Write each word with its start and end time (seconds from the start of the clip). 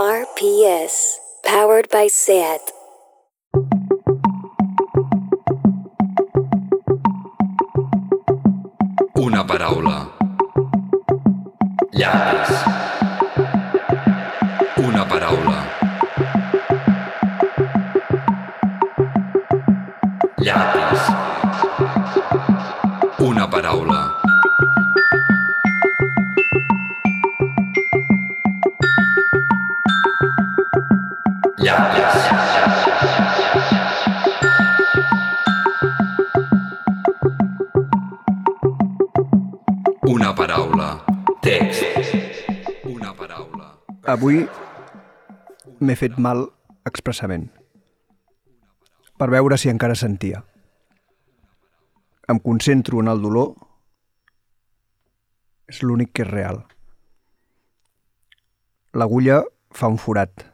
RPS, 0.00 1.18
powered 1.44 1.90
by 1.90 2.08
SAT. 2.08 2.72
Una 9.16 9.44
paraula. 9.44 9.99
Avui 44.20 44.42
m'he 45.80 45.94
fet 45.96 46.18
mal 46.20 46.42
expressament. 46.84 47.46
Per 49.16 49.28
veure 49.32 49.56
si 49.56 49.70
encara 49.72 49.94
sentia. 49.96 50.42
Em 52.28 52.40
concentro 52.48 53.00
en 53.00 53.08
el 53.08 53.24
dolor. 53.24 53.54
És 55.72 55.80
l'únic 55.80 56.12
que 56.12 56.26
és 56.26 56.30
real. 56.34 56.60
L'agulla 58.92 59.40
fa 59.72 59.88
un 59.88 59.96
forat. 60.04 60.44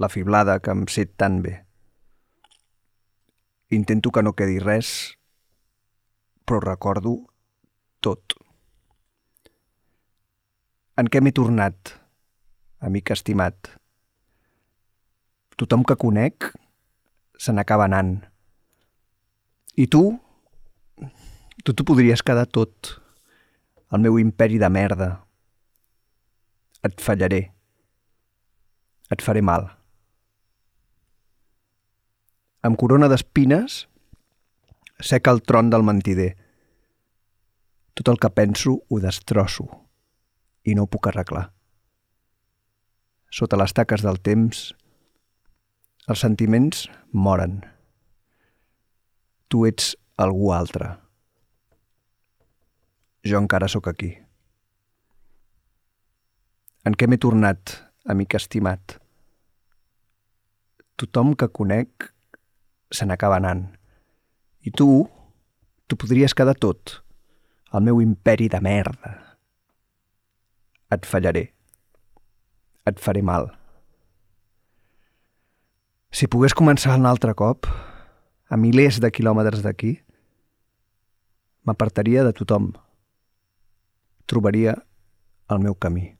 La 0.00 0.08
fiblada 0.08 0.56
que 0.64 0.72
em 0.72 0.88
set 0.88 1.18
tan 1.20 1.42
bé. 1.44 1.54
Intento 3.82 4.08
que 4.08 4.24
no 4.24 4.32
quedi 4.32 4.56
res, 4.64 4.96
però 6.48 6.64
recordo 6.64 7.18
tot. 8.00 8.40
En 10.96 11.12
què 11.12 11.20
m'he 11.20 11.36
tornat, 11.36 11.98
amic 12.80 13.10
estimat? 13.10 13.72
Tothom 15.58 15.82
que 15.82 15.96
conec 15.98 16.52
se 17.38 17.52
n'acaba 17.52 17.88
anant. 17.88 18.20
I 19.78 19.86
tu? 19.90 20.02
Tu 21.64 21.74
t'ho 21.74 21.86
podries 21.86 22.22
quedar 22.22 22.46
tot. 22.46 22.94
El 23.90 24.02
meu 24.04 24.18
imperi 24.22 24.58
de 24.62 24.70
merda. 24.70 25.10
Et 26.86 27.02
fallaré. 27.02 27.42
Et 29.10 29.24
faré 29.24 29.42
mal. 29.42 29.66
Amb 32.62 32.78
corona 32.78 33.08
d'espines, 33.10 33.86
seca 35.00 35.34
el 35.34 35.42
tron 35.42 35.70
del 35.70 35.86
mentider. 35.86 36.32
Tot 37.98 38.10
el 38.12 38.18
que 38.22 38.30
penso 38.30 38.78
ho 38.86 39.02
destrosso 39.02 39.66
i 40.62 40.74
no 40.74 40.84
ho 40.84 40.90
puc 40.90 41.08
arreglar. 41.10 41.48
Sota 43.30 43.58
les 43.60 43.74
taques 43.76 44.00
del 44.04 44.16
temps, 44.24 44.60
els 46.08 46.22
sentiments 46.24 46.86
moren. 47.12 47.58
Tu 49.52 49.66
ets 49.68 49.92
algú 50.16 50.52
altre. 50.56 50.94
Jo 53.28 53.42
encara 53.42 53.68
sóc 53.68 53.90
aquí. 53.90 54.14
En 56.88 56.96
què 56.96 57.08
m'he 57.08 57.20
tornat, 57.20 57.74
amic 58.08 58.38
estimat? 58.38 58.96
Tothom 60.96 61.34
que 61.36 61.50
conec 61.52 62.08
se 62.88 63.04
n'acaba 63.04 63.36
anant. 63.36 63.66
I 64.64 64.72
tu, 64.72 65.04
tu 65.86 66.00
podries 66.00 66.32
quedar 66.32 66.56
tot, 66.56 67.02
el 67.76 67.84
meu 67.84 68.00
imperi 68.00 68.48
de 68.48 68.62
merda. 68.64 69.12
Et 70.96 71.04
fallaré. 71.04 71.57
Et 72.88 73.00
faré 73.04 73.22
mal. 73.22 73.50
Si 76.10 76.26
pogués 76.26 76.56
començar 76.56 76.96
un 76.96 77.06
altre 77.06 77.34
cop, 77.36 77.68
a 78.48 78.56
milers 78.56 78.96
de 79.04 79.10
quilòmetres 79.12 79.60
d'aquí, 79.64 79.98
m'apartaria 81.68 82.24
de 82.24 82.32
tothom. 82.32 82.70
Trobaria 84.24 84.78
el 85.52 85.60
meu 85.60 85.76
camí. 85.76 86.17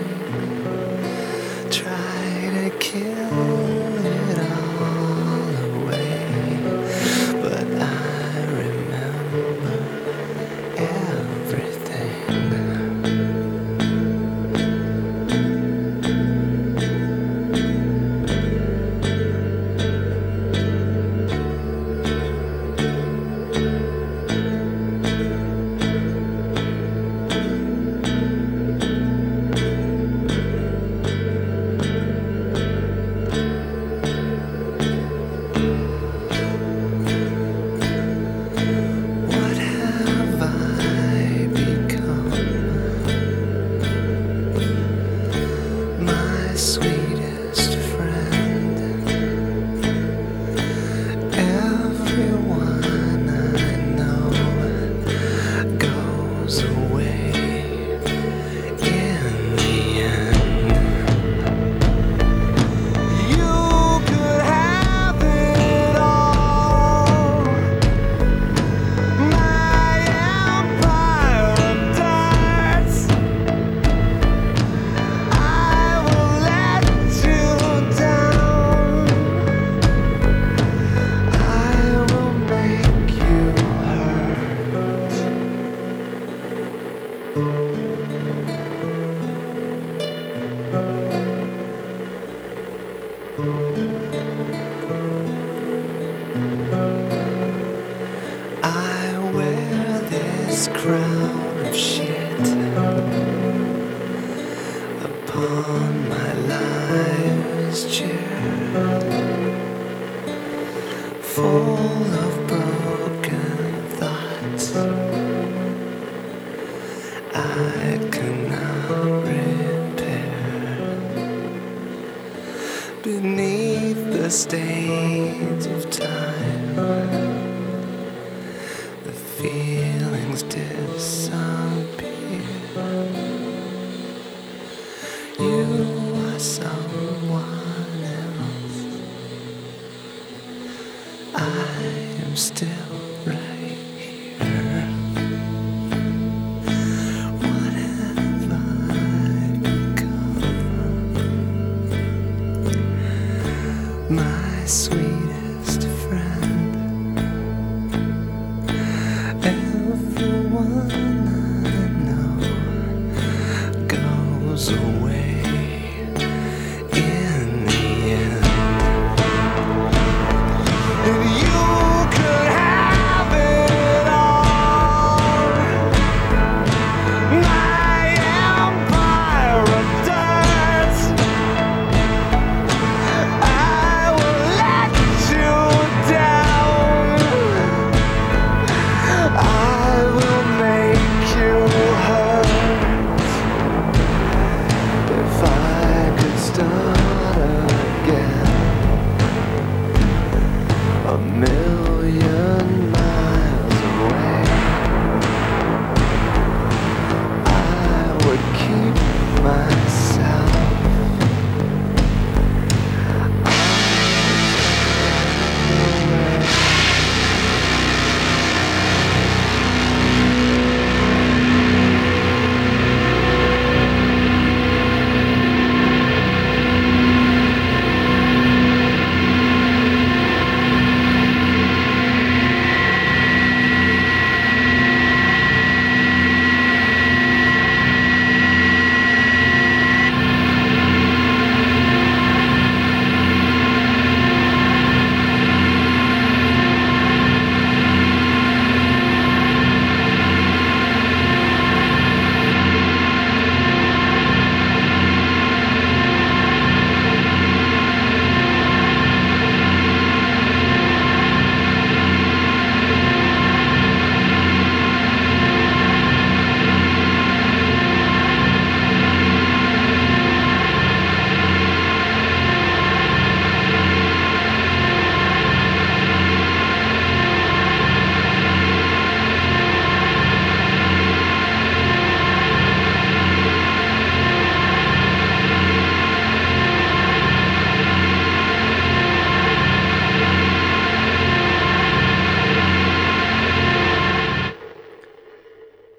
crown. 100.88 101.17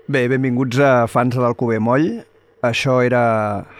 Bé, 0.08 0.22
benvinguts 0.24 0.78
a 0.80 1.04
fans 1.04 1.34
de 1.36 1.42
l'Alcover 1.44 1.82
Moll. 1.84 2.06
Això 2.64 2.94
era 3.04 3.18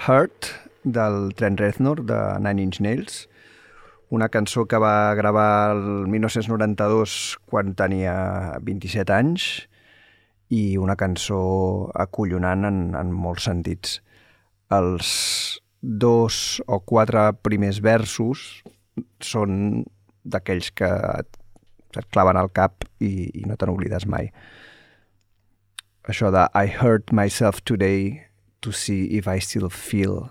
Hurt, 0.05 0.51
del 0.85 1.31
Trent 1.39 1.57
Reznor, 1.57 2.03
de 2.05 2.19
Nine 2.45 2.67
Inch 2.67 2.83
Nails, 2.85 3.23
una 4.13 4.29
cançó 4.29 4.67
que 4.69 4.77
va 4.77 5.15
gravar 5.17 5.71
el 5.73 6.05
1992 6.13 7.15
quan 7.49 7.73
tenia 7.81 8.13
27 8.61 9.17
anys 9.17 9.47
i 10.53 10.77
una 10.77 10.99
cançó 11.01 11.41
acollonant 11.97 12.69
en, 12.69 12.85
en 13.01 13.17
molts 13.25 13.49
sentits. 13.49 14.03
Els 14.69 15.09
dos 15.81 16.61
o 16.69 16.83
quatre 16.85 17.25
primers 17.41 17.81
versos 17.81 18.45
són 19.25 19.81
d'aquells 20.29 20.75
que 20.77 20.93
et 20.93 22.05
claven 22.13 22.37
al 22.37 22.53
cap 22.53 22.85
i, 23.01 23.31
i 23.33 23.49
no 23.49 23.57
te 23.57 23.65
n'oblides 23.65 24.05
mai 24.05 24.29
això 26.09 26.33
de 26.33 26.47
I 26.57 26.67
hurt 26.81 27.13
myself 27.13 27.63
today 27.65 28.25
to 28.63 28.73
see 28.73 29.05
if 29.17 29.29
I 29.29 29.39
still 29.39 29.69
feel. 29.69 30.31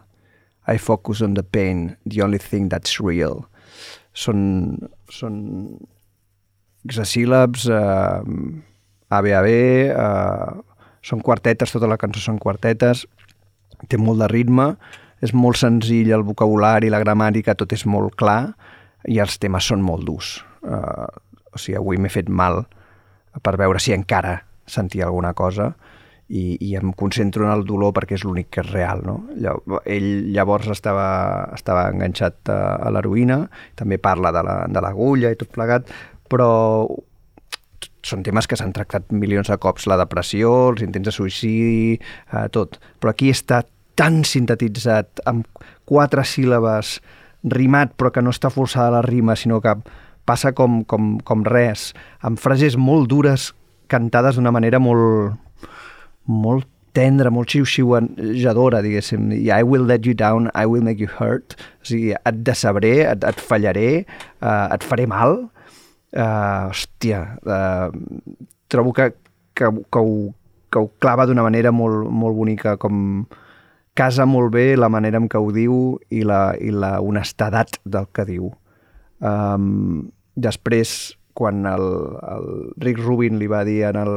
I 0.68 0.78
focus 0.78 1.22
on 1.22 1.36
the 1.36 1.44
pain, 1.44 1.96
the 2.06 2.22
only 2.22 2.40
thing 2.40 2.68
that's 2.70 3.00
real. 3.00 3.46
Són, 4.18 4.90
són 5.14 5.36
hexasíl·labs, 6.84 7.68
eh, 7.70 9.14
ABAB, 9.14 9.48
eh, 9.48 10.52
són 11.02 11.22
quartetes, 11.24 11.72
tota 11.72 11.88
la 11.88 12.00
cançó 12.02 12.20
són 12.20 12.40
quartetes, 12.42 13.06
té 13.88 13.98
molt 14.02 14.20
de 14.20 14.28
ritme, 14.28 14.74
és 15.22 15.34
molt 15.34 15.58
senzill 15.58 16.12
el 16.12 16.26
vocabulari, 16.26 16.90
la 16.90 17.00
gramàtica, 17.00 17.56
tot 17.56 17.72
és 17.74 17.86
molt 17.86 18.18
clar 18.18 18.56
i 19.08 19.22
els 19.24 19.38
temes 19.38 19.64
són 19.64 19.82
molt 19.82 20.04
durs. 20.06 20.44
Eh, 20.66 21.08
o 21.54 21.58
sigui, 21.58 21.78
avui 21.78 21.98
m'he 21.98 22.12
fet 22.12 22.28
mal 22.28 22.66
per 23.42 23.56
veure 23.58 23.80
si 23.80 23.94
encara 23.94 24.42
sentia 24.68 25.08
alguna 25.08 25.34
cosa 25.34 25.72
i, 26.28 26.58
i 26.60 26.76
em 26.76 26.92
concentro 26.92 27.46
en 27.46 27.54
el 27.54 27.66
dolor 27.68 27.94
perquè 27.96 28.18
és 28.18 28.26
l'únic 28.28 28.50
que 28.52 28.64
és 28.64 28.72
real. 28.72 29.04
No? 29.08 29.18
Ell 29.88 30.10
llavors 30.36 30.68
estava, 30.74 31.08
estava 31.56 31.88
enganxat 31.94 32.52
a, 32.52 32.60
a 32.88 32.94
l'heroïna, 32.94 33.46
també 33.80 34.00
parla 34.02 34.34
de 34.36 34.82
l'agulla 34.84 35.32
la, 35.32 35.36
i 35.36 35.40
tot 35.40 35.54
plegat, 35.56 35.92
però 36.28 36.50
són 38.08 38.24
temes 38.24 38.48
que 38.48 38.56
s'han 38.60 38.76
tractat 38.76 39.12
milions 39.12 39.50
de 39.52 39.58
cops, 39.60 39.88
la 39.90 39.98
depressió, 40.00 40.52
els 40.72 40.84
intents 40.86 41.10
de 41.10 41.16
suïcidi, 41.16 41.98
eh, 41.98 42.48
tot. 42.56 42.78
Però 43.02 43.12
aquí 43.12 43.32
està 43.34 43.64
tan 43.98 44.22
sintetitzat, 44.28 45.24
amb 45.28 45.48
quatre 45.90 46.24
síl·labes, 46.28 46.98
rimat, 47.48 47.96
però 47.98 48.12
que 48.14 48.24
no 48.24 48.32
està 48.34 48.52
forçada 48.54 48.94
la 48.94 49.06
rima, 49.06 49.36
sinó 49.36 49.60
que 49.64 49.74
passa 50.28 50.52
com, 50.56 50.82
com, 50.84 51.18
com 51.24 51.44
res, 51.48 51.92
amb 52.22 52.40
frases 52.40 52.76
molt 52.78 53.10
dures 53.12 53.54
cantades 53.92 54.38
d'una 54.38 54.54
manera 54.54 54.80
molt, 54.80 55.38
molt 56.28 56.68
tendra, 56.98 57.30
molt 57.34 57.52
xiu-xiuejadora, 57.54 58.82
diguéssim. 58.86 59.30
I 59.36 59.52
I 59.60 59.64
will 59.64 59.86
let 59.86 60.08
you 60.08 60.16
down, 60.18 60.50
I 60.56 60.66
will 60.66 60.84
make 60.84 61.00
you 61.04 61.10
hurt. 61.20 61.56
O 61.82 61.92
sigui, 61.92 62.14
et 62.18 62.44
decebré, 62.44 62.96
et, 63.06 63.24
et 63.24 63.40
fallaré, 63.40 64.06
uh, 64.42 64.68
et 64.74 64.84
faré 64.84 65.06
mal. 65.10 65.50
Uh, 66.16 66.72
hòstia, 66.72 67.38
uh, 67.46 67.92
trobo 68.72 68.94
que, 68.96 69.12
que, 69.54 69.70
que, 69.70 70.00
ho, 70.00 70.34
que 70.72 70.80
ho 70.80 70.90
clava 71.04 71.28
d'una 71.28 71.46
manera 71.46 71.74
molt, 71.76 72.08
molt 72.10 72.38
bonica, 72.38 72.78
com 72.82 73.28
casa 73.98 74.26
molt 74.30 74.54
bé 74.54 74.76
la 74.78 74.90
manera 74.94 75.20
en 75.20 75.28
què 75.30 75.42
ho 75.42 75.52
diu 75.54 75.98
i 76.14 76.24
la, 76.26 76.54
i 76.62 76.72
la 76.72 76.98
honestedat 77.02 77.80
del 77.86 78.08
que 78.14 78.26
diu. 78.30 78.52
Um, 79.20 80.10
després, 80.38 81.17
quan 81.38 81.66
el, 81.70 81.88
el 82.34 82.48
Rick 82.82 83.02
Rubin 83.04 83.38
li 83.38 83.50
va 83.52 83.64
dir 83.68 83.84
en 83.92 84.00
el, 84.02 84.16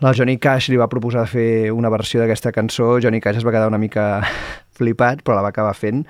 el 0.00 0.14
Johnny 0.16 0.38
Cash 0.40 0.70
li 0.72 0.78
va 0.80 0.88
proposar 0.88 1.26
fer 1.28 1.72
una 1.76 1.92
versió 1.92 2.22
d'aquesta 2.22 2.54
cançó, 2.56 2.94
Johnny 3.04 3.20
Cash 3.20 3.42
es 3.42 3.46
va 3.46 3.52
quedar 3.52 3.68
una 3.68 3.80
mica 3.80 4.22
flipat, 4.78 5.20
però 5.26 5.36
la 5.36 5.44
va 5.44 5.52
acabar 5.52 5.74
fent, 5.76 6.06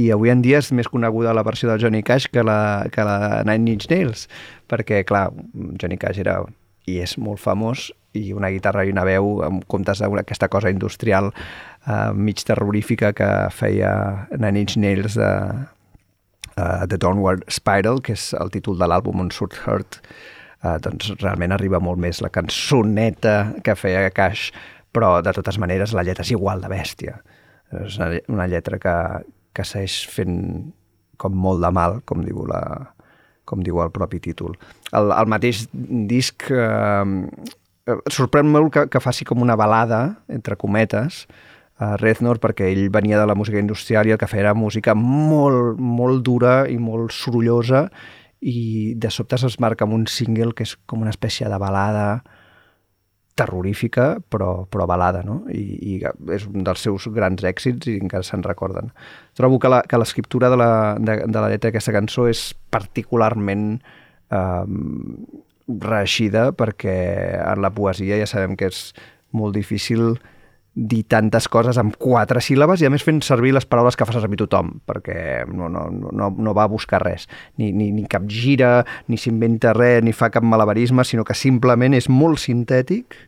i 0.00 0.08
avui 0.14 0.32
en 0.32 0.40
dia 0.40 0.60
és 0.62 0.70
més 0.72 0.88
coneguda 0.88 1.34
la 1.36 1.44
versió 1.44 1.68
del 1.68 1.82
Johnny 1.82 2.00
Cash 2.06 2.30
que 2.32 2.44
la, 2.46 2.86
que 2.92 3.04
la 3.04 3.42
Nine 3.44 3.76
Inch 3.76 3.90
Nails, 3.90 4.24
perquè, 4.70 5.02
clar, 5.04 5.28
Johnny 5.76 6.00
Cash 6.00 6.22
era 6.24 6.40
i 6.88 7.00
és 7.04 7.18
molt 7.20 7.42
famós 7.42 7.90
i 8.16 8.32
una 8.34 8.48
guitarra 8.50 8.86
i 8.86 8.90
una 8.90 9.04
veu 9.06 9.42
en 9.46 9.60
comptes 9.70 10.00
d'aquesta 10.00 10.48
cosa 10.50 10.72
industrial 10.72 11.30
eh, 11.30 12.10
mig 12.14 12.40
terrorífica 12.46 13.12
que 13.12 13.28
feia 13.54 13.92
Nine 14.32 14.64
Inch 14.64 14.78
Nails 14.80 15.18
de 15.20 15.30
uh, 16.60 16.84
The 16.86 16.98
Downward 17.00 17.46
Spiral, 17.48 18.02
que 18.04 18.14
és 18.18 18.30
el 18.36 18.52
títol 18.52 18.78
de 18.80 18.88
l'àlbum 18.90 19.24
on 19.24 19.32
surt 19.34 19.56
Hurt, 19.64 20.00
uh, 20.62 20.76
doncs 20.84 21.14
realment 21.22 21.56
arriba 21.56 21.80
molt 21.80 22.00
més 22.02 22.20
la 22.20 22.32
cançoneta 22.32 23.56
que 23.64 23.76
feia 23.78 24.12
Cash, 24.14 24.50
però 24.92 25.18
de 25.24 25.32
totes 25.34 25.58
maneres 25.62 25.94
la 25.96 26.04
lletra 26.06 26.26
és 26.26 26.34
igual 26.34 26.62
de 26.62 26.70
bèstia. 26.70 27.20
És 27.80 27.96
una, 27.98 28.12
una 28.28 28.48
lletra 28.50 28.80
que, 28.82 28.96
que 29.54 29.66
segueix 29.66 30.02
fent 30.10 30.38
com 31.20 31.36
molt 31.36 31.62
de 31.62 31.70
mal, 31.74 32.00
com 32.08 32.24
diu 32.24 32.44
la, 32.48 32.60
com 33.50 33.64
diu 33.66 33.80
el 33.84 33.92
propi 33.94 34.20
títol. 34.24 34.56
El, 34.96 35.12
el 35.14 35.30
mateix 35.30 35.66
disc 36.10 36.48
eh, 36.50 37.04
sorprèn 38.12 38.50
molt 38.50 38.72
que, 38.74 38.86
que 38.92 39.02
faci 39.02 39.26
com 39.28 39.42
una 39.44 39.58
balada, 39.58 40.00
entre 40.32 40.58
cometes, 40.60 41.24
a 41.80 41.94
Reznor 41.96 42.40
perquè 42.42 42.68
ell 42.68 42.90
venia 42.92 43.18
de 43.18 43.26
la 43.26 43.36
música 43.38 43.60
industrial 43.60 44.08
i 44.08 44.12
el 44.14 44.20
que 44.20 44.28
feia 44.28 44.48
era 44.48 44.56
música 44.56 44.94
molt, 44.94 45.78
molt 45.80 46.20
dura 46.26 46.66
i 46.68 46.76
molt 46.76 47.14
sorollosa 47.16 47.86
i 48.40 48.92
de 49.00 49.10
sobte 49.12 49.36
es 49.36 49.56
marca 49.60 49.86
amb 49.86 49.96
un 49.96 50.06
single 50.08 50.52
que 50.56 50.64
és 50.68 50.76
com 50.86 51.00
una 51.00 51.12
espècie 51.12 51.48
de 51.48 51.58
balada 51.60 52.22
terrorífica, 53.40 54.18
però, 54.28 54.66
però 54.68 54.84
balada, 54.88 55.22
no? 55.24 55.42
I, 55.48 55.62
I 55.94 55.94
és 56.36 56.44
un 56.48 56.64
dels 56.66 56.82
seus 56.84 57.06
grans 57.14 57.44
èxits 57.46 57.88
i 57.88 57.96
encara 58.00 58.26
se'n 58.26 58.44
recorden. 58.44 58.90
Trobo 59.38 59.60
que 59.60 60.00
l'escriptura 60.00 60.50
de, 60.52 60.58
la, 60.60 60.72
de, 61.00 61.14
de 61.24 61.38
la 61.38 61.48
lletra 61.48 61.70
d'aquesta 61.70 61.94
cançó 61.96 62.26
és 62.28 62.50
particularment 62.74 63.78
eh, 64.28 64.64
reeixida 65.70 66.50
perquè 66.52 66.98
en 67.40 67.64
la 67.64 67.72
poesia 67.72 68.18
ja 68.20 68.28
sabem 68.28 68.58
que 68.60 68.68
és 68.68 68.90
molt 69.32 69.56
difícil 69.56 70.18
dir 70.74 71.02
tantes 71.10 71.48
coses 71.50 71.78
amb 71.80 71.96
quatre 71.98 72.40
síl·labes 72.44 72.80
i 72.80 72.86
a 72.86 72.90
més 72.92 73.02
fent 73.02 73.18
servir 73.26 73.52
les 73.56 73.66
paraules 73.66 73.96
que 73.98 74.06
fa 74.06 74.14
servir 74.14 74.38
tothom, 74.38 74.76
perquè 74.86 75.44
no, 75.50 75.68
no, 75.72 75.88
no, 75.90 76.30
no 76.30 76.54
va 76.54 76.64
a 76.68 76.70
buscar 76.70 77.02
res, 77.02 77.26
ni, 77.58 77.72
ni, 77.74 77.90
ni 77.94 78.06
cap 78.10 78.28
gira, 78.30 78.84
ni 79.10 79.18
s'inventa 79.18 79.74
res, 79.76 80.04
ni 80.06 80.14
fa 80.14 80.30
cap 80.30 80.46
malabarisme, 80.46 81.04
sinó 81.04 81.26
que 81.26 81.34
simplement 81.34 81.96
és 81.98 82.08
molt 82.08 82.38
sintètic 82.42 83.18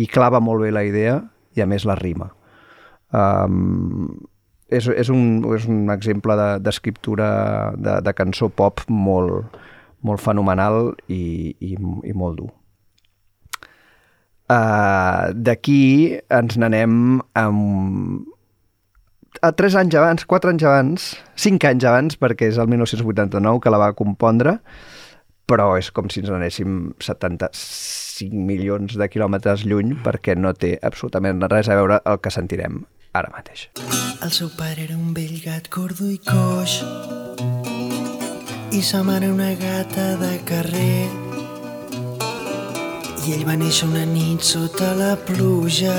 i 0.00 0.08
clava 0.08 0.40
molt 0.40 0.64
bé 0.64 0.72
la 0.72 0.86
idea 0.88 1.20
i 1.56 1.62
a 1.62 1.68
més 1.68 1.84
la 1.84 1.98
rima. 2.00 2.30
Um, 3.10 4.06
és, 4.70 4.86
és, 4.86 5.10
un, 5.10 5.42
és 5.56 5.66
un 5.68 5.90
exemple 5.92 6.36
d'escriptura 6.62 7.28
de, 7.74 7.82
de, 7.84 7.98
de 8.06 8.14
cançó 8.16 8.48
pop 8.48 8.84
molt, 8.88 9.58
molt 10.06 10.22
fenomenal 10.22 10.94
i, 11.08 11.52
i, 11.58 11.74
i 11.76 12.16
molt 12.16 12.40
dur. 12.40 12.50
Uh, 14.50 15.30
D'aquí 15.34 16.18
ens 16.26 16.58
n'anem 16.58 17.20
amb... 17.38 18.26
A 19.46 19.52
tres 19.54 19.76
anys 19.78 19.94
abans, 19.94 20.24
quatre 20.26 20.50
anys 20.50 20.64
abans, 20.66 21.04
cinc 21.38 21.64
anys 21.68 21.86
abans, 21.86 22.16
perquè 22.18 22.48
és 22.50 22.58
el 22.58 22.66
1989 22.68 23.62
que 23.62 23.72
la 23.72 23.78
va 23.78 23.92
compondre, 23.96 24.56
però 25.48 25.76
és 25.78 25.92
com 25.94 26.10
si 26.10 26.20
ens 26.24 26.32
n'anéssim 26.34 26.90
75 26.98 28.42
milions 28.50 28.98
de 28.98 29.08
quilòmetres 29.10 29.64
lluny 29.70 29.94
perquè 30.04 30.34
no 30.36 30.52
té 30.52 30.74
absolutament 30.82 31.46
res 31.46 31.70
a 31.70 31.78
veure 31.78 32.02
el 32.04 32.20
que 32.20 32.34
sentirem 32.34 32.82
ara 33.14 33.30
mateix. 33.32 33.68
El 34.20 34.34
seu 34.34 34.50
pare 34.58 34.84
era 34.84 34.98
un 34.98 35.14
vell 35.16 35.38
gat 35.46 35.70
gordo 35.72 36.10
i 36.10 36.18
coix 36.26 36.80
i 38.70 38.82
sa 38.86 39.02
mare 39.06 39.30
una 39.30 39.54
gata 39.58 40.14
de 40.20 40.36
carrer 40.46 41.29
i 43.30 43.34
ell 43.36 43.44
va 43.46 43.54
néixer 43.54 43.86
una 43.86 44.02
nit 44.10 44.42
sota 44.42 44.88
la 44.98 45.12
pluja, 45.14 45.92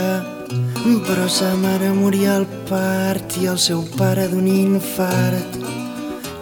però 1.07 1.27
sa 1.31 1.53
mare 1.55 1.91
moria 1.95 2.33
al 2.35 2.47
part 2.67 3.37
i 3.39 3.47
el 3.51 3.59
seu 3.65 3.85
pare 3.95 4.25
d'un 4.31 4.49
infart 4.51 5.55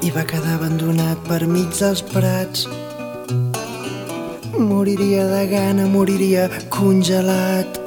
i 0.02 0.10
va 0.16 0.24
quedar 0.32 0.56
abandonat 0.56 1.22
per 1.28 1.44
mig 1.52 1.70
dels 1.78 2.02
prats. 2.10 2.66
Moriria 4.58 5.28
de 5.30 5.44
gana, 5.54 5.86
moriria 5.94 6.50
congelat. 6.74 7.80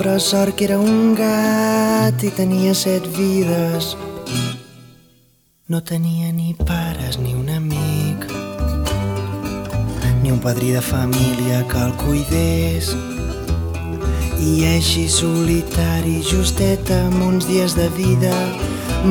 Però 0.00 0.16
sort 0.30 0.56
que 0.56 0.70
era 0.70 0.80
un 0.80 1.12
gat 1.18 2.24
i 2.24 2.32
tenia 2.40 2.72
set 2.72 3.04
vides. 3.20 3.92
No 5.68 5.84
tenia 5.84 6.32
ni 6.32 6.54
pares 6.64 7.20
ni 7.20 7.36
un 7.36 7.52
amic 7.60 7.89
ni 10.30 10.34
un 10.36 10.40
padrí 10.40 10.70
de 10.70 10.80
família 10.80 11.66
que 11.66 11.78
el 11.78 11.92
cuidés. 11.94 12.94
I 14.38 14.64
així 14.76 15.08
solitari, 15.10 16.20
justet 16.22 16.90
amb 16.94 17.22
uns 17.26 17.48
dies 17.48 17.74
de 17.74 17.88
vida, 17.96 18.34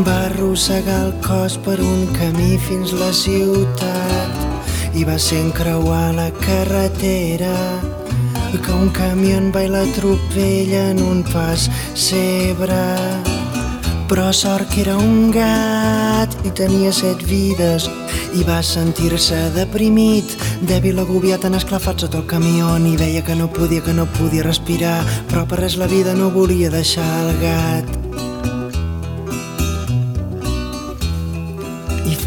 va 0.08 0.16
arrossegar 0.30 1.00
el 1.08 1.14
cos 1.26 1.58
per 1.66 1.80
un 1.84 2.06
camí 2.16 2.58
fins 2.68 2.94
la 3.02 3.12
ciutat 3.12 4.96
i 4.96 5.04
va 5.04 5.18
ser 5.20 5.42
encreuar 5.48 6.14
la 6.16 6.30
carretera 6.40 7.56
que 8.56 8.72
un 8.72 8.90
camió 8.96 9.42
va 9.52 9.66
i 9.68 9.74
l'atropella 9.76 10.90
en 10.94 11.04
un 11.04 11.24
pas 11.34 11.70
cebre. 11.96 13.38
Però 14.10 14.32
sort 14.34 14.72
que 14.74 14.82
era 14.82 14.96
un 14.98 15.30
gat 15.30 16.34
i 16.42 16.50
tenia 16.58 16.89
set 16.89 17.22
vides 17.30 17.86
i 18.34 18.42
va 18.48 18.58
sentir-se 18.66 19.38
deprimit, 19.54 20.34
dèbil, 20.66 20.98
agobiat, 21.06 21.46
en 21.46 21.60
esclafat 21.62 22.01
sota 22.08 22.24
el 22.24 22.28
camió 22.34 22.74
i 22.89 22.98
veia 22.98 23.22
que 23.22 23.38
no 23.38 23.51
podia, 23.54 23.86
que 23.86 23.94
no 23.94 24.10
podia 24.18 24.50
respirar, 24.50 25.00
però 25.30 25.46
per 25.46 25.62
res 25.62 25.78
la 25.78 25.88
vida 25.88 26.18
no 26.18 26.34
volia 26.34 26.74
deixar 26.74 27.10
el 27.24 27.36
gat. 27.46 28.09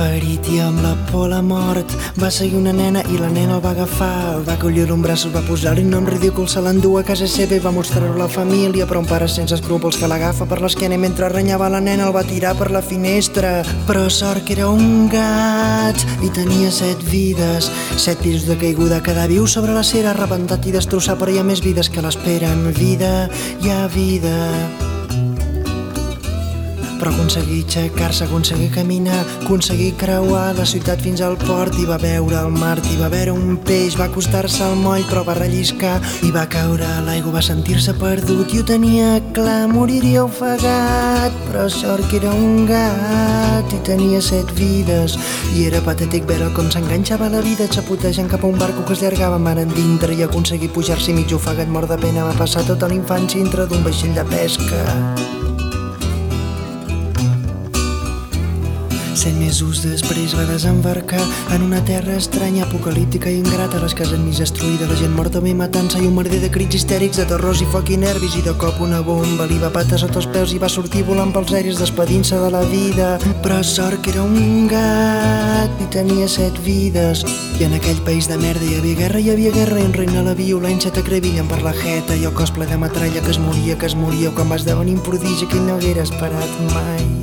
Ferit 0.02 0.48
i 0.50 0.58
amb 0.62 0.80
la 0.82 0.92
por 1.10 1.28
la 1.30 1.40
mort. 1.42 1.92
Va 2.18 2.30
seguir 2.30 2.58
una 2.58 2.72
nena 2.74 3.02
i 3.12 3.18
la 3.20 3.28
nena 3.30 3.56
el 3.56 3.62
va 3.62 3.70
agafar. 3.70 4.40
Va 4.46 4.56
collir 4.58 4.88
un 4.90 5.02
braç, 5.04 5.26
el 5.28 5.34
va 5.34 5.44
posar-li 5.46 5.84
nom 5.86 6.06
ridícul 6.08 6.48
se 6.50 6.62
l'endú 6.64 6.96
a 6.98 7.04
casa 7.06 7.28
seva 7.30 7.54
i 7.54 7.62
va 7.62 7.72
mostrar-ho 7.74 8.14
a 8.14 8.22
la 8.24 8.28
família. 8.28 8.86
Però 8.88 9.02
un 9.02 9.06
pare 9.06 9.28
sense 9.30 9.54
escrúpols 9.54 10.00
que 10.00 10.10
l'agafa 10.10 10.48
per 10.50 10.60
l'esquena 10.62 10.98
i 10.98 11.02
mentre 11.02 11.30
renyava 11.30 11.70
la 11.70 11.80
nena 11.80 12.08
el 12.08 12.14
va 12.16 12.24
tirar 12.26 12.56
per 12.58 12.70
la 12.74 12.82
finestra. 12.82 13.54
Però 13.88 14.08
sort 14.10 14.46
que 14.46 14.56
era 14.58 14.70
un 14.70 15.08
gat 15.12 16.06
i 16.22 16.30
tenia 16.34 16.72
set 16.74 17.02
vides. 17.10 17.70
Set 17.96 18.22
pisos 18.24 18.48
de 18.48 18.58
caiguda 18.58 19.02
quedar 19.06 19.28
viu 19.30 19.46
sobre 19.46 19.76
la 19.76 19.86
cera 19.86 20.16
arrebentat 20.16 20.66
i 20.66 20.74
destrossat 20.74 21.20
però 21.20 21.30
hi 21.30 21.38
ha 21.38 21.46
més 21.46 21.62
vides 21.62 21.92
que 21.92 22.02
l'esperen 22.02 22.72
vida, 22.78 23.28
hi 23.62 23.70
ha 23.70 23.84
vida 23.92 24.91
però 27.02 27.10
aconseguir 27.10 27.64
aixecar-se, 27.66 28.28
aconseguir 28.28 28.68
caminar, 28.70 29.24
aconseguir 29.42 29.96
creuar 29.98 30.52
la 30.54 30.62
ciutat 30.62 31.00
fins 31.02 31.18
al 31.20 31.34
port. 31.40 31.74
I 31.82 31.86
va 31.88 31.96
veure 31.98 32.38
el 32.38 32.54
mar, 32.54 32.76
i 32.78 32.98
va 33.00 33.08
veure 33.10 33.34
un 33.34 33.56
peix, 33.66 33.96
va 33.98 34.06
acostar-se 34.06 34.62
al 34.62 34.76
moll 34.78 35.02
però 35.10 35.24
va 35.26 35.34
relliscar 35.34 35.96
i 36.22 36.30
va 36.30 36.44
caure 36.46 36.86
a 36.86 37.00
l'aigua, 37.02 37.34
va 37.40 37.42
sentir-se 37.42 37.96
perdut. 37.98 38.54
I 38.54 38.62
ho 38.62 38.66
tenia 38.68 39.18
clar, 39.34 39.66
moriria 39.72 40.22
ofegat, 40.28 41.34
però 41.48 41.66
sort 41.72 42.06
que 42.10 42.20
era 42.22 42.30
un 42.30 42.68
gat 42.70 43.74
i 43.74 43.82
tenia 43.82 44.22
set 44.22 44.54
vides. 44.54 45.18
I 45.56 45.66
era 45.72 45.82
patètic 45.82 46.28
veure 46.30 46.52
com 46.54 46.70
s'enganxava 46.70 47.32
la 47.34 47.42
vida 47.42 47.66
xapotejant 47.66 48.30
cap 48.30 48.46
a 48.46 48.52
un 48.52 48.62
barco 48.62 48.86
que 48.86 48.94
es 48.94 49.02
llargava 49.02 49.42
mar 49.42 49.58
endintre 49.58 50.14
i 50.14 50.22
aconseguir 50.22 50.70
pujar-s'hi 50.70 51.18
mig 51.18 51.34
ofegat. 51.34 51.66
Mort 51.66 51.90
de 51.90 51.98
pena 51.98 52.30
va 52.30 52.38
passar 52.38 52.62
tota 52.68 52.86
la 52.86 52.94
infància 52.94 53.42
dintre 53.42 53.66
d'un 53.66 53.82
vaixell 53.82 54.14
de 54.14 54.28
pesca. 54.30 55.51
Set 59.12 59.34
mesos 59.36 59.82
després 59.84 60.32
va 60.32 60.46
desembarcar 60.48 61.20
en 61.52 61.62
una 61.66 61.82
terra 61.84 62.14
estranya, 62.16 62.64
apocalíptica 62.64 63.28
i 63.28 63.42
ingrata, 63.42 63.80
les 63.82 63.92
cases 63.92 64.20
mig 64.22 64.38
destruïdes, 64.40 64.88
la 64.88 64.96
gent 64.96 65.12
morta 65.12 65.42
bé 65.44 65.52
matant-se 65.52 66.00
i 66.00 66.06
un 66.08 66.14
merder 66.16 66.38
de 66.40 66.48
crits 66.50 66.78
histèrics, 66.78 67.18
de 67.20 67.26
terrors 67.28 67.60
i 67.60 67.68
foc 67.68 67.90
i 67.92 67.98
nervis 68.00 68.38
i 68.40 68.44
de 68.46 68.54
cop 68.56 68.80
una 68.80 69.02
bomba 69.04 69.44
li 69.50 69.58
va 69.60 69.68
patar 69.74 69.98
sota 70.00 70.16
els 70.22 70.28
peus 70.32 70.54
i 70.56 70.60
va 70.62 70.70
sortir 70.72 71.04
volant 71.04 71.32
pels 71.34 71.52
aires 71.58 71.80
despedint-se 71.82 72.40
de 72.40 72.48
la 72.54 72.62
vida. 72.72 73.10
Però 73.44 73.60
sort 73.60 74.00
que 74.00 74.14
era 74.14 74.24
un 74.24 74.64
gat 74.70 75.82
i 75.84 75.90
tenia 75.92 76.28
set 76.28 76.56
vides. 76.64 77.26
I 77.60 77.68
en 77.68 77.76
aquell 77.76 78.00
país 78.06 78.30
de 78.32 78.40
merda 78.40 78.64
hi 78.64 78.78
havia 78.80 79.00
guerra, 79.02 79.20
hi 79.20 79.34
havia 79.34 79.52
guerra 79.52 79.82
i 79.82 79.90
en 79.90 79.96
reina 79.98 80.24
la 80.24 80.38
violència 80.38 80.94
t'acrevillen 80.94 81.52
per 81.52 81.60
la 81.66 81.76
jeta 81.76 82.16
i 82.16 82.24
el 82.24 82.32
cos 82.38 82.54
ple 82.56 82.70
de 82.70 82.80
metralla 82.80 83.20
que 83.20 83.36
es 83.36 83.42
moria, 83.42 83.76
que 83.76 83.92
es 83.92 83.98
moria, 83.98 84.32
quan 84.32 84.48
vas 84.48 84.64
devenir 84.64 84.96
un 84.96 85.04
prodigi 85.04 85.50
que 85.52 85.60
no 85.60 85.76
haguera 85.76 86.08
esperat 86.08 86.62
mai. 86.72 87.21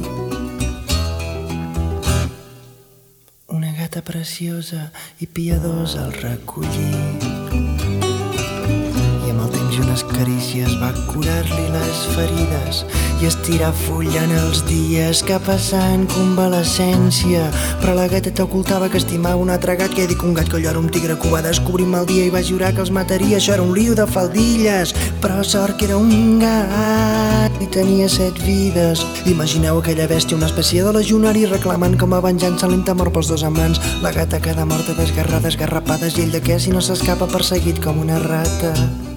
Preciosa 4.01 4.91
i 5.19 5.27
piadosa 5.27 6.05
el 6.05 6.13
recollí. 6.13 7.38
Unes 9.99 10.15
carícies 10.15 10.75
va 10.79 10.93
curar-li 11.09 11.65
les 11.73 11.97
ferides 12.13 12.77
i 13.19 13.25
estirar 13.27 13.73
fulla 13.75 14.21
en 14.21 14.31
els 14.31 14.61
dies 14.63 15.19
que 15.27 15.35
passant 15.43 16.05
convalescència. 16.13 17.49
Però 17.81 17.97
la 17.97 18.05
gateta 18.07 18.45
ocultava 18.45 18.87
que 18.87 19.01
estimava 19.01 19.41
un 19.43 19.51
altre 19.51 19.75
gat 19.75 19.91
que 19.91 20.05
que 20.07 20.25
un 20.25 20.37
gat 20.37 20.47
que 20.47 20.55
allò 20.55 20.69
era 20.69 20.79
un 20.79 20.87
tigre 20.87 21.17
que 21.19 21.27
ho 21.27 21.31
va 21.33 21.41
descobrir 21.41 21.85
mal 21.85 22.05
dia 22.05 22.23
i 22.23 22.29
va 22.29 22.39
jurar 22.39 22.71
que 22.73 22.79
els 22.79 22.93
mataria. 22.95 23.41
Això 23.41 23.57
era 23.57 23.63
un 23.63 23.75
lío 23.75 23.93
de 23.93 24.07
faldilles, 24.07 24.95
però 25.19 25.43
sort 25.43 25.75
que 25.75 25.89
era 25.89 25.97
un 25.97 26.39
gat 26.39 27.59
i 27.59 27.67
tenia 27.67 28.07
set 28.07 28.39
vides. 28.39 29.03
Imagineu 29.25 29.81
aquella 29.81 30.07
bèstia, 30.07 30.37
una 30.37 30.47
espècie 30.47 30.83
de 30.83 30.95
legionari 30.95 31.43
reclamant 31.45 31.99
com 31.99 32.13
a 32.13 32.23
venjança 32.23 32.71
lenta 32.71 32.95
mort 32.95 33.11
pels 33.11 33.27
dos 33.27 33.43
amants. 33.43 33.83
La 34.01 34.15
gata 34.15 34.39
queda 34.39 34.63
morta 34.63 34.95
desgarrada, 34.95 35.51
esgarrapades 35.51 36.15
i 36.15 36.23
ell 36.23 36.31
de 36.31 36.39
què 36.39 36.59
si 36.59 36.71
no 36.71 36.79
s'escapa 36.79 37.27
perseguit 37.27 37.83
com 37.83 37.99
una 37.99 38.23
rata. 38.23 39.08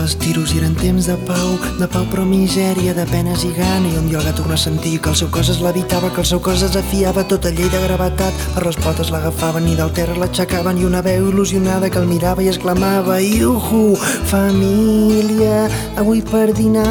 Acabar-se 0.00 0.16
els 0.16 0.16
tiros 0.16 0.52
i 0.54 0.58
eren 0.58 0.74
temps 0.74 1.06
de 1.06 1.16
pau, 1.26 1.58
de 1.78 1.86
pau 1.88 2.04
però 2.10 2.24
misèria, 2.24 2.94
de 2.94 3.04
penes 3.10 3.44
i 3.44 3.52
gana, 3.52 3.88
i 3.88 3.96
el 3.98 4.08
gat 4.24 4.36
torna 4.36 4.54
a 4.54 4.58
sentir 4.58 5.00
que 5.00 5.10
el 5.10 5.16
seu 5.16 5.28
cos 5.30 5.50
es 5.50 5.60
levitava, 5.60 6.10
que 6.10 6.20
el 6.20 6.26
seu 6.26 6.40
cos 6.40 6.60
desafiava 6.60 7.26
tota 7.28 7.50
llei 7.50 7.68
de 7.68 7.80
gravetat, 7.84 8.32
per 8.54 8.64
les 8.66 8.76
potes 8.76 9.10
l'agafaven 9.10 9.68
i 9.68 9.76
del 9.76 9.92
terra 9.92 10.16
l'aixecaven 10.16 10.78
i 10.78 10.84
una 10.84 11.02
veu 11.02 11.28
il·lusionada 11.30 11.90
que 11.90 11.98
el 12.00 12.08
mirava 12.08 12.42
i 12.42 12.48
exclamava 12.48 13.20
Iuhu, 13.20 13.96
família, 14.30 15.68
avui 15.96 16.22
per 16.22 16.52
dinar. 16.54 16.86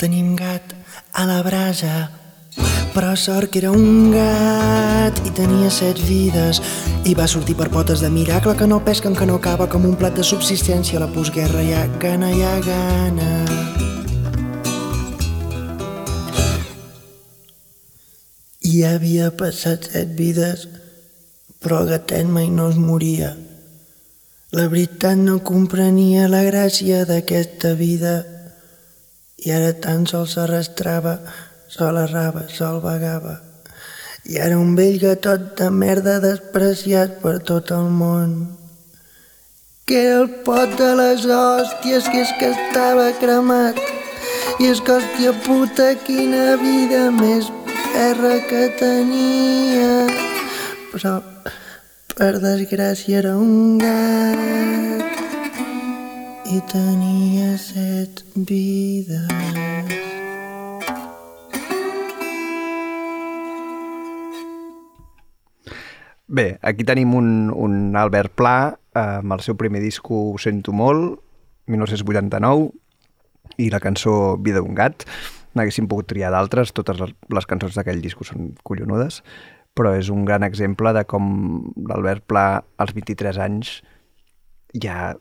Tenim 0.00 0.34
gat 0.36 0.74
a 1.12 1.26
la 1.28 1.42
brasa 1.42 2.19
però 2.94 3.14
sort 3.16 3.52
que 3.52 3.60
era 3.62 3.70
un 3.70 4.10
gat 4.14 5.20
i 5.26 5.32
tenia 5.36 5.70
set 5.70 6.00
vides. 6.08 6.62
I 7.06 7.14
va 7.14 7.28
sortir 7.30 7.54
per 7.58 7.70
potes 7.70 8.02
de 8.02 8.10
miracle 8.10 8.56
que 8.56 8.66
no 8.66 8.82
pesquen, 8.84 9.14
que 9.14 9.26
no 9.26 9.38
acaba 9.38 9.68
com 9.70 9.86
un 9.86 9.96
plat 9.96 10.16
de 10.16 10.26
subsistència. 10.26 10.98
A 10.98 11.04
la 11.06 11.12
postguerra 11.14 11.62
hi 11.62 11.72
ha 11.74 11.86
gana, 12.02 12.32
hi 12.34 12.42
ha 12.42 12.56
gana. 12.66 13.30
I 18.60 18.84
havia 18.86 19.30
passat 19.34 19.90
set 19.92 20.14
vides 20.18 20.68
però 21.60 21.82
el 21.82 21.90
gatet 21.92 22.26
mai 22.26 22.48
no 22.48 22.70
es 22.72 22.78
moria. 22.80 23.34
La 24.56 24.66
veritat 24.72 25.18
no 25.20 25.38
comprenia 25.46 26.26
la 26.32 26.40
gràcia 26.46 27.04
d'aquesta 27.06 27.74
vida. 27.78 28.14
I 29.44 29.52
ara 29.56 29.74
tan 29.84 30.06
sols 30.08 30.34
s'arrastrava 30.34 31.18
sol 31.70 31.96
errava, 32.02 32.48
sol 32.50 32.80
vagava. 32.82 33.38
I 34.26 34.36
era 34.42 34.58
un 34.58 34.74
vell 34.76 34.98
gatot 35.00 35.54
de 35.58 35.70
merda 35.70 36.18
despreciat 36.20 37.20
per 37.22 37.38
tot 37.46 37.70
el 37.76 37.86
món. 37.94 38.34
Que 39.86 40.02
era 40.02 40.18
el 40.24 40.28
pot 40.46 40.74
de 40.78 40.90
les 40.98 41.24
hòsties, 41.24 42.10
que 42.10 42.20
és 42.26 42.34
que 42.40 42.50
estava 42.56 43.06
cremat. 43.22 43.78
I 44.58 44.70
és 44.74 44.82
que, 44.82 44.98
hòstia 44.98 45.32
puta, 45.46 45.94
quina 46.06 46.58
vida 46.60 47.06
més 47.14 47.48
perra 47.94 48.36
que 48.50 48.66
tenia. 48.82 50.06
Però, 50.90 51.16
per 52.18 52.34
desgràcia, 52.42 53.22
era 53.22 53.38
un 53.38 53.78
gat 53.80 55.06
i 56.50 56.58
tenia 56.70 57.54
set 57.62 58.24
vides. 58.34 60.19
Bé, 66.30 66.60
aquí 66.62 66.84
tenim 66.86 67.16
un, 67.18 67.50
un 67.50 67.96
Albert 67.98 68.36
Pla 68.38 68.78
eh, 68.94 69.00
amb 69.02 69.34
el 69.34 69.40
seu 69.42 69.56
primer 69.58 69.80
disco 69.82 70.14
Ho 70.30 70.36
sento 70.38 70.70
molt, 70.70 71.16
1989, 71.66 72.68
i 73.58 73.66
la 73.72 73.80
cançó 73.82 74.36
Vida 74.38 74.62
d'un 74.62 74.76
gat. 74.78 75.02
N'haguéssim 75.58 75.88
pogut 75.90 76.06
triar 76.12 76.30
d'altres, 76.30 76.70
totes 76.70 77.02
les 77.02 77.50
cançons 77.50 77.74
d'aquell 77.74 77.98
disco 78.04 78.22
són 78.28 78.52
collonudes, 78.62 79.24
però 79.74 79.96
és 79.98 80.12
un 80.14 80.22
gran 80.28 80.46
exemple 80.46 80.92
de 80.94 81.02
com 81.10 81.26
l'Albert 81.90 82.22
Pla, 82.30 82.46
als 82.78 82.94
23 82.94 83.42
anys, 83.42 83.80
ja 84.78 85.16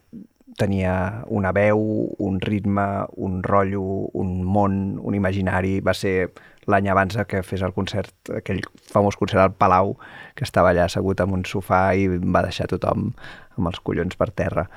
tenia 0.60 0.94
una 1.32 1.54
veu, 1.56 1.82
un 2.20 2.40
ritme, 2.44 2.86
un 3.18 3.40
rotllo, 3.46 3.82
un 4.20 4.40
món, 4.44 5.00
un 5.00 5.16
imaginari. 5.18 5.80
Va 5.86 5.96
ser 5.98 6.32
l'any 6.70 6.90
abans 6.92 7.18
que 7.28 7.42
fes 7.46 7.64
el 7.66 7.74
concert, 7.74 8.12
aquell 8.36 8.62
famós 8.92 9.18
concert 9.18 9.42
al 9.42 9.56
Palau, 9.58 9.96
que 10.36 10.46
estava 10.48 10.74
allà 10.74 10.86
assegut 10.86 11.24
en 11.24 11.34
un 11.40 11.48
sofà 11.48 11.90
i 11.98 12.08
va 12.10 12.44
deixar 12.46 12.70
tothom 12.70 13.10
amb 13.58 13.72
els 13.72 13.82
collons 13.84 14.20
per 14.20 14.30
terra. 14.36 14.68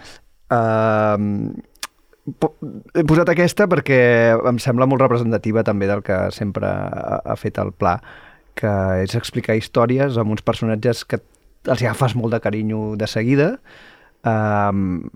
Uh, 0.53 1.53
he 2.95 3.03
posat 3.09 3.33
aquesta 3.33 3.67
perquè 3.71 4.01
em 4.49 4.59
sembla 4.63 4.87
molt 4.87 5.03
representativa 5.03 5.65
també 5.67 5.89
del 5.91 6.05
que 6.07 6.19
sempre 6.35 6.69
ha, 6.71 7.37
fet 7.37 7.59
el 7.59 7.73
Pla, 7.75 7.97
que 8.59 8.73
és 9.03 9.17
explicar 9.19 9.57
històries 9.59 10.19
amb 10.21 10.35
uns 10.35 10.45
personatges 10.47 11.05
que 11.09 11.19
els 11.67 11.83
agafes 11.83 12.15
molt 12.19 12.35
de 12.35 12.41
carinyo 12.43 12.95
de 12.99 13.09
seguida, 13.11 13.49
um, 14.27 15.11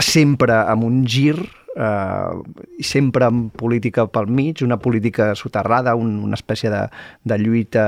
sempre 0.00 0.54
amb 0.68 0.84
un 0.86 1.02
gir 1.06 1.36
eh, 1.76 2.82
sempre 2.84 3.26
amb 3.26 3.52
política 3.56 4.06
pel 4.10 4.28
mig, 4.28 4.62
una 4.62 4.78
política 4.78 5.34
soterrada, 5.34 5.94
un, 5.94 6.18
una 6.24 6.38
espècie 6.38 6.70
de, 6.70 6.86
de 7.24 7.38
lluita 7.38 7.86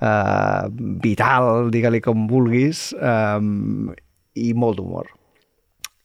eh, 0.00 0.68
vital, 1.02 1.70
digue-li 1.74 2.02
com 2.04 2.26
vulguis, 2.30 2.90
eh, 2.98 3.40
i 4.34 4.52
molt 4.54 4.80
d'humor. 4.80 5.10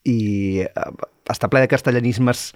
I 0.07 0.19
eh, 0.65 0.91
està 1.31 1.49
ple 1.51 1.63
de 1.63 1.71
castellanismes 1.71 2.51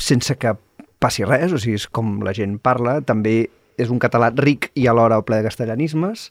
sense 0.00 0.36
que 0.40 0.56
passi 1.00 1.24
res, 1.24 1.52
o 1.52 1.60
sigui, 1.60 1.78
és 1.80 1.88
com 1.88 2.18
la 2.24 2.34
gent 2.36 2.58
parla, 2.62 3.00
també 3.00 3.48
és 3.80 3.88
un 3.88 4.00
català 4.02 4.28
ric 4.36 4.68
i 4.76 4.86
alhora 4.90 5.22
ple 5.24 5.40
de 5.40 5.48
castellanismes, 5.48 6.28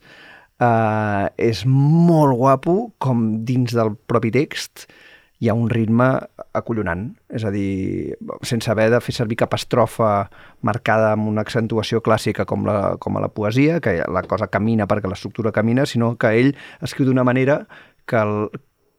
eh, 0.62 1.28
és 1.50 1.66
molt 1.66 2.38
guapo, 2.38 2.92
com 3.02 3.30
dins 3.46 3.74
del 3.74 3.96
propi 4.10 4.34
text, 4.36 4.90
hi 5.39 5.47
ha 5.47 5.56
un 5.56 5.69
ritme 5.71 6.08
acollonant, 6.54 7.06
és 7.32 7.45
a 7.47 7.52
dir, 7.54 8.15
sense 8.43 8.67
haver 8.71 8.89
de 8.91 8.99
fer 8.99 9.15
servir 9.15 9.38
cap 9.39 9.56
estrofa 9.56 10.28
marcada 10.67 11.13
amb 11.15 11.30
una 11.32 11.45
accentuació 11.47 12.04
clàssica 12.04 12.45
com, 12.49 12.67
la, 12.67 12.97
com 12.99 13.15
a 13.15 13.23
la 13.23 13.32
poesia, 13.32 13.80
que 13.80 14.02
la 14.04 14.23
cosa 14.28 14.49
camina 14.52 14.88
perquè 14.88 15.08
l'estructura 15.08 15.56
camina, 15.56 15.88
sinó 15.88 16.17
que 16.19 16.34
ell 16.41 16.56
escriu 16.84 17.08
d'una 17.08 17.23
manera 17.23 17.62
que, 18.06 18.19
el, 18.19 18.49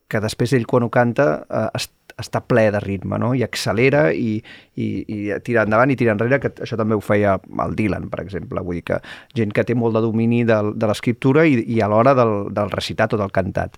que 0.09 0.22
després 0.24 0.57
ell 0.57 0.64
quan 0.70 0.87
ho 0.87 0.88
canta 0.94 1.26
eh, 1.44 1.66
est, 1.76 1.92
està 2.20 2.40
ple 2.44 2.66
de 2.72 2.81
ritme, 2.85 3.18
no? 3.20 3.35
i 3.37 3.44
accelera 3.44 4.07
i, 4.12 4.38
i, 4.76 4.88
i 5.05 5.18
tira 5.44 5.66
endavant 5.68 5.92
i 5.92 5.96
tira 6.00 6.14
enrere, 6.16 6.40
que 6.40 6.53
això 6.64 6.79
també 6.81 6.96
ho 6.96 7.05
feia 7.05 7.37
el 7.64 7.76
Dylan, 7.76 8.09
per 8.12 8.22
exemple, 8.24 8.64
vull 8.64 8.81
dir 8.81 8.87
que 8.90 9.00
gent 9.37 9.53
que 9.57 9.64
té 9.68 9.76
molt 9.76 9.96
de 9.96 10.05
domini 10.05 10.40
de, 10.48 10.61
de 10.72 10.88
l'escriptura 10.88 11.44
i, 11.48 11.61
i 11.68 11.83
alhora 11.85 12.16
del, 12.16 12.35
del 12.57 12.72
recitat 12.72 13.12
o 13.16 13.20
del 13.20 13.33
cantat 13.33 13.76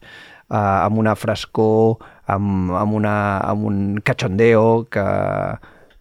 eh, 0.53 0.79
amb 0.87 1.01
una 1.01 1.17
frescor, 1.17 1.99
amb, 2.27 2.73
amb, 2.77 2.95
una, 3.01 3.17
amb 3.38 3.65
un 3.67 3.79
cachondeo 4.05 4.87
que, 4.91 5.05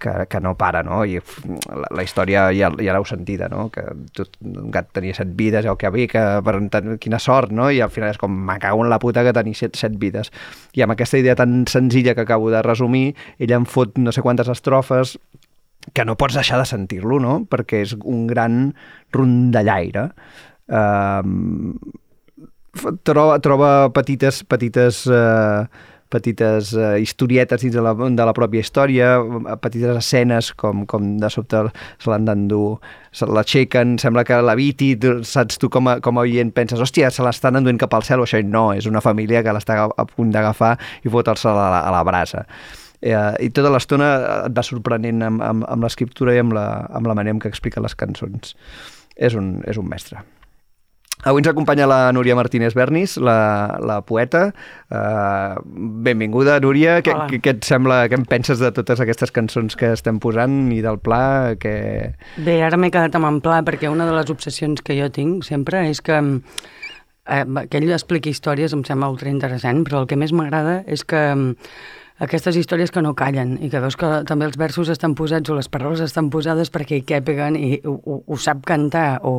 que, 0.01 0.27
que 0.29 0.41
no 0.41 0.55
para, 0.57 0.83
no? 0.83 1.03
I 1.05 1.19
la, 1.21 1.87
la 1.95 2.03
història 2.03 2.47
ja, 2.57 2.71
ja 2.75 2.95
l'heu 2.95 3.05
sentida, 3.07 3.47
no? 3.51 3.69
Que 3.71 3.85
tot, 4.17 4.35
un 4.43 4.71
gat 4.73 4.89
tenia 4.97 5.15
set 5.15 5.31
vides, 5.37 5.69
o 5.69 5.77
que 5.79 5.87
havia, 5.87 6.09
que 6.11 6.25
per, 6.45 6.57
ten, 6.73 6.97
quina 7.01 7.21
sort, 7.21 7.53
no? 7.55 7.69
I 7.71 7.79
al 7.85 7.93
final 7.93 8.11
és 8.11 8.19
com, 8.19 8.33
me 8.49 8.57
cago 8.59 8.83
en 8.83 8.91
la 8.91 8.99
puta 8.99 9.23
que 9.27 9.35
tenia 9.37 9.57
set, 9.57 9.79
set 9.79 9.95
vides. 10.01 10.33
I 10.75 10.83
amb 10.83 10.97
aquesta 10.97 11.21
idea 11.21 11.37
tan 11.39 11.63
senzilla 11.71 12.17
que 12.17 12.25
acabo 12.25 12.51
de 12.51 12.63
resumir, 12.65 13.13
ella 13.39 13.61
em 13.61 13.69
fot 13.69 14.01
no 14.01 14.11
sé 14.11 14.25
quantes 14.25 14.51
estrofes 14.51 15.17
que 15.93 16.05
no 16.05 16.17
pots 16.17 16.35
deixar 16.37 16.59
de 16.61 16.67
sentir-lo, 16.69 17.17
no? 17.21 17.39
Perquè 17.49 17.85
és 17.85 17.95
un 18.01 18.27
gran 18.29 18.73
rondallaire. 19.15 20.11
Um, 20.71 21.73
troba, 23.03 23.39
troba 23.43 23.71
petites, 23.93 24.43
petites 24.47 25.05
eh, 25.11 25.65
petites 26.11 26.73
uh, 26.75 26.97
historietes 26.99 27.61
dins 27.63 27.71
de 27.71 27.79
la, 27.79 27.93
de 27.95 28.23
la 28.27 28.33
pròpia 28.35 28.59
història, 28.59 29.13
uh, 29.23 29.53
petites 29.63 29.95
escenes 29.95 30.49
com, 30.59 30.81
com 30.83 31.05
de 31.21 31.29
sobte 31.31 31.61
se 31.71 32.09
l'han 32.11 32.25
d'endur, 32.27 32.81
se 33.15 33.23
l'aixequen, 33.31 33.93
sembla 33.95 34.25
que 34.27 34.41
l'eviti, 34.43 34.89
tu- 34.99 35.21
saps 35.23 35.55
tu 35.61 35.69
com 35.71 35.87
a, 35.87 35.93
com 36.03 36.19
a 36.19 36.25
oient 36.27 36.51
penses, 36.51 36.83
hòstia, 36.83 37.07
se 37.15 37.23
l'estan 37.23 37.55
enduent 37.61 37.79
cap 37.79 37.95
al 37.95 38.03
cel, 38.03 38.19
o 38.19 38.27
això 38.27 38.41
i 38.43 38.47
no, 38.47 38.73
és 38.75 38.89
una 38.91 38.99
família 38.99 39.39
que 39.39 39.55
l'està 39.55 39.85
a 39.87 40.07
punt 40.09 40.35
d'agafar 40.35 40.73
i 41.07 41.15
fotre-se 41.15 41.47
a, 41.47 41.55
la, 41.55 41.79
a 41.79 41.95
la 41.95 42.03
brasa. 42.03 42.43
Eh, 42.99 43.15
I 43.47 43.49
tota 43.55 43.71
l'estona 43.71 44.11
et 44.49 44.59
va 44.59 44.67
sorprenent 44.67 45.23
amb, 45.29 45.39
amb, 45.47 45.63
amb 45.63 45.87
l'escriptura 45.87 46.35
i 46.35 46.43
amb 46.43 46.59
la, 46.59 46.67
amb 46.91 47.07
la 47.07 47.15
manera 47.15 47.39
en 47.39 47.39
què 47.39 47.47
explica 47.47 47.79
les 47.79 47.95
cançons. 47.95 48.51
És 49.15 49.31
un, 49.39 49.61
és 49.63 49.79
un 49.79 49.87
mestre. 49.87 50.27
Avui 51.23 51.43
ens 51.43 51.49
acompanya 51.51 51.85
la 51.89 51.99
Núria 52.15 52.35
Martínez 52.37 52.73
Bernis, 52.73 53.17
la, 53.21 53.77
la 53.85 53.99
poeta. 54.01 54.47
Uh, 54.89 55.61
benvinguda, 56.05 56.57
Núria. 56.63 56.99
Què, 57.05 57.13
què, 57.29 57.41
què 57.43 57.55
et 57.57 57.67
sembla, 57.67 58.03
què 58.09 58.17
en 58.17 58.25
penses 58.29 58.61
de 58.63 58.71
totes 58.73 59.03
aquestes 59.03 59.33
cançons 59.35 59.77
que 59.77 59.93
estem 59.93 60.17
posant 60.23 60.71
i 60.73 60.81
del 60.81 60.97
pla? 61.03 61.53
Que... 61.61 61.75
Bé, 62.41 62.57
ara 62.65 62.79
m'he 62.81 62.91
quedat 62.93 63.17
amb 63.19 63.29
en 63.29 63.41
pla 63.45 63.61
perquè 63.67 63.91
una 63.91 64.09
de 64.09 64.17
les 64.17 64.33
obsessions 64.33 64.81
que 64.81 64.97
jo 64.97 65.11
tinc 65.13 65.45
sempre 65.45 65.85
és 65.91 66.01
que 66.01 66.17
eh, 66.21 67.45
que 67.69 67.79
ell 67.79 67.93
expliqui 67.93 68.33
històries 68.33 68.73
em 68.73 68.85
sembla 68.87 69.11
ultra 69.13 69.29
interessant, 69.29 69.85
però 69.85 70.01
el 70.01 70.09
que 70.09 70.17
més 70.19 70.33
m'agrada 70.33 70.81
és 70.89 71.05
que 71.05 71.21
mm, 71.35 71.55
aquestes 72.21 72.57
històries 72.59 72.91
que 72.93 73.01
no 73.01 73.15
callen 73.17 73.55
i 73.65 73.69
que 73.71 73.81
veus 73.81 73.97
que 73.97 74.09
també 74.29 74.45
els 74.45 74.57
versos 74.59 74.91
estan 74.93 75.15
posats 75.17 75.49
o 75.49 75.57
les 75.57 75.69
paraules 75.71 76.03
estan 76.05 76.29
posades 76.33 76.69
perquè 76.73 76.99
hi 76.99 77.05
quèpiguen 77.07 77.57
i 77.57 77.71
ho, 77.81 77.95
ho, 77.97 78.17
ho 78.27 78.37
sap 78.37 78.61
cantar 78.67 79.21
o, 79.25 79.33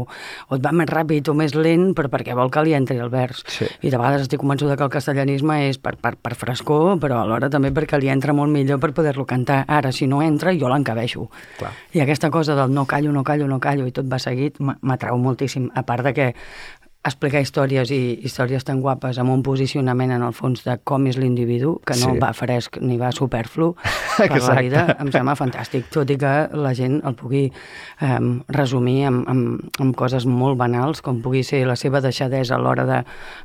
o 0.48 0.58
et 0.58 0.64
va 0.64 0.74
més 0.74 0.90
ràpid 0.90 1.30
o 1.30 1.36
més 1.38 1.54
lent 1.54 1.92
però 1.98 2.10
perquè 2.12 2.34
vol 2.38 2.50
que 2.52 2.64
li 2.66 2.74
entri 2.76 2.98
el 2.98 3.12
vers. 3.12 3.44
Sí. 3.46 3.68
I 3.86 3.92
de 3.92 4.00
vegades 4.00 4.26
estic 4.26 4.42
convençuda 4.42 4.76
que 4.76 4.86
el 4.86 4.92
castellanisme 4.92 5.60
és 5.68 5.78
per, 5.82 5.94
per, 6.02 6.16
per 6.18 6.34
frescor, 6.38 6.96
però 7.02 7.22
alhora 7.22 7.50
també 7.52 7.70
perquè 7.74 8.00
li 8.02 8.10
entra 8.12 8.34
molt 8.34 8.52
millor 8.52 8.82
per 8.82 8.92
poder-lo 8.96 9.26
cantar. 9.30 9.62
Ara, 9.70 9.92
si 9.94 10.10
no 10.10 10.22
entra, 10.24 10.54
jo 10.58 10.70
l'encabeixo. 10.72 11.28
I 11.94 12.02
aquesta 12.02 12.32
cosa 12.34 12.58
del 12.58 12.74
no 12.74 12.86
callo, 12.90 13.12
no 13.14 13.22
callo, 13.22 13.46
no 13.46 13.60
callo 13.62 13.86
i 13.86 13.94
tot 13.94 14.10
va 14.10 14.18
seguit 14.22 14.58
m'atrau 14.58 15.18
moltíssim. 15.22 15.70
A 15.78 15.86
part 15.86 16.08
de 16.08 16.14
que 16.16 16.32
explicar 17.04 17.40
històries 17.42 17.90
i 17.90 18.20
històries 18.22 18.62
tan 18.62 18.78
guapes 18.80 19.18
amb 19.18 19.32
un 19.34 19.40
posicionament 19.42 20.12
en 20.14 20.22
el 20.22 20.32
fons 20.38 20.60
de 20.62 20.76
com 20.86 21.02
és 21.10 21.16
l'individu, 21.18 21.80
que 21.84 21.96
no 21.98 22.12
Sí. 22.12 22.18
va 22.22 22.28
fresc 22.32 22.76
ni 22.80 22.94
va 22.96 23.10
superflu 23.10 23.72
per 24.18 24.38
la 24.42 24.54
vida, 24.60 24.84
em 25.00 25.10
sembla 25.10 25.34
fantàstic, 25.34 25.88
tot 25.90 26.08
i 26.10 26.16
que 26.16 26.48
la 26.54 26.70
gent 26.78 27.00
el 27.04 27.16
pugui 27.18 27.48
eh, 27.50 28.18
resumir 28.54 29.06
amb, 29.08 29.26
amb, 29.28 29.66
amb 29.82 29.96
coses 29.98 30.26
molt 30.30 30.56
banals, 30.60 31.02
com 31.02 31.18
pugui 31.24 31.42
ser 31.42 31.64
la 31.66 31.74
seva 31.74 32.00
deixadesa 32.00 32.54
a 32.54 32.58
l'hora 32.62 32.84
de, 32.86 33.00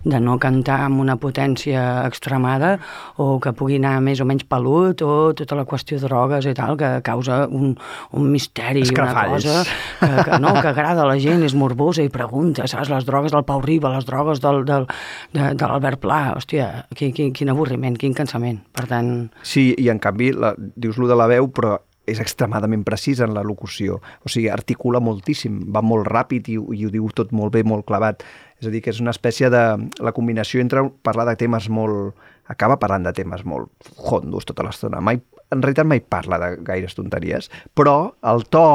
de 0.06 0.20
no 0.22 0.38
cantar 0.38 0.84
amb 0.86 1.02
una 1.02 1.18
potència 1.18 2.06
extremada, 2.06 2.76
o 3.18 3.40
que 3.42 3.54
pugui 3.58 3.80
anar 3.82 3.96
més 4.06 4.22
o 4.22 4.26
menys 4.30 4.46
pelut, 4.46 5.02
o 5.02 5.34
tota 5.34 5.56
la 5.58 5.66
qüestió 5.66 5.98
de 5.98 6.06
drogues 6.06 6.46
i 6.46 6.54
tal, 6.54 6.78
que 6.78 7.02
causa 7.02 7.48
un, 7.50 7.74
un 8.14 8.30
misteri, 8.30 8.84
una 8.86 8.92
Escrafalls. 8.92 9.50
cosa 9.50 9.66
que, 10.00 10.30
que, 10.30 10.40
no, 10.46 10.54
que 10.62 10.68
agrada 10.76 11.02
a 11.02 11.10
la 11.10 11.18
gent, 11.18 11.42
és 11.42 11.58
morbosa 11.58 12.06
i 12.06 12.10
pregunta, 12.14 12.68
saps, 12.70 12.94
les 12.94 13.06
drogues 13.08 13.32
del 13.34 13.46
Pau 13.48 13.64
Riba, 13.64 13.94
les 13.96 14.08
drogues 14.08 14.44
del, 14.44 14.64
del, 14.68 14.88
de, 15.34 15.52
de 15.56 15.72
l'Albert 15.72 16.04
Pla, 16.04 16.22
hòstia, 16.38 16.70
quin, 16.96 17.14
quin, 17.16 17.34
quin 17.36 17.54
avorriment, 17.54 17.98
quin 18.00 18.16
cansament. 18.18 18.62
Per 18.76 18.88
tant, 18.92 19.12
Sí, 19.48 19.72
i 19.80 19.90
en 19.94 20.02
canvi, 20.04 20.34
la, 20.36 20.54
dius 20.58 21.00
lo 21.00 21.10
de 21.10 21.18
la 21.18 21.30
veu, 21.32 21.50
però 21.54 21.78
és 22.08 22.22
extremadament 22.24 22.86
precís 22.88 23.20
en 23.24 23.34
la 23.36 23.44
locució. 23.44 24.00
O 24.24 24.32
sigui, 24.32 24.48
articula 24.50 25.02
moltíssim, 25.04 25.60
va 25.76 25.84
molt 25.84 26.08
ràpid 26.08 26.48
i, 26.54 26.56
i 26.56 26.86
ho 26.88 26.92
diu 26.94 27.10
tot 27.16 27.34
molt 27.36 27.54
bé, 27.58 27.66
molt 27.68 27.86
clavat. 27.88 28.24
És 28.62 28.70
a 28.70 28.74
dir, 28.74 28.82
que 28.82 28.94
és 28.94 29.02
una 29.04 29.14
espècie 29.14 29.52
de... 29.54 29.64
La 30.00 30.14
combinació 30.16 30.64
entre 30.64 30.88
parlar 31.04 31.28
de 31.30 31.36
temes 31.40 31.68
molt... 31.70 32.16
Acaba 32.48 32.78
parlant 32.80 33.04
de 33.04 33.12
temes 33.12 33.44
molt 33.44 33.90
hondos 34.08 34.48
tota 34.48 34.64
l'estona. 34.64 35.02
Mai, 35.04 35.20
en 35.52 35.64
realitat 35.64 35.88
mai 35.90 36.00
parla 36.00 36.40
de 36.40 36.54
gaires 36.64 36.96
tonteries, 36.96 37.52
però 37.76 38.14
el 38.32 38.46
to 38.48 38.70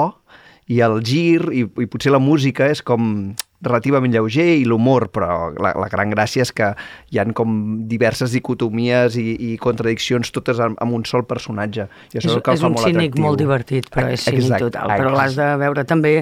i 0.68 0.82
el 0.84 1.00
gir 1.00 1.48
i, 1.56 1.64
i 1.64 1.88
potser 1.88 2.12
la 2.12 2.20
música 2.20 2.68
és 2.68 2.84
com 2.84 3.32
relativament 3.62 4.12
lleuger 4.12 4.46
i 4.58 4.64
l'humor, 4.66 5.08
però 5.14 5.52
la, 5.54 5.72
la 5.78 5.88
gran 5.92 6.10
gràcia 6.10 6.42
és 6.42 6.50
que 6.52 6.72
hi 7.14 7.20
han 7.22 7.32
com 7.36 7.52
diverses 7.88 8.32
dicotomies 8.34 9.14
i, 9.20 9.36
i 9.52 9.56
contradiccions 9.62 10.32
totes 10.34 10.58
amb, 10.60 10.76
amb 10.82 10.96
un 10.98 11.04
sol 11.08 11.22
personatge. 11.28 11.86
I 12.12 12.18
això 12.18 12.32
és, 12.32 12.36
és, 12.36 12.42
que 12.42 12.56
és 12.58 12.64
un 12.66 12.74
molt 12.74 12.86
cínic 12.88 13.12
atractiu. 13.12 13.26
molt 13.26 13.38
divertit, 13.38 13.88
però 13.94 14.10
és 14.12 14.24
cínic 14.26 14.44
Exacte, 14.44 14.68
total. 14.68 14.94
Però 14.98 15.14
l'has 15.14 15.38
de 15.38 15.48
veure 15.62 15.84
també, 15.88 16.14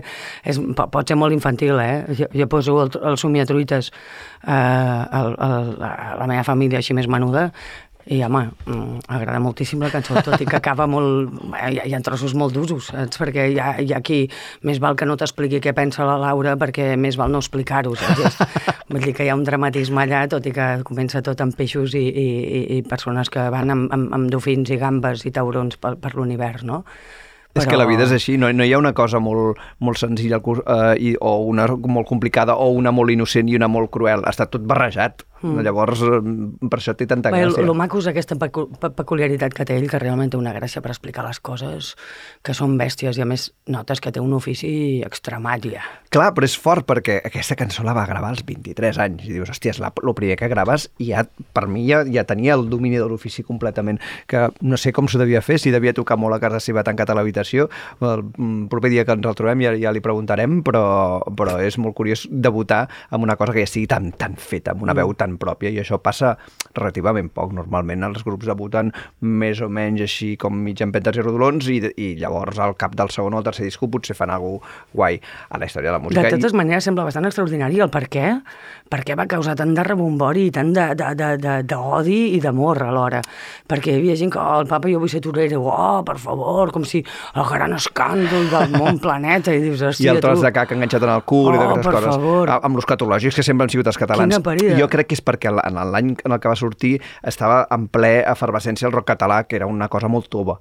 és, 0.44 0.60
po- 0.76 0.88
pot 0.92 1.08
ser 1.08 1.16
molt 1.16 1.32
infantil, 1.36 1.78
eh? 1.80 2.04
Jo, 2.20 2.28
jo 2.36 2.48
poso 2.52 2.78
el, 2.84 2.92
el 3.12 3.16
somiatruites 3.20 3.90
eh, 3.90 4.50
a 4.50 6.16
la 6.20 6.26
meva 6.30 6.44
família 6.46 6.80
així 6.80 6.94
més 6.96 7.08
menuda, 7.10 7.50
i, 8.06 8.22
home, 8.24 8.46
mm, 8.66 9.02
agrada 9.12 9.40
moltíssim 9.42 9.82
la 9.84 9.90
cançó, 9.92 10.16
tot 10.24 10.40
i 10.40 10.46
que 10.48 10.56
acaba 10.56 10.86
molt... 10.90 11.34
Hi 11.52 11.78
ha, 11.78 11.86
hi 11.86 11.94
ha 11.94 12.00
trossos 12.04 12.34
molt 12.38 12.56
d'usos, 12.56 12.88
saps? 12.90 13.20
Perquè 13.20 13.46
hi 13.52 13.58
ha, 13.60 13.74
hi 13.82 13.92
ha 13.92 14.00
qui 14.04 14.22
més 14.66 14.80
val 14.80 14.96
que 14.96 15.08
no 15.08 15.18
t'expliqui 15.20 15.60
què 15.62 15.74
pensa 15.76 16.06
la 16.08 16.16
Laura 16.20 16.56
perquè 16.60 16.94
més 16.96 17.18
val 17.20 17.32
no 17.32 17.42
explicar-ho, 17.44 17.94
saps? 18.00 18.40
Vull 18.90 19.04
dir 19.04 19.14
que 19.16 19.26
hi 19.26 19.30
ha 19.30 19.38
un 19.38 19.44
dramatisme 19.44 20.04
allà, 20.04 20.24
tot 20.32 20.48
i 20.48 20.54
que 20.56 20.68
comença 20.86 21.22
tot 21.22 21.40
amb 21.44 21.56
peixos 21.56 21.94
i, 21.94 22.06
i, 22.08 22.28
i, 22.78 22.82
persones 22.88 23.30
que 23.30 23.48
van 23.52 23.74
amb, 23.76 23.90
amb, 23.94 24.14
amb 24.16 24.30
dofins 24.32 24.72
i 24.72 24.80
gambes 24.80 25.26
i 25.28 25.34
taurons 25.36 25.76
per, 25.76 25.96
per 26.00 26.16
l'univers, 26.16 26.64
no? 26.66 26.84
És 27.54 27.66
que 27.66 27.78
la 27.78 27.86
vida 27.88 28.04
és 28.06 28.12
així, 28.14 28.36
no, 28.38 28.46
no 28.54 28.62
hi 28.62 28.72
ha 28.72 28.78
una 28.78 28.92
cosa 28.94 29.18
molt, 29.18 29.58
molt 29.82 29.98
senzilla 29.98 30.38
eh, 30.38 30.94
i, 31.02 31.16
o 31.18 31.32
una 31.50 31.66
molt 31.66 32.06
complicada 32.06 32.54
o 32.54 32.70
una 32.78 32.92
molt 32.94 33.10
innocent 33.10 33.50
i 33.50 33.56
una 33.58 33.68
molt 33.68 33.90
cruel. 33.90 34.22
Està 34.30 34.46
tot 34.46 34.62
barrejat. 34.70 35.24
Mm. 35.42 35.62
Llavors, 35.64 36.02
eh, 36.04 36.20
per 36.68 36.78
això 36.78 36.92
té 36.96 37.06
tanta 37.08 37.30
Bé, 37.32 37.44
gràcia. 37.46 37.62
el 37.64 37.74
maco 37.74 37.98
és 37.98 38.06
aquesta 38.10 38.36
pecu 38.36 38.66
pe- 38.78 38.90
peculiaritat 38.90 39.54
que 39.56 39.64
té 39.64 39.76
ell, 39.78 39.88
que 39.88 39.98
realment 39.98 40.30
té 40.30 40.36
una 40.36 40.52
gràcia 40.52 40.82
per 40.82 40.90
explicar 40.92 41.24
les 41.26 41.40
coses 41.40 41.94
que 42.42 42.52
són 42.54 42.76
bèsties 42.76 43.16
i 43.16 43.22
a 43.22 43.24
més 43.24 43.50
notes 43.66 44.00
que 44.00 44.12
té 44.12 44.20
un 44.20 44.32
ofici 44.36 45.02
extremat 45.06 45.64
ja. 45.64 45.80
Clar, 46.10 46.32
però 46.34 46.44
és 46.44 46.56
fort 46.58 46.84
perquè 46.86 47.20
aquesta 47.24 47.56
cançó 47.56 47.82
la 47.86 47.94
va 47.96 48.04
gravar 48.06 48.28
als 48.34 48.44
23 48.44 48.98
anys 48.98 49.24
i 49.28 49.32
dius, 49.32 49.48
hòstia, 49.50 49.70
és 49.70 49.78
la, 49.80 49.92
el 50.02 50.14
primer 50.14 50.36
que 50.36 50.48
graves 50.48 50.88
i 50.98 51.10
ja, 51.12 51.24
per 51.54 51.66
mi 51.68 51.86
ja, 51.88 52.02
ja 52.04 52.24
tenia 52.28 52.54
el 52.58 52.68
domini 52.68 52.98
de 52.98 53.06
l'ofici 53.08 53.42
completament, 53.46 53.98
que 54.26 54.48
no 54.60 54.76
sé 54.76 54.92
com 54.92 55.08
s'ho 55.08 55.18
devia 55.18 55.40
fer, 55.40 55.58
si 55.58 55.70
devia 55.70 55.94
tocar 55.94 56.18
molt 56.18 56.34
a 56.36 56.40
casa 56.42 56.60
seva 56.60 56.82
tancat 56.84 57.10
a 57.10 57.14
l'habitació, 57.14 57.68
el 58.00 58.24
mm, 58.36 58.66
proper 58.68 58.90
dia 58.90 59.04
que 59.06 59.12
ens 59.16 59.26
el 59.26 59.34
trobem 59.38 59.62
ja, 59.62 59.72
ja 59.78 59.92
li 59.94 60.00
preguntarem, 60.04 60.60
però, 60.66 61.22
però 61.36 61.56
és 61.62 61.78
molt 61.78 61.94
curiós 61.96 62.26
debutar 62.30 62.88
amb 63.10 63.24
una 63.24 63.36
cosa 63.36 63.52
que 63.54 63.64
ja 63.64 63.70
sigui 63.70 63.86
tan, 63.86 64.10
tan 64.12 64.34
feta, 64.36 64.72
amb 64.72 64.82
una 64.82 64.94
veu 64.94 65.14
tan 65.14 65.29
pròpia 65.38 65.70
i 65.70 65.78
això 65.82 65.98
passa 66.02 66.36
relativament 66.74 67.30
poc, 67.34 67.52
normalment 67.56 68.04
els 68.06 68.22
grups 68.26 68.46
debuten 68.48 68.92
més 69.20 69.60
o 69.60 69.68
menys 69.68 70.02
així 70.06 70.32
com 70.40 70.54
mig 70.56 70.80
empentes 70.82 71.16
i 71.18 71.24
rodolons 71.24 71.68
i, 71.70 71.80
i 71.96 72.08
llavors 72.20 72.58
al 72.62 72.76
cap 72.80 72.94
del 72.98 73.10
segon 73.10 73.34
o 73.34 73.40
el 73.42 73.46
tercer 73.46 73.66
disco 73.66 73.88
potser 73.90 74.16
fan 74.18 74.30
alguna 74.30 74.60
guai 74.94 75.20
a 75.50 75.58
la 75.58 75.66
història 75.66 75.90
de 75.90 75.96
la 75.98 76.02
música. 76.02 76.22
De 76.22 76.28
I- 76.28 76.38
totes 76.38 76.54
maneres, 76.56 76.84
sembla 76.86 77.04
bastant 77.06 77.26
extraordinari 77.28 77.80
el 77.80 77.90
per 77.90 78.06
què, 78.10 78.26
per 78.90 79.02
què 79.06 79.14
va 79.18 79.26
causar 79.30 79.54
tant 79.58 79.74
de 79.76 79.84
rebombori 79.86 80.46
i 80.48 80.50
tant 80.54 80.72
d'odi 80.74 80.96
de, 80.96 81.10
de, 81.18 81.28
de, 81.42 81.54
d'odi 81.70 82.18
i 82.36 82.40
d'amor 82.42 82.80
alhora. 82.86 83.20
Perquè 83.70 83.92
hi 83.94 84.00
havia 84.00 84.16
gent 84.18 84.32
que, 84.34 84.40
oh, 84.40 84.60
el 84.62 84.68
papa 84.70 84.88
jo 84.90 84.98
vull 85.02 85.10
ser 85.12 85.20
torero, 85.24 85.60
oh, 85.70 86.00
per 86.06 86.16
favor, 86.22 86.72
com 86.74 86.84
si 86.88 87.02
el 87.34 87.46
gran 87.50 87.74
escàndol 87.76 88.48
del 88.50 88.74
món 88.78 88.98
planeta, 89.04 89.52
i 89.54 89.60
dius, 89.62 89.82
i 89.82 89.88
hòstia, 89.90 90.14
el 90.16 90.22
tros 90.24 90.40
tu... 90.40 90.46
de 90.46 90.52
caca 90.56 90.74
enganxat 90.78 91.06
en 91.06 91.14
el 91.16 91.22
cul 91.28 91.52
i 91.54 91.58
Oh, 91.60 91.60
d'aquestes 91.60 91.86
per 91.86 91.94
coses. 91.94 92.14
favor. 92.16 92.50
Amb 92.60 92.76
los 92.80 92.86
catològics 92.88 93.36
que 93.36 93.42
sempre 93.46 93.64
han 93.66 93.70
sigut 93.72 93.86
els 93.90 93.98
catalans. 94.00 94.30
Quina 94.32 94.42
parida. 94.44 94.78
Jo 94.78 94.88
crec 94.90 95.10
que 95.10 95.16
és 95.18 95.19
perquè 95.22 95.52
en 95.52 95.80
l'any 95.92 96.16
en 96.24 96.32
el 96.32 96.40
que 96.40 96.50
va 96.50 96.58
sortir 96.58 96.98
estava 97.22 97.66
en 97.70 97.88
ple 97.88 98.20
efervescència 98.24 98.88
el 98.88 98.92
rock 98.96 99.12
català, 99.14 99.44
que 99.46 99.56
era 99.56 99.66
una 99.70 99.88
cosa 99.88 100.08
molt 100.08 100.28
tova 100.30 100.60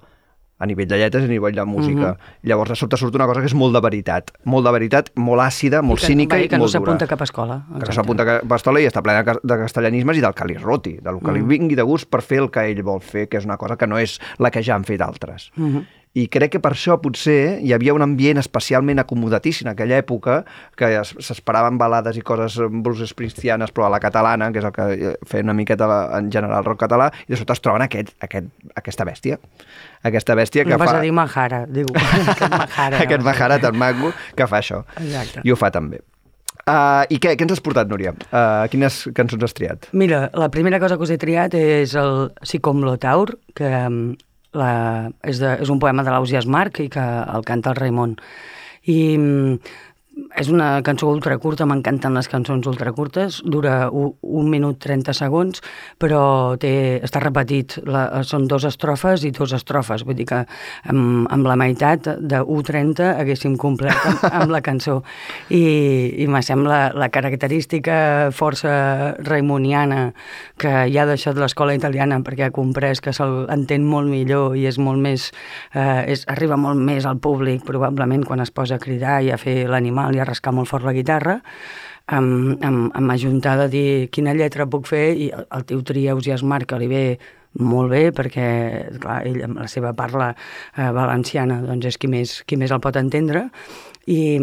a 0.60 0.68
nivell 0.68 0.90
de 0.92 0.98
lletres 1.00 1.24
i 1.24 1.30
a 1.30 1.32
nivell 1.32 1.56
de 1.56 1.64
música. 1.66 2.12
Mhm. 2.12 2.48
Llavors, 2.52 2.70
de 2.70 2.76
sobte 2.76 2.98
surt 2.98 3.16
una 3.16 3.26
cosa 3.26 3.40
que 3.40 3.48
és 3.48 3.56
molt 3.56 3.74
de 3.74 3.82
veritat. 3.82 4.32
Molt 4.44 4.66
de 4.66 4.72
veritat, 4.76 5.10
molt 5.16 5.42
àcida, 5.42 5.82
molt 5.82 6.02
que, 6.02 6.08
cínica 6.08 6.38
i 6.38 6.50
que 6.50 6.58
no 6.58 6.66
molt 6.66 6.74
dura. 6.74 6.84
s'apunta 6.84 7.06
a 7.06 7.08
cap 7.08 7.22
escola. 7.22 7.64
que 7.66 7.72
no 7.72 7.78
exacte. 7.80 7.96
s'apunta 7.96 8.24
a 8.24 8.26
cap 8.26 8.52
estola 8.52 8.82
i 8.82 8.86
està 8.86 9.02
plena 9.02 9.24
de 9.24 9.40
de 9.42 9.58
castellanismes 9.58 10.18
i 10.18 10.22
del 10.22 10.34
que 10.34 10.46
li 10.46 10.58
roti, 10.58 10.98
del 11.02 11.20
que 11.20 11.32
li 11.32 11.42
vingui 11.42 11.76
de 11.76 11.84
gust 11.84 12.10
per 12.10 12.22
fer 12.22 12.40
el 12.40 12.52
que 12.52 12.60
ell 12.60 12.84
vol 12.84 13.00
fer, 13.00 13.30
que 13.30 13.38
és 13.38 13.46
una 13.46 13.58
cosa 13.58 13.78
que 13.78 13.88
no 13.88 13.98
és 13.98 14.20
la 14.38 14.52
que 14.52 14.62
ja 14.62 14.76
han 14.76 14.84
fet 14.84 15.02
altres. 15.02 15.52
I 16.20 16.26
crec 16.28 16.52
que 16.56 16.60
per 16.64 16.72
això 16.76 16.98
potser 17.00 17.60
hi 17.64 17.72
havia 17.76 17.94
un 17.96 18.02
ambient 18.04 18.40
especialment 18.42 19.00
acomodatíssim 19.00 19.68
en 19.68 19.72
aquella 19.74 20.00
època, 20.02 20.42
que 20.76 20.90
es- 21.00 21.14
s'esperaven 21.24 21.78
balades 21.80 22.18
i 22.18 22.24
coses 22.26 22.58
blues 22.70 23.14
cristianes, 23.16 23.72
però 23.72 23.86
a 23.88 23.92
la 23.94 24.00
catalana, 24.04 24.52
que 24.52 24.60
és 24.60 24.66
el 24.68 24.74
que 24.76 24.88
eh, 25.12 25.14
feia 25.30 25.46
una 25.46 25.54
miqueta 25.56 25.88
la- 25.88 26.18
en 26.20 26.32
general 26.34 26.60
el 26.60 26.66
rock 26.66 26.82
català, 26.88 27.12
i 27.28 27.32
de 27.32 27.38
sobte 27.40 27.54
es 27.56 27.62
troben 27.64 27.86
aquest, 27.86 28.12
aquest, 28.26 28.50
aquesta 28.76 29.06
bèstia. 29.08 29.40
Aquesta 30.04 30.36
bèstia 30.36 30.64
que 30.66 30.72
No 30.76 30.78
vas 30.82 30.92
fa... 30.92 30.98
a 31.00 31.02
dir 31.06 31.12
Mahara, 31.16 31.64
diu. 31.68 31.86
Aquest 31.96 32.50
Mahara. 32.52 33.02
aquest 33.06 33.24
Mahara 33.24 33.60
tan 33.60 33.78
maco 33.78 34.14
que 34.36 34.48
fa 34.48 34.60
això. 34.64 34.84
Exacte. 35.00 35.42
I 35.46 35.52
ho 35.52 35.56
fa 35.60 35.70
també. 35.72 36.02
Uh, 36.70 37.02
I 37.10 37.18
què, 37.18 37.32
què 37.34 37.46
ens 37.48 37.54
has 37.56 37.62
portat, 37.66 37.88
Núria? 37.90 38.12
Uh, 38.30 38.68
quines 38.70 39.08
cançons 39.18 39.42
has 39.48 39.56
triat? 39.58 39.88
Mira, 39.98 40.28
la 40.38 40.50
primera 40.54 40.78
cosa 40.80 40.98
que 41.00 41.06
us 41.08 41.10
he 41.16 41.18
triat 41.18 41.56
és 41.58 41.96
el 41.98 42.28
Sicomlotaur, 42.46 43.38
que 43.58 43.70
mm, 43.72 44.18
la, 44.58 44.72
és, 45.24 45.42
de, 45.42 45.56
és 45.64 45.70
un 45.70 45.82
poema 45.82 46.06
de 46.06 46.14
l'Ausias 46.14 46.48
Marc 46.50 46.82
i 46.84 46.90
que 46.92 47.04
el 47.04 47.46
canta 47.48 47.74
el 47.74 47.80
Raimon. 47.80 48.16
I 48.90 49.00
mm, 49.18 49.76
és 50.40 50.50
una 50.52 50.82
cançó 50.86 51.10
ultracurta, 51.12 51.66
m'encanten 51.70 52.16
les 52.16 52.30
cançons 52.32 52.68
ultracurtes, 52.70 53.40
dura 53.46 53.90
un, 53.92 54.14
un 54.22 54.50
minut 54.52 54.80
30 54.84 55.14
segons, 55.18 55.64
però 56.02 56.22
té, 56.62 56.72
està 57.06 57.22
repetit, 57.24 57.78
la, 57.88 58.24
són 58.28 58.48
dos 58.50 58.66
estrofes 58.68 59.26
i 59.28 59.32
dos 59.36 59.54
estrofes, 59.56 60.06
vull 60.08 60.18
dir 60.20 60.28
que 60.30 60.42
amb, 60.92 61.28
amb 61.32 61.50
la 61.50 61.58
meitat 61.60 62.12
de 62.20 62.42
1.30 62.42 63.14
haguéssim 63.22 63.58
complert 63.60 64.06
amb, 64.10 64.26
amb 64.42 64.54
la 64.54 64.62
cançó. 64.66 65.00
I, 65.50 65.64
i 66.24 66.28
me 66.32 66.42
sembla 66.46 66.90
la 66.96 67.10
característica 67.14 68.30
força 68.36 69.16
raimoniana 69.26 70.14
que 70.60 70.72
ja 70.94 71.04
ha 71.04 71.10
deixat 71.10 71.40
l'escola 71.40 71.76
italiana 71.78 72.20
perquè 72.26 72.48
ha 72.48 72.56
comprès 72.56 73.02
que 73.02 73.14
se'l 73.16 73.46
entén 73.54 73.86
molt 73.88 74.10
millor 74.12 74.58
i 74.58 74.66
és 74.70 74.80
molt 74.82 75.02
més, 75.02 75.30
eh, 75.74 76.06
és, 76.14 76.26
arriba 76.32 76.58
molt 76.60 76.80
més 76.80 77.08
al 77.10 77.20
públic 77.22 77.66
probablement 77.68 78.26
quan 78.28 78.44
es 78.44 78.52
posa 78.52 78.78
a 78.78 78.84
cridar 78.84 79.20
i 79.24 79.32
a 79.34 79.40
fer 79.42 79.64
l'animal 79.70 80.09
i 80.16 80.22
a 80.22 80.28
rascar 80.28 80.54
molt 80.56 80.70
fort 80.70 80.88
la 80.88 80.96
guitarra, 80.96 81.40
amb, 82.10 82.64
amb, 82.66 82.90
amb 82.96 83.12
ajuntar 83.14 83.58
de 83.64 83.68
dir 83.74 83.90
quina 84.14 84.34
lletra 84.34 84.70
puc 84.70 84.88
fer 84.90 85.06
i 85.14 85.30
el, 85.36 85.46
el 85.58 85.68
teu 85.70 85.84
tria 85.86 86.16
Ausias 86.16 86.44
Marc 86.44 86.72
que 86.72 86.80
li 86.82 86.90
ve 86.90 87.04
molt 87.60 87.90
bé 87.90 88.02
perquè 88.14 88.48
clar, 89.02 89.22
ell 89.26 89.42
amb 89.48 89.62
la 89.64 89.68
seva 89.72 89.94
parla 89.98 90.32
eh, 90.34 90.90
valenciana 90.94 91.60
doncs 91.66 91.90
és 91.90 91.98
qui 91.98 92.10
més, 92.12 92.40
qui 92.46 92.60
més 92.62 92.72
el 92.72 92.82
pot 92.84 92.98
entendre 93.00 93.48
i, 94.10 94.40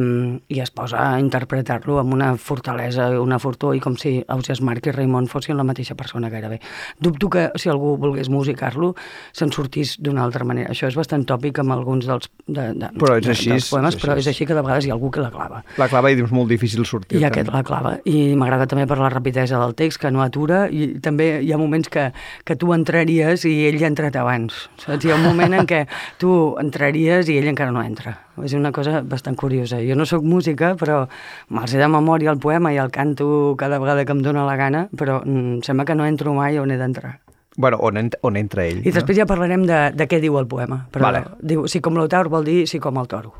i 0.48 0.60
es 0.62 0.70
posa 0.70 1.00
a 1.02 1.18
interpretar-lo 1.18 1.98
amb 1.98 2.14
una 2.14 2.28
fortalesa, 2.38 3.08
una 3.20 3.40
fortor 3.42 3.74
i 3.74 3.80
com 3.82 3.96
si 3.98 4.20
Ausias 4.30 4.60
Marc 4.62 4.86
i 4.86 4.94
Raimon 4.94 5.26
fossin 5.30 5.58
la 5.58 5.66
mateixa 5.66 5.96
persona 5.98 6.30
gairebé. 6.30 6.60
Dubto 7.02 7.30
que 7.32 7.48
si 7.58 7.70
algú 7.72 7.96
volgués 7.98 8.30
musicar-lo 8.30 8.92
se'n 9.34 9.50
sortís 9.54 9.96
d'una 9.98 10.22
altra 10.22 10.46
manera. 10.46 10.70
Això 10.70 10.86
és 10.86 10.98
bastant 10.98 11.24
tòpic 11.26 11.58
amb 11.62 11.74
alguns 11.74 12.06
dels, 12.06 12.30
de, 12.46 12.68
de, 12.78 12.92
Però 12.94 13.16
és 13.18 13.26
de, 13.26 13.34
així, 13.34 13.50
dels 13.50 13.70
poemes, 13.72 13.96
és 13.96 14.02
però 14.04 14.16
és 14.20 14.28
així 14.30 14.46
que 14.46 14.54
de 14.54 14.62
vegades 14.62 14.86
hi 14.86 14.92
ha 14.92 14.94
algú 14.94 15.10
que 15.10 15.24
la 15.24 15.32
clava. 15.34 15.64
La 15.80 15.90
clava 15.90 16.12
i 16.14 16.20
és 16.22 16.34
molt 16.34 16.52
difícil 16.52 16.86
sortir. 16.86 17.18
I 17.18 17.26
aquest 17.26 17.50
la 17.50 17.64
clava. 17.66 17.96
I 18.06 18.36
m'agrada 18.38 18.68
també 18.70 18.86
per 18.86 19.00
la 19.02 19.10
rapidesa 19.10 19.58
del 19.62 19.74
text, 19.74 19.98
que 20.04 20.14
no 20.14 20.22
atura, 20.22 20.66
i 20.70 20.92
també 21.02 21.40
hi 21.42 21.50
ha 21.50 21.58
moments 21.58 21.90
que, 21.90 22.12
que 22.46 22.58
tu 22.60 22.70
entraries 22.76 23.48
i 23.50 23.56
ell 23.66 23.82
ha 23.82 23.90
entrat 23.90 24.14
abans. 24.22 24.68
Saps? 24.78 25.02
Hi 25.02 25.10
ha 25.10 25.18
un 25.18 25.26
moment 25.26 25.58
en 25.58 25.66
què 25.66 25.82
tu 26.22 26.54
entraries 26.62 27.32
i 27.32 27.40
ell 27.40 27.50
encara 27.50 27.74
no 27.74 27.82
entra. 27.82 28.14
És 28.44 28.52
una 28.52 28.70
cosa 28.74 29.00
bastant 29.00 29.36
curiosa. 29.36 29.55
Jo 29.64 29.96
no 29.96 30.04
sóc 30.04 30.24
música, 30.24 30.74
però 30.76 31.06
me'ls 31.48 31.72
he 31.72 31.80
de 31.80 31.88
memòria 31.88 32.34
el 32.34 32.42
poema 32.42 32.74
i 32.74 32.80
el 32.82 32.92
canto 32.92 33.54
cada 33.56 33.80
vegada 33.80 34.04
que 34.04 34.12
em 34.12 34.20
dóna 34.22 34.44
la 34.44 34.56
gana, 34.60 34.88
però 34.92 35.22
mm, 35.24 35.62
sembla 35.64 35.86
que 35.88 35.96
no 35.96 36.04
entro 36.04 36.34
mai 36.36 36.58
on 36.60 36.70
he 36.70 36.76
d'entrar. 36.76 37.20
Bueno, 37.56 37.78
on, 37.80 37.96
ent 37.96 38.14
on 38.20 38.36
entra 38.36 38.66
ell. 38.68 38.82
I 38.84 38.92
després 38.92 39.16
ja 39.16 39.24
parlarem 39.28 39.64
de, 39.64 39.80
de 39.96 40.06
què 40.08 40.20
diu 40.20 40.36
el 40.36 40.46
poema. 40.46 40.82
Però 40.92 41.08
Vale. 41.08 41.24
diu, 41.40 41.64
si 41.72 41.80
com 41.80 41.96
l'Otaur 41.96 42.28
vol 42.28 42.44
dir 42.44 42.66
si 42.68 42.78
com 42.78 43.00
el 43.00 43.08
toro. 43.08 43.32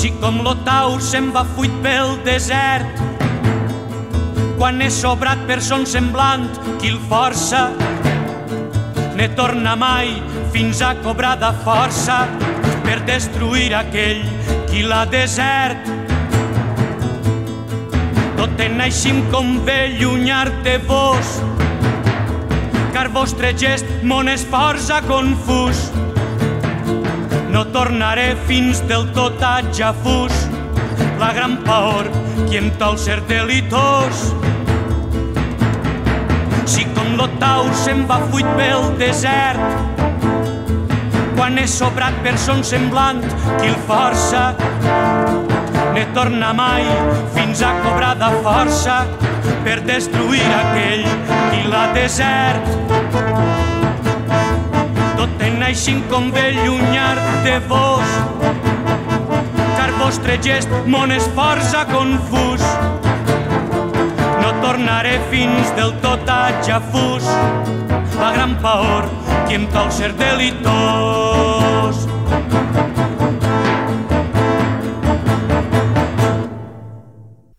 Si 0.00 0.12
com 0.20 0.42
l'Otaur 0.44 1.00
se'n 1.04 1.32
va 1.32 1.46
fuit 1.56 1.72
pel 1.84 2.18
desert, 2.28 3.09
quan 4.60 4.82
és 4.84 4.92
sobrat 4.92 5.40
per 5.48 5.56
son 5.64 5.86
semblant 5.88 6.42
qui 6.82 6.90
el 6.92 6.98
força, 7.08 7.62
ne 9.16 9.28
torna 9.32 9.72
mai 9.72 10.10
fins 10.52 10.82
a 10.84 10.90
cobrar 11.00 11.38
de 11.40 11.48
força 11.64 12.18
per 12.84 12.98
destruir 13.08 13.70
aquell 13.78 14.20
qui 14.68 14.82
l'ha 14.84 15.06
desert. 15.08 15.88
Tot 18.36 18.60
en 18.66 18.84
aixim 18.84 19.22
com 19.32 19.48
ve 19.64 19.94
llunyar 19.94 20.50
de 20.66 20.76
vos, 20.90 21.32
car 22.92 23.08
vostre 23.16 23.54
gest 23.56 23.88
mon 24.04 24.28
esforç 24.28 24.90
ha 24.92 25.00
confús. 25.08 25.86
No 27.48 27.64
tornaré 27.72 28.34
fins 28.44 28.84
del 28.92 29.08
tot 29.16 29.40
a 29.40 29.62
Jafús, 29.72 30.44
la 31.16 31.32
gran 31.32 31.62
paor 31.64 32.12
qui 32.44 32.60
em 32.60 32.68
tol 32.76 33.00
ser 33.00 33.22
delitós. 33.24 34.39
L'Otaur 37.20 37.74
se'n 37.76 38.06
va 38.08 38.16
fuit 38.30 38.46
pel 38.56 38.86
desert, 38.96 39.60
quan 41.36 41.58
és 41.60 41.72
sobrat 41.76 42.14
per 42.24 42.32
son 42.40 42.62
semblant 42.64 43.18
qui 43.58 43.66
el 43.68 43.74
força, 43.84 44.54
ne 45.92 46.06
torna 46.16 46.54
mai 46.56 46.86
fins 47.34 47.60
a 47.60 47.74
cobrar 47.82 48.14
de 48.22 48.30
força 48.46 48.94
per 49.66 49.74
destruir 49.90 50.46
aquell 50.60 51.04
qui 51.50 51.60
l'ha 51.68 51.82
desert. 51.98 52.72
Tot 55.20 55.44
en 55.50 55.66
aixim 55.68 56.00
com 56.14 56.32
ve 56.38 56.46
llunyar 56.62 57.18
de 57.44 57.58
vos, 57.68 58.16
car 59.76 59.92
vostre 60.00 60.40
gest 60.48 60.72
mon 60.88 61.12
esforç 61.20 61.76
ha 61.76 61.84
confús. 61.92 62.64
Tornaré 64.60 65.14
fins 65.30 65.70
del 65.78 65.92
tot 66.02 66.28
a 66.28 66.50
Jafús, 66.66 67.24
la 68.20 68.30
gran 68.34 68.56
paor 68.62 69.06
qui 69.48 69.54
em 69.56 69.66
tol 69.72 69.88
ser 69.94 70.10
delitós. 70.18 71.96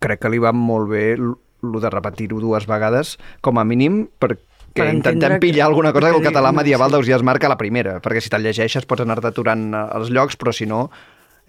Crec 0.01 0.21
que 0.23 0.32
li 0.34 0.39
va 0.41 0.51
molt 0.56 0.89
bé 0.89 1.04
lo 1.19 1.80
de 1.82 1.89
repetir-ho 1.93 2.39
dues 2.41 2.65
vegades, 2.69 3.17
com 3.45 3.60
a 3.62 3.65
mínim, 3.67 4.08
perquè 4.19 4.39
Per 4.73 4.86
entendre 4.88 5.12
intentem 5.12 5.32
que- 5.36 5.39
pillar 5.51 5.65
alguna 5.67 5.91
cosa 5.91 6.08
que 6.08 6.13
del 6.13 6.21
diu, 6.21 6.32
català 6.32 6.51
medieval 6.56 6.89
sí. 6.89 6.93
d'Ausias 6.95 7.23
Marc 7.23 7.43
a 7.43 7.49
la 7.49 7.58
primera, 7.58 7.99
perquè 8.01 8.21
si 8.21 8.30
te'l 8.30 8.41
llegeixes 8.41 8.86
pots 8.88 9.01
anar-te 9.04 9.27
aturant 9.27 9.73
eh, 9.73 9.86
els 9.97 10.10
llocs, 10.10 10.38
però 10.38 10.54
si 10.54 10.65
no 10.65 10.89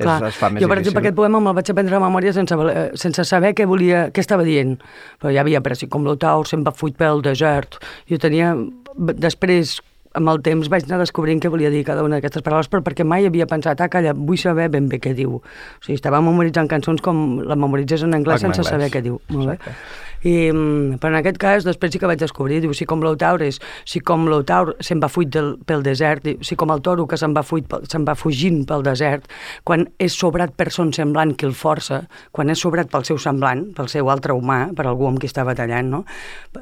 Clar, 0.04 0.28
es 0.28 0.36
fa 0.40 0.50
més 0.50 0.62
jo, 0.62 0.68
per 0.68 0.76
difícil. 0.78 0.92
exemple, 0.92 1.00
aquest 1.06 1.16
poema 1.16 1.40
me'l 1.40 1.54
vaig 1.54 1.70
aprendre 1.70 1.96
a 1.96 2.00
memòria 2.00 2.32
sense, 2.32 2.54
valer- 2.56 2.90
sense 2.98 3.24
saber 3.24 3.54
què 3.54 3.66
volia, 3.66 4.10
què 4.12 4.20
estava 4.20 4.42
dient. 4.44 4.78
Però 5.20 5.32
ja 5.32 5.40
havia 5.40 5.58
après, 5.58 5.76
com 5.88 6.04
l'Otaur 6.04 6.46
se'n 6.46 6.62
va 6.66 6.72
fuit 6.72 6.96
pel 6.96 7.22
desert. 7.22 7.78
Jo 8.10 8.18
tenia... 8.18 8.54
Després, 8.98 9.78
amb 10.14 10.28
el 10.28 10.42
temps, 10.44 10.68
vaig 10.68 10.84
anar 10.84 10.98
descobrint 11.00 11.40
què 11.40 11.48
volia 11.48 11.70
dir 11.72 11.80
cada 11.86 12.02
una 12.04 12.18
d'aquestes 12.18 12.42
paraules, 12.44 12.68
però 12.68 12.82
perquè 12.84 13.04
mai 13.08 13.24
havia 13.24 13.46
pensat, 13.48 13.80
ah, 13.80 13.88
calla, 13.88 14.12
vull 14.12 14.36
saber 14.36 14.68
ben 14.68 14.86
bé 14.90 14.98
què 15.00 15.14
diu. 15.16 15.38
O 15.40 15.80
sigui, 15.84 15.96
estava 15.96 16.20
memoritzant 16.20 16.68
cançons 16.68 17.00
com 17.00 17.40
la 17.48 17.56
memoritzes 17.56 18.02
en 18.04 18.12
anglès 18.12 18.42
En 18.44 18.52
sense 18.52 18.60
anglès. 18.60 18.74
saber 18.74 18.90
què 18.92 19.00
diu. 19.02 19.16
Molt 19.32 19.54
bé. 19.54 19.72
I, 20.22 20.52
mm, 20.52 20.98
però 21.02 21.12
en 21.12 21.18
aquest 21.18 21.38
cas, 21.42 21.66
després 21.66 21.92
sí 21.92 21.98
que 21.98 22.06
vaig 22.06 22.20
descobrir, 22.20 22.60
diu, 22.62 22.72
si 22.76 22.86
com 22.86 23.02
l'Otaur 23.02 23.42
és, 23.42 23.58
si 23.88 24.00
com 24.00 24.28
l'Otaur 24.30 24.76
se'n 24.80 25.02
va 25.02 25.10
fuit 25.10 25.30
del, 25.34 25.56
pel 25.66 25.82
desert, 25.82 26.22
diu, 26.26 26.38
si 26.46 26.56
com 26.58 26.70
el 26.74 26.82
toro 26.82 27.06
que 27.10 27.18
se'n 27.18 27.34
va, 27.34 27.42
fuit, 27.46 27.66
se'n 27.90 28.06
va 28.06 28.14
fugint 28.18 28.62
pel 28.68 28.84
desert, 28.86 29.26
quan 29.66 29.86
és 30.02 30.14
sobrat 30.14 30.54
per 30.56 30.70
son 30.74 30.92
semblant 30.94 31.34
qui 31.34 31.48
el 31.48 31.56
força, 31.58 32.04
quan 32.30 32.52
és 32.52 32.62
sobrat 32.62 32.90
pel 32.92 33.06
seu 33.08 33.18
semblant, 33.18 33.64
pel 33.76 33.90
seu 33.90 34.10
altre 34.12 34.36
humà, 34.36 34.60
per 34.76 34.86
algú 34.86 35.08
amb 35.10 35.18
qui 35.22 35.30
està 35.30 35.44
batallant, 35.48 35.90
no? 35.90 36.04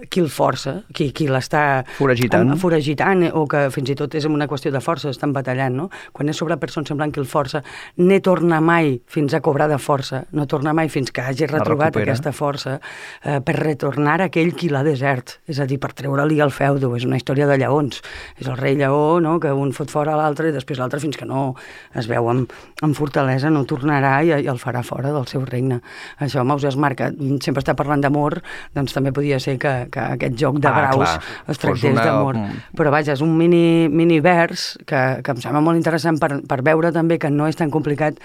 qui 0.09 0.23
el 0.23 0.31
força, 0.33 0.81
qui, 0.95 1.11
qui 1.13 1.27
l'està 1.29 1.85
Foragitant. 1.99 2.55
foragitant, 2.61 3.27
o 3.37 3.45
que 3.51 3.67
fins 3.75 3.93
i 3.93 3.97
tot 3.99 4.15
és 4.17 4.27
una 4.29 4.49
qüestió 4.49 4.73
de 4.73 4.81
força, 4.85 5.11
estan 5.11 5.35
batallant, 5.37 5.77
no? 5.77 5.89
Quan 6.17 6.31
és 6.31 6.39
sobrat 6.39 6.61
per 6.63 6.71
son 6.73 6.87
semblant 6.89 7.13
qui 7.13 7.21
el 7.23 7.29
força, 7.29 7.63
ne 7.99 8.21
torna 8.25 8.61
mai 8.65 8.97
fins 9.11 9.35
a 9.35 9.43
cobrar 9.45 9.69
de 9.71 9.79
força, 9.83 10.25
no 10.33 10.47
torna 10.51 10.73
mai 10.77 10.89
fins 10.89 11.13
que 11.13 11.25
hagi 11.25 11.49
retrobat 11.51 11.97
aquesta 12.01 12.33
força 12.33 12.79
eh, 12.79 13.41
per 13.51 13.59
retornar 13.59 14.21
aquell 14.23 14.53
qui 14.55 14.69
l'ha 14.71 14.83
desert, 14.87 15.33
és 15.51 15.59
a 15.59 15.65
dir, 15.67 15.79
per 15.83 15.91
treure-li 15.99 16.37
el 16.45 16.53
feudo, 16.55 16.93
és 16.97 17.03
una 17.09 17.17
història 17.19 17.49
de 17.51 17.57
lleons, 17.59 17.99
és 18.39 18.47
el 18.47 18.57
rei 18.61 18.77
lleó, 18.79 19.19
no?, 19.23 19.39
que 19.43 19.51
un 19.53 19.73
fot 19.75 19.91
fora 19.91 20.15
l'altre 20.19 20.51
i 20.51 20.55
després 20.55 20.79
l'altre 20.79 21.01
fins 21.03 21.19
que 21.19 21.27
no 21.27 21.57
es 21.99 22.07
veu 22.11 22.29
amb, 22.31 22.53
amb 22.87 22.95
fortalesa 22.95 23.51
no 23.51 23.65
tornarà 23.67 24.13
i, 24.23 24.31
i 24.45 24.51
el 24.51 24.61
farà 24.63 24.85
fora 24.87 25.11
del 25.15 25.27
seu 25.31 25.43
regne. 25.49 25.81
Això 26.23 26.45
Mauses 26.47 26.77
Marca 26.79 27.11
sempre 27.43 27.65
està 27.65 27.75
parlant 27.79 28.05
d'amor, 28.05 28.39
doncs 28.77 28.95
també 28.95 29.11
podia 29.17 29.41
ser 29.43 29.57
que, 29.59 29.75
que 29.91 30.07
aquest 30.19 30.39
joc 30.39 30.61
de 30.63 30.71
Ah, 30.71 30.77
braus 30.77 31.03
clar. 31.17 31.17
es 31.51 31.59
tractés 31.59 31.91
una- 31.97 32.05
d'amor. 32.07 32.39
Però 32.79 32.93
vaja, 32.95 33.17
és 33.19 33.25
un 33.27 33.35
mini, 33.37 33.89
mini 33.91 34.21
vers 34.23 34.77
que, 34.87 35.03
que 35.25 35.35
em 35.35 35.43
sembla 35.43 35.61
molt 35.65 35.81
interessant 35.81 36.21
per, 36.23 36.37
per 36.47 36.63
veure 36.63 36.93
també 36.95 37.19
que 37.19 37.31
no 37.35 37.51
és 37.51 37.59
tan 37.59 37.71
complicat 37.75 38.21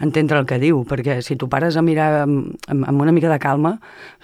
entendre 0.00 0.40
el 0.40 0.48
que 0.48 0.58
diu, 0.62 0.82
perquè 0.88 1.20
si 1.24 1.36
tu 1.36 1.48
pares 1.52 1.76
a 1.76 1.84
mirar 1.84 2.24
amb, 2.24 2.54
amb, 2.68 3.00
una 3.00 3.12
mica 3.12 3.30
de 3.32 3.38
calma, 3.42 3.76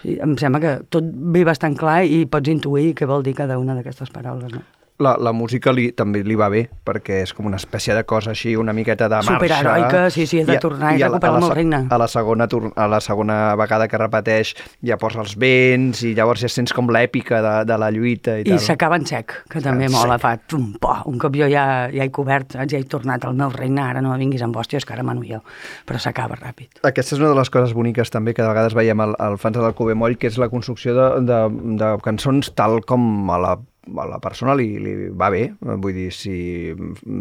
em 0.04 0.36
sembla 0.40 0.62
que 0.62 0.72
tot 0.92 1.04
ve 1.36 1.44
bastant 1.44 1.76
clar 1.78 2.02
i 2.04 2.24
pots 2.30 2.52
intuir 2.52 2.94
què 2.96 3.08
vol 3.08 3.26
dir 3.26 3.36
cada 3.36 3.60
una 3.60 3.76
d'aquestes 3.76 4.12
paraules. 4.14 4.52
No? 4.54 4.64
La, 4.98 5.16
la 5.20 5.32
música 5.32 5.72
li, 5.72 5.90
també 5.92 6.22
li 6.24 6.34
va 6.38 6.48
bé, 6.48 6.62
perquè 6.86 7.20
és 7.24 7.32
com 7.36 7.46
una 7.46 7.58
espècie 7.60 7.94
de 7.94 8.04
cosa 8.08 8.30
així, 8.32 8.54
una 8.56 8.72
miqueta 8.72 9.08
de 9.08 9.16
marxa. 9.16 9.34
Superheroica, 9.34 10.10
sí, 10.10 10.26
sí, 10.26 10.42
de 10.44 10.54
I 10.56 10.58
tornar 10.62 10.94
i 10.96 11.00
la- 11.02 11.08
recuperar 11.08 11.42
el 11.42 11.50
regne. 11.54 11.80
A 11.90 11.98
la, 11.98 12.08
segona, 12.08 12.46
a 12.76 12.86
la 12.88 13.00
segona 13.00 13.54
vegada 13.60 13.88
que 13.88 13.98
repeteix 14.00 14.54
ja 14.84 14.96
posa 14.96 15.20
els 15.20 15.36
vents 15.36 16.02
i 16.02 16.14
llavors 16.16 16.40
ja 16.40 16.48
sents 16.48 16.72
com 16.72 16.88
l'èpica 16.88 17.42
de, 17.44 17.54
de 17.68 17.78
la 17.78 17.90
lluita 17.90 18.38
i, 18.38 18.46
I 18.46 18.50
tal. 18.54 18.60
s'acaba 18.64 18.96
en 18.96 19.06
sec, 19.06 19.34
que 19.52 19.60
també 19.60 19.86
En 19.90 19.92
mola, 19.92 20.16
sec. 20.16 20.22
fa 20.22 20.34
tum, 20.48 20.72
po, 20.80 20.94
un 21.10 21.18
cop 21.22 21.36
jo 21.36 21.48
ja, 21.52 21.66
ja 21.92 22.04
he 22.06 22.10
cobert, 22.10 22.56
ja 22.56 22.78
he 22.78 22.84
tornat 22.84 23.24
al 23.28 23.34
meu 23.36 23.50
regne, 23.52 23.82
ara 23.84 24.00
no 24.04 24.16
vinguis 24.16 24.42
amb 24.42 24.56
hòsties, 24.56 24.84
que 24.88 24.94
ara 24.96 25.04
mano 25.06 25.22
jo, 25.28 25.42
però 25.86 26.00
s'acaba 26.00 26.36
ràpid. 26.40 26.80
Aquesta 26.82 27.14
és 27.16 27.20
una 27.20 27.30
de 27.34 27.38
les 27.42 27.50
coses 27.52 27.74
boniques 27.76 28.10
també 28.10 28.32
que 28.34 28.42
de 28.42 28.48
vegades 28.48 28.74
veiem 28.74 29.00
al, 29.00 29.14
al 29.18 29.36
Fans 29.38 29.56
del 29.60 29.74
Cove 29.76 29.94
Moll, 29.94 30.16
que 30.16 30.28
és 30.32 30.38
la 30.40 30.48
construcció 30.48 30.94
de, 30.96 31.06
de, 31.28 31.40
de 31.80 31.92
cançons 32.04 32.52
tal 32.56 32.80
com 32.86 33.30
a 33.30 33.38
la 33.42 33.56
a 33.86 34.06
la 34.10 34.18
persona 34.18 34.54
li, 34.58 34.66
li 34.82 34.94
va 35.14 35.28
bé, 35.30 35.44
vull 35.62 35.94
dir, 35.94 36.08
si 36.14 36.72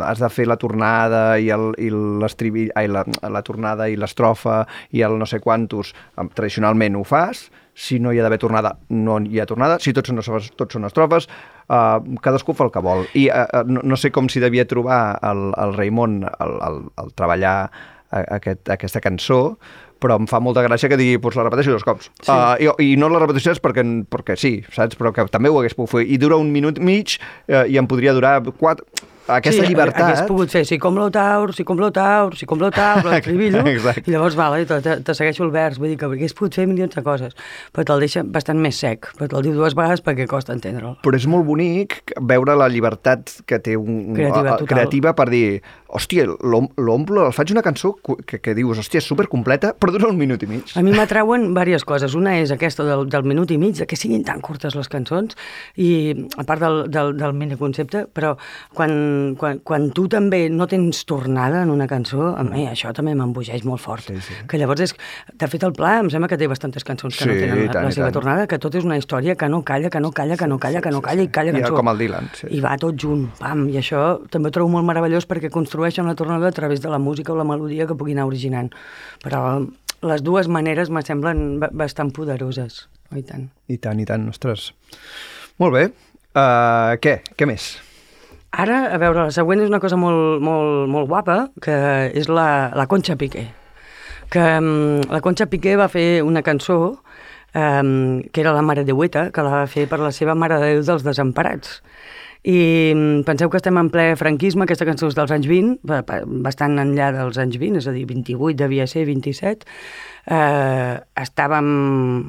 has 0.01 0.19
de 0.23 0.29
fer 0.33 0.47
la 0.49 0.57
tornada 0.57 1.37
i 1.39 1.49
el- 1.53 1.75
i 1.77 1.91
l'estribi- 1.93 2.71
ai, 2.75 2.87
la, 2.89 3.03
la 3.29 3.41
tornada 3.45 3.87
i 3.89 3.95
l'estrofa 3.95 4.63
i 4.91 5.01
el 5.05 5.17
no 5.19 5.25
sé 5.29 5.39
quantos, 5.39 5.93
tradicionalment 6.33 6.95
ho 6.97 7.03
fas, 7.05 7.49
si 7.75 7.99
no 7.99 8.13
hi 8.13 8.19
ha 8.19 8.23
d'haver 8.23 8.39
tornada, 8.39 8.77
no 8.89 9.17
hi 9.19 9.39
ha 9.39 9.45
tornada, 9.45 9.77
si 9.83 9.91
tots 9.93 10.07
són 10.09 10.21
tots 10.55 10.73
són 10.77 10.85
estrofes, 10.87 11.27
uh, 11.67 11.99
cadascú 12.23 12.53
fa 12.55 12.63
el 12.65 12.71
que 12.71 12.79
vol. 12.81 13.03
I 13.19 13.27
uh, 13.29 13.65
no, 13.67 13.81
no 13.83 13.97
sé 13.99 14.11
com 14.15 14.29
si 14.31 14.39
devia 14.39 14.63
trobar 14.65 15.19
el, 15.21 15.49
el 15.59 15.73
Raimon 15.75 16.21
al, 16.23 16.55
al, 16.63 16.79
al 16.95 17.11
treballar 17.19 17.57
aquest, 18.15 18.69
aquesta 18.71 19.01
cançó, 19.03 19.57
però 20.05 20.19
em 20.21 20.29
fa 20.29 20.41
molta 20.43 20.63
gràcia 20.65 20.89
que 20.91 20.99
digui, 20.99 21.17
doncs 21.21 21.39
la 21.39 21.47
repeteixo 21.47 21.73
dos 21.73 21.85
cops. 21.87 22.11
Sí. 22.21 22.29
Uh, 22.29 22.53
i, 22.61 22.93
I 22.93 23.01
no 23.01 23.09
la 23.09 23.23
repeteixo 23.23 23.55
és 23.55 23.61
perquè, 23.63 23.85
perquè 24.11 24.37
sí, 24.39 24.53
saps? 24.75 24.99
Però 24.99 25.11
que 25.15 25.25
també 25.33 25.49
ho 25.49 25.57
hagués 25.61 25.77
pogut 25.77 25.97
fer. 25.97 26.05
I 26.05 26.21
dura 26.21 26.37
un 26.41 26.53
minut 26.53 26.79
mig 26.83 27.17
uh, 27.17 27.65
i 27.65 27.81
em 27.81 27.89
podria 27.89 28.13
durar 28.17 28.37
quatre... 28.59 28.85
Aquesta 29.27 29.63
sí, 29.63 29.69
llibertat... 29.71 30.03
hagués 30.05 30.21
pogut 30.27 30.51
fer 30.53 30.61
si 30.69 30.77
com 30.77 30.97
l'otaur, 30.99 31.53
si 31.57 31.63
com 31.65 31.79
l'otaur, 31.81 32.35
si 32.37 32.45
com 32.45 32.59
l'otaur, 32.61 33.03
l'escribillo, 33.09 33.63
Exacte. 33.71 34.03
i 34.05 34.13
llavors, 34.13 34.35
vale, 34.37 34.65
te, 34.69 34.77
te, 34.85 34.97
te 35.07 35.15
segueixo 35.17 35.43
el 35.47 35.51
vers, 35.55 35.79
vull 35.81 35.89
dir 35.93 35.97
que 35.97 36.05
hagués 36.05 36.35
pogut 36.37 36.53
fer 36.59 36.67
milions 36.69 36.93
de 36.93 37.01
coses, 37.05 37.33
però 37.73 37.85
te'l 37.89 38.03
deixa 38.05 38.21
bastant 38.23 38.61
més 38.61 38.77
sec, 38.77 39.09
però 39.17 39.29
te'l 39.31 39.47
diu 39.47 39.55
dues 39.57 39.73
vegades 39.77 40.03
perquè 40.05 40.27
costa 40.29 40.53
entendre'l. 40.53 40.97
Però 41.01 41.17
és 41.17 41.25
molt 41.31 41.47
bonic 41.47 42.13
veure 42.21 42.53
la 42.59 42.67
llibertat 42.69 43.39
que 43.49 43.57
té 43.65 43.73
un, 43.79 44.13
Creativa, 44.13 44.57
total. 44.59 44.67
creativa 44.69 45.15
per 45.17 45.27
dir, 45.33 45.45
hòstia, 45.95 46.27
l'om- 46.43 46.69
l'omplo, 46.77 47.25
el 47.25 47.33
faig 47.33 47.51
una 47.55 47.63
cançó 47.65 47.95
que, 48.27 48.37
que 48.43 48.53
dius, 48.57 48.77
hòstia, 48.83 49.01
és 49.01 49.09
supercompleta, 49.09 49.73
però 49.79 49.93
dura 49.95 50.09
un 50.11 50.17
minut 50.19 50.43
i 50.45 50.49
mig. 50.51 50.75
A 50.77 50.83
mi 50.85 50.93
m'atrauen 50.93 51.47
diverses 51.49 51.85
coses. 51.87 52.13
Una 52.19 52.35
és 52.41 52.51
aquesta 52.53 52.83
del, 52.85 53.05
del 53.09 53.23
minut 53.25 53.49
i 53.51 53.57
mig, 53.61 53.79
que 53.87 53.97
siguin 53.97 54.23
tan 54.27 54.41
curtes 54.43 54.75
les 54.77 54.89
cançons, 54.91 55.33
i 55.81 55.89
a 56.37 56.43
part 56.45 56.61
del, 56.61 56.81
del, 56.91 57.13
del 57.17 57.33
miniconcepte, 57.37 58.05
però 58.13 58.35
quan, 58.75 58.91
quan, 59.39 59.59
quan 59.65 59.87
tu 59.95 60.05
també 60.11 60.43
no 60.49 60.67
tens 60.71 61.03
tornada 61.09 61.61
en 61.65 61.69
una 61.73 61.87
cançó, 61.87 62.31
a 62.37 62.43
mi 62.45 62.65
això 62.69 62.91
també 62.95 63.13
m'embogeix 63.17 63.63
molt 63.67 63.81
fort. 63.83 64.05
Sí, 64.07 64.17
sí. 64.21 64.33
Que 64.49 64.59
llavors 64.61 64.81
és... 64.85 64.93
De 65.33 65.47
fet, 65.51 65.63
el 65.67 65.73
Pla 65.77 65.95
em 66.01 66.09
sembla 66.13 66.29
que 66.31 66.37
té 66.39 66.47
bastantes 66.51 66.83
cançons 66.87 67.17
que 67.17 67.25
no 67.29 67.33
Sí, 67.33 67.39
tenen 67.43 67.63
i 67.63 67.67
la, 67.67 67.73
tant, 67.73 67.87
la 67.87 67.93
i 67.93 67.97
seva 67.97 68.07
tant. 68.09 68.17
tornada, 68.19 68.47
que 68.51 68.59
tot 68.61 68.75
és 68.79 68.85
una 68.87 68.97
història 68.99 69.35
que 69.39 69.49
no 69.51 69.61
calla, 69.67 69.89
que 69.93 69.99
no 70.03 70.11
calla, 70.15 70.37
que 70.39 70.47
no 70.47 70.59
calla, 70.59 70.81
que 70.81 70.91
no 70.93 71.01
calla, 71.01 71.25
que 71.27 71.31
no 71.31 71.31
calla 71.39 71.51
I 71.55 71.61
cançó. 71.61 71.75
com 71.79 71.89
el 71.93 71.97
Dylan, 72.03 72.29
sí. 72.39 72.47
I 72.55 72.61
va 72.63 72.75
tot 72.81 72.95
junt, 73.01 73.27
pam, 73.39 73.67
i 73.73 73.77
això 73.81 74.03
també 74.31 74.49
ho 74.49 74.55
trobo 74.55 74.71
molt 74.75 74.85
meravellós 74.87 75.27
perquè 75.29 75.49
construeixen 75.53 76.05
la 76.07 76.15
tornada 76.15 76.47
a 76.47 76.55
través 76.55 76.81
de 76.81 76.89
la 76.93 76.99
música 76.99 77.33
o 77.33 77.37
la 77.39 77.43
melodia 77.47 77.87
que 77.87 77.95
puguin 77.95 78.17
anar 78.19 78.27
originant. 78.27 78.71
Però 79.23 79.41
les 80.05 80.21
dues 80.21 80.47
maneres 80.47 80.89
me 80.93 81.01
semblen 81.01 81.59
ba- 81.59 81.69
bastant 81.73 82.11
poderoses. 82.13 82.85
Oh, 83.11 83.17
i 83.17 83.23
tant. 83.23 83.49
I 83.69 83.77
tant, 83.77 83.99
i 84.01 84.05
tant, 84.05 84.27
ostres. 84.29 84.71
Molt 85.61 85.73
bé. 85.73 85.85
Uh, 86.35 86.97
què? 86.99 87.19
Què 87.37 87.45
més? 87.47 87.75
Ara, 88.55 88.85
a 88.95 88.97
veure, 89.01 89.25
la 89.27 89.33
següent 89.35 89.59
és 89.65 89.69
una 89.71 89.81
cosa 89.83 89.97
molt, 89.99 90.39
molt, 90.43 90.85
molt 90.91 91.09
guapa, 91.11 91.37
que 91.61 91.75
és 92.15 92.29
la, 92.31 92.71
la 92.77 92.85
Concha 92.87 93.17
Piqué. 93.19 93.49
Que 94.31 94.43
um, 94.61 95.01
la 95.11 95.19
Concha 95.21 95.49
Piqué 95.51 95.75
va 95.79 95.89
fer 95.91 96.21
una 96.23 96.41
cançó 96.45 96.77
um, 96.95 98.21
que 98.31 98.41
era 98.45 98.53
la 98.55 98.63
Mare 98.63 98.85
de 98.87 98.95
Hueta, 98.95 99.27
que 99.35 99.43
la 99.43 99.51
va 99.59 99.65
fer 99.67 99.89
per 99.91 99.99
la 99.99 100.13
seva 100.15 100.37
Mare 100.39 100.61
de 100.61 100.71
Déu 100.77 100.85
dels 100.87 101.03
Desemparats. 101.03 101.81
I 102.45 102.93
mm, 102.93 103.23
penseu 103.27 103.49
que 103.49 103.57
estem 103.59 103.75
en 103.81 103.89
ple 103.91 104.11
franquisme, 104.19 104.63
aquesta 104.67 104.85
cançó 104.87 105.09
és 105.09 105.15
dels 105.17 105.33
anys 105.33 105.47
20, 105.49 105.79
ba- 105.89 106.03
ba- 106.07 106.21
bastant 106.45 106.77
enllà 106.79 107.09
dels 107.15 107.39
anys 107.41 107.57
20, 107.59 107.81
és 107.81 107.87
a 107.89 107.93
dir, 107.95 108.05
28 108.07 108.55
devia 108.63 108.85
ser, 108.87 109.03
27. 109.09 109.65
Eh, 110.25 110.97
estàvem 111.21 111.67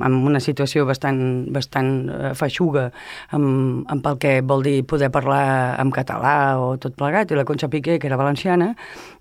en 0.05 0.17
una 0.29 0.41
situació 0.45 0.85
bastant, 0.85 1.21
bastant 1.53 2.11
eh, 2.13 2.33
feixuga 2.37 2.91
amb, 3.33 3.87
amb 3.89 4.09
el 4.11 4.19
que 4.21 4.33
vol 4.45 4.67
dir 4.67 4.83
poder 4.85 5.09
parlar 5.15 5.81
en 5.81 5.93
català 5.95 6.35
o 6.61 6.75
tot 6.77 6.93
plegat, 6.99 7.33
i 7.33 7.39
la 7.39 7.47
Concha 7.49 7.71
Piqué, 7.73 7.97
que 7.99 8.11
era 8.11 8.19
valenciana, 8.21 8.75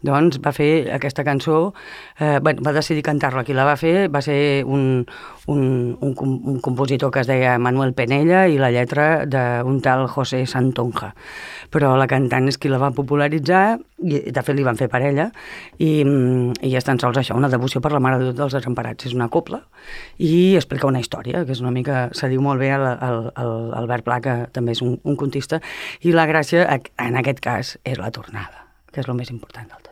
doncs 0.04 0.42
va 0.44 0.52
fer 0.52 0.92
aquesta 0.92 1.24
cançó, 1.24 1.74
eh, 2.20 2.40
bueno, 2.44 2.66
va 2.66 2.76
decidir 2.76 3.06
cantar-la. 3.08 3.46
Qui 3.48 3.56
la 3.56 3.64
va 3.68 3.78
fer 3.80 4.10
va 4.12 4.22
ser 4.22 4.66
un, 4.68 5.06
un, 5.48 5.98
un, 6.02 6.16
un 6.44 6.60
compositor 6.60 7.12
que 7.12 7.24
es 7.24 7.32
deia 7.32 7.58
Manuel 7.58 7.94
Penella 7.96 8.46
i 8.52 8.60
la 8.60 8.74
lletra 8.76 9.26
d'un 9.26 9.80
tal 9.82 10.08
José 10.12 10.44
Santonja. 10.46 11.14
Però 11.72 11.96
la 11.96 12.10
cantant 12.12 12.52
és 12.52 12.60
qui 12.60 12.70
la 12.70 12.82
va 12.82 12.92
popularitzar, 12.92 13.80
i 14.04 14.20
de 14.36 14.44
fet 14.44 14.58
li 14.58 14.66
van 14.66 14.78
fer 14.80 14.90
parella, 14.92 15.30
i, 15.78 16.04
mm, 16.04 16.60
i 16.68 16.74
és 16.76 16.88
tan 16.88 17.00
sols 17.00 17.18
això, 17.22 17.38
una 17.38 17.50
devoció 17.52 17.82
per 17.82 17.94
la 17.94 18.02
Mare 18.04 18.20
de 18.20 18.28
Déu 18.28 18.36
dels 18.42 18.58
Desemparats. 18.58 19.08
És 19.08 19.16
una 19.16 19.30
copla 19.32 19.62
i 20.18 20.56
explica 20.60 20.88
una 20.88 21.00
història, 21.00 21.46
que 21.46 21.56
és 21.56 21.64
una 21.64 21.72
mica, 21.72 22.10
se 22.14 22.30
diu 22.32 22.44
molt 22.44 22.60
bé 22.60 22.74
el, 22.76 22.86
el, 22.86 23.32
el 23.40 23.56
Albert 23.82 24.08
Pla, 24.08 24.20
que 24.22 24.38
també 24.52 24.76
és 24.76 24.84
un, 24.86 25.00
un 25.04 25.16
contista, 25.16 25.62
i 26.02 26.16
la 26.16 26.28
gràcia, 26.28 26.68
en 27.00 27.20
aquest 27.24 27.44
cas, 27.44 27.78
és 27.84 28.00
la 28.02 28.12
tornada, 28.12 28.68
que 28.92 29.04
és 29.04 29.12
el 29.12 29.20
més 29.20 29.32
important 29.32 29.70
del 29.72 29.85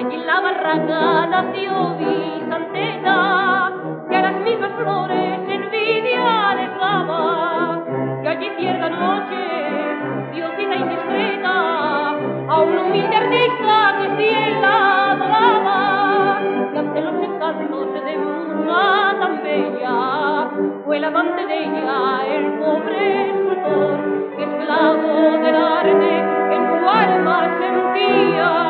Allí 0.00 0.14
en 0.14 0.26
la 0.26 0.40
barraca 0.40 1.26
nació 1.26 1.94
Vicenteta, 1.98 3.70
que 4.08 4.16
a 4.16 4.22
las 4.22 4.36
mismas 4.36 4.70
flores 4.78 5.40
envidia 5.46 6.54
les 6.54 6.74
daba. 6.80 7.84
Que 8.22 8.28
allí 8.30 8.48
cierta 8.58 8.88
noche 8.88 9.42
dio 10.32 10.48
cita 10.56 10.74
indiscreta 10.74 12.16
a 12.48 12.60
un 12.62 12.78
humilde 12.78 13.14
artista 13.14 13.96
que 13.98 14.16
fiel 14.16 14.62
la 14.62 15.10
adoraba. 15.10 16.40
Y 16.72 16.78
ante 16.78 17.00
los 17.02 17.14
encantos 17.22 17.92
de 17.92 18.16
una 18.16 19.16
tan 19.20 19.42
bella, 19.42 20.48
fue 20.86 20.96
el 20.96 21.04
amante 21.04 21.44
de 21.44 21.58
ella, 21.58 22.26
el 22.26 22.52
pobre 22.54 23.26
escultor, 23.32 24.34
que 24.34 24.44
esclavo 24.44 25.38
del 25.44 25.56
arte 25.56 26.18
en 26.56 26.68
su 26.70 26.88
alma 26.88 27.50
sentía. 27.60 28.69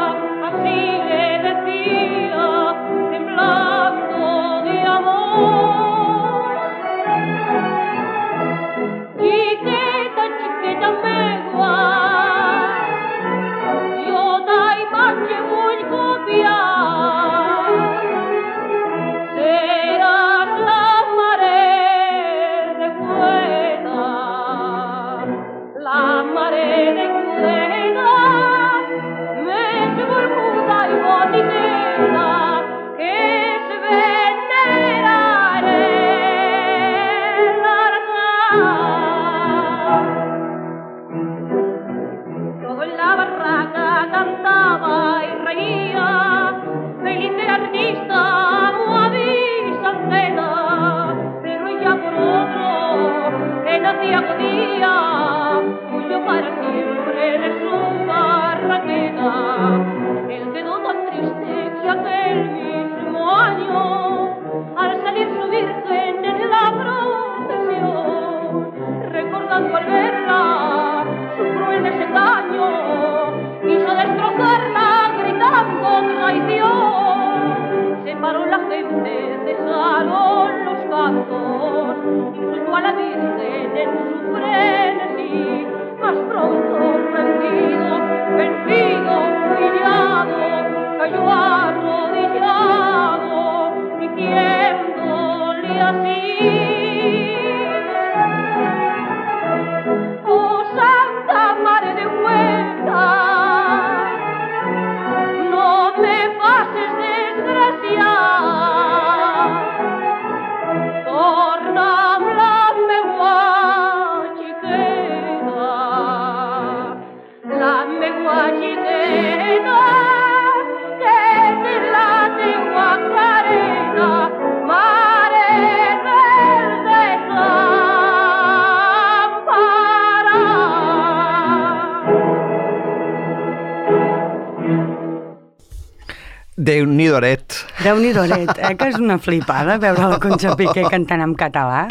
Desamparat. 136.61 136.67
Déu-n'hi-doret. 136.71 137.57
Déu-n'hi-doret, 137.83 138.51
eh? 138.59 138.75
Que 138.77 138.89
és 138.91 138.99
una 139.01 139.19
flipada 139.19 139.79
veure 139.81 140.09
la 140.13 140.19
Concha 140.21 140.55
Piqué 140.57 140.85
cantant 140.91 141.23
en 141.25 141.35
català. 141.35 141.87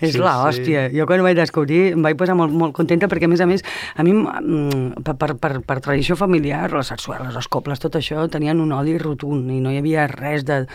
És 0.00 0.12
Sí, 0.14 0.18
la 0.18 0.32
sí. 0.32 0.60
hòstia. 0.60 0.90
Jo 0.92 1.06
quan 1.06 1.20
ho 1.20 1.24
vaig 1.24 1.36
descobrir 1.36 1.92
em 1.92 2.02
vaig 2.02 2.16
posar 2.16 2.34
molt, 2.36 2.52
molt 2.52 2.72
contenta 2.76 3.08
perquè, 3.08 3.24
a 3.24 3.28
més 3.28 3.40
a 3.40 3.46
més, 3.46 3.62
a 3.96 4.02
mi, 4.02 4.12
mm, 4.12 5.02
per, 5.04 5.16
per, 5.16 5.34
per, 5.36 5.60
per 5.62 5.80
tradició 5.80 6.16
familiar, 6.16 6.70
les 6.72 6.86
sarsueles, 6.86 7.34
els 7.36 7.48
cobles, 7.48 7.80
tot 7.80 7.96
això, 7.96 8.28
tenien 8.30 8.60
un 8.60 8.72
odi 8.72 8.96
rotund 8.98 9.50
i 9.50 9.60
no 9.60 9.70
hi 9.72 9.78
havia 9.78 10.06
res 10.06 10.44
de- 10.44 10.66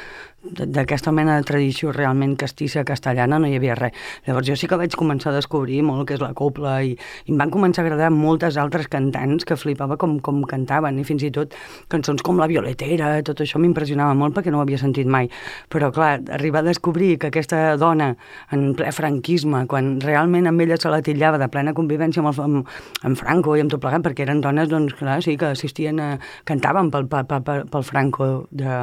d'aquesta 0.52 1.12
mena 1.12 1.38
de 1.40 1.46
tradició 1.48 1.92
realment 1.94 2.36
castissa 2.38 2.84
castellana 2.86 3.40
no 3.40 3.48
hi 3.50 3.56
havia 3.58 3.76
res. 3.78 3.96
Llavors 4.28 4.48
jo 4.48 4.56
sí 4.60 4.68
que 4.70 4.78
vaig 4.78 4.96
començar 4.98 5.32
a 5.32 5.36
descobrir 5.38 5.82
molt 5.86 6.04
el 6.04 6.08
que 6.10 6.18
és 6.18 6.24
la 6.24 6.34
copla 6.38 6.78
i, 6.86 6.94
i 7.26 7.34
em 7.34 7.40
van 7.40 7.52
començar 7.54 7.84
a 7.84 7.86
agradar 7.88 8.12
moltes 8.14 8.58
altres 8.62 8.88
cantants 8.92 9.46
que 9.48 9.58
flipava 9.58 9.98
com, 10.02 10.20
com 10.20 10.44
cantaven 10.50 11.00
i 11.00 11.06
fins 11.08 11.26
i 11.26 11.32
tot 11.34 11.56
cançons 11.92 12.22
com 12.26 12.40
La 12.40 12.48
Violetera, 12.52 13.12
tot 13.26 13.42
això 13.42 13.62
m'impressionava 13.62 14.14
molt 14.18 14.36
perquè 14.36 14.54
no 14.54 14.60
ho 14.60 14.66
havia 14.66 14.80
sentit 14.82 15.10
mai. 15.10 15.30
Però 15.72 15.92
clar, 15.96 16.20
arribar 16.36 16.62
a 16.64 16.70
descobrir 16.70 17.16
que 17.20 17.32
aquesta 17.32 17.76
dona 17.82 18.12
en 18.54 18.74
ple 18.78 18.92
franquisme, 18.96 19.66
quan 19.72 19.96
realment 20.04 20.50
amb 20.50 20.62
ella 20.62 20.78
se 20.82 20.92
la 20.92 21.02
titllava 21.06 21.40
de 21.42 21.50
plena 21.52 21.76
convivència 21.78 22.24
amb, 22.24 22.34
el, 22.34 22.42
amb, 22.46 22.76
amb 23.08 23.20
Franco 23.20 23.56
i 23.56 23.64
amb 23.64 23.74
tot 23.74 23.84
plegat, 23.84 24.06
perquè 24.06 24.26
eren 24.28 24.44
dones, 24.44 24.70
doncs 24.72 24.96
clar, 25.00 25.22
sí, 25.26 25.38
que 25.40 25.52
assistien 25.54 26.02
a... 26.02 26.10
cantaven 26.46 26.92
pel, 26.94 27.10
pel, 27.12 27.28
pel, 27.30 27.66
pel 27.72 27.88
Franco 27.88 28.30
de, 28.52 28.80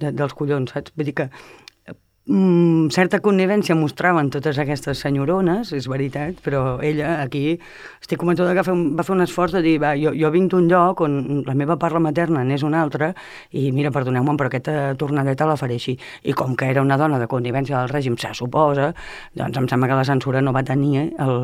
de, 0.00 0.12
dels 0.12 0.36
collons, 0.36 0.74
saps? 0.74 0.83
Vull 0.94 1.08
dir 1.08 1.16
que 1.16 1.30
mm, 2.26 2.88
certa 2.94 3.20
connivència 3.20 3.76
mostraven 3.76 4.30
totes 4.32 4.58
aquestes 4.60 5.00
senyorones, 5.04 5.72
és 5.76 5.88
veritat, 5.90 6.38
però 6.44 6.78
ella 6.84 7.18
aquí 7.22 7.58
estic 8.00 8.18
convençuda 8.20 8.54
que 8.54 8.62
va 8.64 9.04
fer 9.04 9.14
un, 9.14 9.24
esforç 9.24 9.56
de 9.56 9.62
dir, 9.64 9.74
va, 9.82 9.94
jo, 10.00 10.14
jo 10.16 10.30
vinc 10.32 10.52
d'un 10.52 10.68
lloc 10.70 11.02
on 11.04 11.44
la 11.46 11.54
meva 11.58 11.76
parla 11.80 12.00
materna 12.00 12.44
n'és 12.44 12.64
una 12.64 12.82
altra 12.82 13.12
i 13.52 13.70
mira, 13.72 13.92
perdoneu-me, 13.94 14.36
però 14.40 14.50
aquesta 14.50 14.94
tornadeta 15.00 15.48
la 15.48 15.56
faré 15.60 15.78
així. 15.80 15.96
I 16.24 16.32
com 16.36 16.56
que 16.56 16.68
era 16.70 16.82
una 16.82 16.98
dona 17.00 17.20
de 17.20 17.28
connivència 17.30 17.78
del 17.80 17.92
règim, 17.92 18.18
se 18.20 18.32
suposa, 18.34 18.92
doncs 19.36 19.60
em 19.60 19.68
sembla 19.68 19.90
que 19.92 20.00
la 20.00 20.08
censura 20.08 20.42
no 20.42 20.52
va 20.56 20.64
tenir 20.64 20.94
el, 21.04 21.34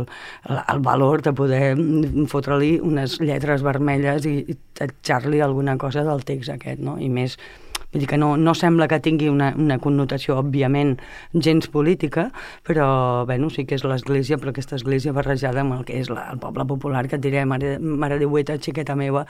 el, 0.48 0.60
el 0.60 0.84
valor 0.84 1.22
de 1.22 1.34
poder 1.36 1.64
mm, 1.76 2.28
fotre-li 2.30 2.78
unes 2.80 3.20
lletres 3.20 3.64
vermelles 3.66 4.28
i, 4.28 4.38
i 4.48 4.56
tatxar-li 4.80 5.42
alguna 5.44 5.76
cosa 5.78 6.04
del 6.06 6.24
text 6.24 6.56
aquest, 6.56 6.80
no? 6.80 6.96
I 7.00 7.10
més 7.12 7.36
Vull 7.90 8.04
dir 8.04 8.08
que 8.10 8.18
no, 8.20 8.36
no 8.38 8.54
sembla 8.54 8.86
que 8.86 9.00
tingui 9.02 9.26
una, 9.30 9.48
una 9.58 9.80
connotació, 9.82 10.36
òbviament, 10.38 10.92
gens 11.34 11.66
política, 11.74 12.28
però, 12.66 13.24
bueno, 13.26 13.48
sí 13.50 13.64
que 13.66 13.74
és 13.74 13.82
l'Església, 13.82 14.38
però 14.38 14.52
aquesta 14.54 14.76
Església 14.78 15.14
barrejada 15.16 15.64
amb 15.64 15.74
el 15.74 15.82
que 15.88 15.96
és 15.98 16.10
la, 16.12 16.28
el 16.30 16.38
poble 16.38 16.66
popular, 16.70 17.02
que 17.10 17.18
et 17.18 17.24
diré, 17.24 17.42
mare, 17.50 17.78
mare 17.80 18.20
de 18.20 18.28
Hueta, 18.30 18.54
xiqueta 18.62 18.94
meva. 18.94 19.24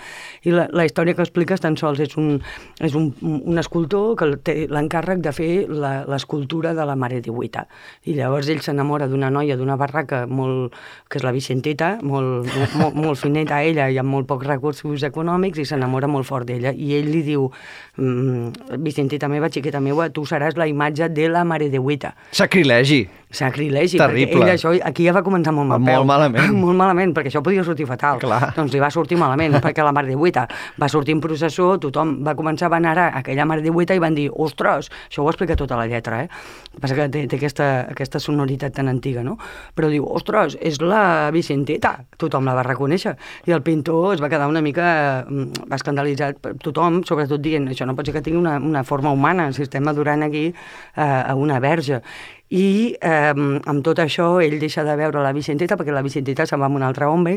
I 0.44 0.52
la, 0.52 0.66
la 0.76 0.84
història 0.84 1.16
que 1.16 1.24
expliques 1.24 1.64
tan 1.64 1.78
sols 1.80 2.02
és 2.04 2.16
un, 2.20 2.36
és 2.84 2.96
un, 2.98 3.08
un 3.24 3.62
escultor 3.62 4.12
que 4.20 4.28
té 4.44 4.56
l'encàrrec 4.68 5.24
de 5.24 5.32
fer 5.32 5.50
l'escultura 5.70 6.74
de 6.76 6.84
la 6.84 6.98
Mare 7.00 7.22
de 7.24 7.32
Hueta. 7.32 7.64
I 8.04 8.18
llavors 8.18 8.50
ell 8.52 8.60
s'enamora 8.64 9.08
d'una 9.08 9.32
noia 9.32 9.56
d'una 9.56 9.78
barraca 9.80 10.26
molt, 10.28 10.76
que 11.08 11.20
és 11.20 11.24
la 11.24 11.32
Vicenteta, 11.32 11.94
molt, 12.02 12.44
molt, 12.76 13.00
molt, 13.00 13.20
fineta 13.20 13.62
ella 13.64 13.88
i 13.88 13.98
amb 14.00 14.12
molt 14.12 14.28
pocs 14.28 14.46
recursos 14.46 15.08
econòmics, 15.08 15.60
i 15.60 15.68
s'enamora 15.68 16.10
molt 16.10 16.28
fort 16.28 16.48
d'ella. 16.48 16.74
I 16.76 16.92
ell 17.00 17.10
li 17.10 17.24
diu, 17.24 17.48
mm, 17.96 18.49
Vicenteta 18.78 19.28
meva, 19.28 19.50
xiqueta 19.52 19.80
meva, 19.80 20.08
tu 20.14 20.26
seràs 20.28 20.56
la 20.60 20.66
imatge 20.70 21.08
de 21.12 21.28
la 21.32 21.44
Mare 21.44 21.70
de 21.72 21.78
Hueta. 21.78 22.14
Sacrilegi. 22.36 23.04
Sacrilegi, 23.30 23.98
Terrible. 23.98 24.42
ell 24.42 24.56
això, 24.56 24.72
aquí 24.82 25.04
ja 25.06 25.12
va 25.14 25.22
començar 25.22 25.52
molt 25.54 25.68
mal 25.70 25.78
Molt 25.78 26.00
peu. 26.00 26.04
malament. 26.08 26.54
molt 26.64 26.76
malament, 26.76 27.12
perquè 27.14 27.30
això 27.30 27.42
podia 27.46 27.62
sortir 27.62 27.86
fatal. 27.86 28.18
Clar. 28.18 28.52
Doncs 28.56 28.72
li 28.74 28.80
va 28.82 28.90
sortir 28.90 29.18
malament, 29.20 29.54
perquè 29.64 29.84
la 29.86 29.92
Mare 29.94 30.10
de 30.10 30.16
Hueta 30.18 30.48
va 30.80 30.88
sortir 30.90 31.14
en 31.14 31.20
processó, 31.22 31.76
tothom 31.78 32.16
va 32.26 32.34
començar 32.34 32.66
a 32.66 32.74
venerar 32.74 33.10
aquella 33.20 33.46
Mare 33.46 33.62
de 33.62 33.70
Hueta 33.70 33.94
i 33.94 34.02
van 34.02 34.16
dir, 34.18 34.28
ostres, 34.34 34.90
això 35.08 35.22
ho 35.22 35.28
explica 35.30 35.54
tota 35.56 35.78
la 35.78 35.86
lletra, 35.86 36.24
eh? 36.24 36.28
El 36.70 36.74
que 36.74 36.82
passa 36.82 36.96
que 36.98 37.06
té, 37.10 37.22
té 37.30 37.38
aquesta, 37.38 37.68
aquesta 37.90 38.18
sonoritat 38.22 38.74
tan 38.74 38.90
antiga, 38.90 39.22
no? 39.26 39.36
Però 39.78 39.88
diu, 39.92 40.04
ostres, 40.10 40.58
és 40.60 40.80
la 40.82 41.30
Vicenteta, 41.34 41.94
tothom 42.18 42.50
la 42.50 42.56
va 42.58 42.66
reconèixer. 42.66 43.14
I 43.46 43.54
el 43.54 43.62
pintor 43.62 44.16
es 44.16 44.22
va 44.22 44.28
quedar 44.32 44.48
una 44.50 44.60
mica 44.64 45.24
mm, 45.28 45.70
va 45.70 45.78
escandalitzat, 45.78 46.42
tothom, 46.66 47.02
sobretot 47.06 47.40
dient, 47.42 47.70
això 47.70 47.86
no 47.86 47.94
pot 47.94 48.10
ser 48.10 48.16
que 48.18 48.24
tingui 48.26 48.42
una, 48.42 48.58
una 48.58 48.82
forma 48.82 49.14
humana, 49.14 49.52
si 49.54 49.62
estem 49.62 49.86
adorant 49.90 50.26
aquí 50.26 50.48
eh, 50.50 51.00
a 51.00 51.34
una 51.38 51.60
verge. 51.62 52.02
I 52.50 52.96
eh, 52.98 53.30
amb 53.32 53.84
tot 53.86 54.00
això 54.02 54.32
ell 54.42 54.58
deixa 54.62 54.82
de 54.86 54.96
veure 54.98 55.22
la 55.22 55.34
Vicenteta 55.36 55.78
perquè 55.78 55.94
la 55.94 56.02
Vicenteta 56.02 56.46
se'n 56.48 56.60
va 56.60 56.66
amb 56.70 56.80
un 56.80 56.86
altre 56.86 57.06
home 57.06 57.36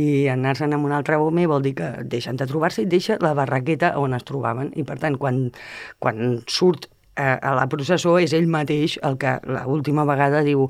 i 0.00 0.24
anar-se'n 0.32 0.72
amb 0.72 0.88
un 0.88 0.94
altre 0.96 1.18
home 1.20 1.44
vol 1.50 1.62
dir 1.64 1.74
que 1.78 1.90
deixen 2.08 2.40
de 2.40 2.48
trobar-se 2.48 2.84
i 2.84 2.88
deixa 2.88 3.18
la 3.20 3.34
barraqueta 3.36 3.94
on 4.00 4.16
es 4.16 4.24
trobaven. 4.24 4.72
I 4.80 4.86
per 4.88 4.98
tant, 5.02 5.18
quan, 5.20 5.46
quan 6.00 6.40
surt 6.48 6.88
eh, 7.16 7.36
a 7.36 7.54
la 7.54 7.68
processó 7.70 8.16
és 8.22 8.32
ell 8.36 8.48
mateix 8.50 8.96
el 9.04 9.18
que 9.20 9.36
l'última 9.44 10.06
vegada 10.08 10.42
diu 10.46 10.66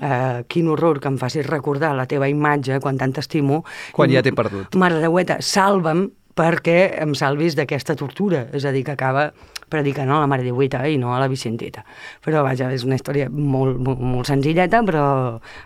eh, 0.00 0.42
quin 0.50 0.68
horror 0.72 1.00
que 1.00 1.10
em 1.12 1.18
facis 1.20 1.46
recordar 1.46 1.94
la 1.96 2.06
teva 2.10 2.28
imatge 2.28 2.80
quan 2.82 2.98
tant 2.98 3.14
t'estimo. 3.16 3.62
Quan 3.96 4.12
ja 4.12 4.24
t'he 4.26 4.34
perdut. 4.36 4.76
Mare 4.76 5.00
de 5.02 5.12
Hueta, 5.12 5.40
salva'm 5.40 6.08
perquè 6.36 6.78
em 7.00 7.14
salvis 7.16 7.56
d'aquesta 7.56 7.96
tortura. 7.96 8.46
És 8.54 8.66
a 8.68 8.72
dir, 8.74 8.84
que 8.84 8.94
acaba 8.94 9.30
predicant 9.72 10.10
a 10.10 10.20
la 10.20 10.28
Mare 10.30 10.44
de 10.44 10.52
Hueta 10.54 10.84
i 10.86 10.98
no 11.00 11.14
a 11.14 11.18
la 11.18 11.28
Vicenteta. 11.28 11.82
Però, 12.24 12.42
vaja, 12.46 12.68
és 12.74 12.84
una 12.86 12.98
història 12.98 13.26
molt, 13.32 13.80
molt, 13.82 14.00
molt 14.00 14.30
senzilleta, 14.30 14.82
però, 14.86 15.06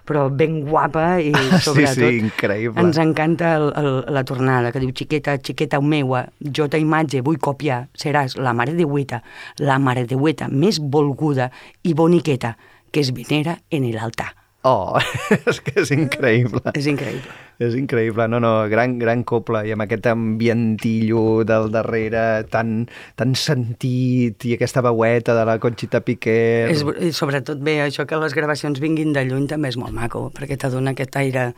però 0.09 0.29
ben 0.33 0.61
guapa 0.69 1.19
i, 1.21 1.35
Sí, 1.51 1.61
sobretot, 1.67 2.01
sí, 2.01 2.23
increïble. 2.25 2.81
ens 2.81 3.01
encanta 3.03 3.55
el, 3.59 3.69
el, 3.77 3.91
la 4.15 4.25
tornada, 4.25 4.73
que 4.73 4.83
diu, 4.83 4.95
xiqueta, 4.97 5.37
xiqueta 5.45 5.83
meua, 5.85 6.25
jo 6.41 6.69
ta 6.71 6.81
imatge 6.81 7.21
vull 7.27 7.41
copiar, 7.43 7.83
seràs 7.99 8.39
la 8.41 8.55
Mare 8.57 8.77
de 8.79 8.89
Hueta, 8.89 9.21
la 9.61 9.79
Mare 9.83 10.07
de 10.09 10.17
Hueta 10.17 10.49
més 10.49 10.81
volguda 10.81 11.51
i 11.83 11.95
boniqueta 11.95 12.57
que 12.91 13.05
es 13.05 13.13
venera 13.15 13.61
en 13.71 13.91
l'altar. 13.93 14.40
Oh, 14.63 14.99
és 15.49 15.61
que 15.65 15.79
és 15.81 15.91
increïble. 15.95 16.61
És 16.77 16.85
increïble. 16.91 17.33
És 17.61 17.75
increïble, 17.77 18.25
no, 18.33 18.39
no, 18.41 18.51
gran, 18.73 18.95
gran 19.01 19.21
copla 19.29 19.63
i 19.69 19.73
amb 19.75 19.85
aquest 19.85 20.07
ambientillo 20.09 21.43
del 21.49 21.69
darrere 21.73 22.47
tan, 22.49 22.87
tan 23.21 23.35
sentit 23.37 24.47
i 24.49 24.55
aquesta 24.57 24.81
veueta 24.85 25.35
de 25.37 25.45
la 25.49 25.59
Conxita 25.61 26.01
Piqué. 26.05 26.39
És, 26.73 26.85
i 27.05 27.13
sobretot 27.17 27.61
bé, 27.65 27.79
això 27.85 28.07
que 28.09 28.21
les 28.21 28.37
gravacions 28.37 28.81
vinguin 28.81 29.13
de 29.17 29.27
lluny 29.29 29.45
també 29.49 29.73
és 29.73 29.81
molt 29.81 29.97
maco, 29.97 30.27
perquè 30.37 30.57
t'adona 30.61 30.97
aquest 30.97 31.21
aire 31.21 31.51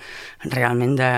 realment 0.51 0.99
de... 0.99 1.13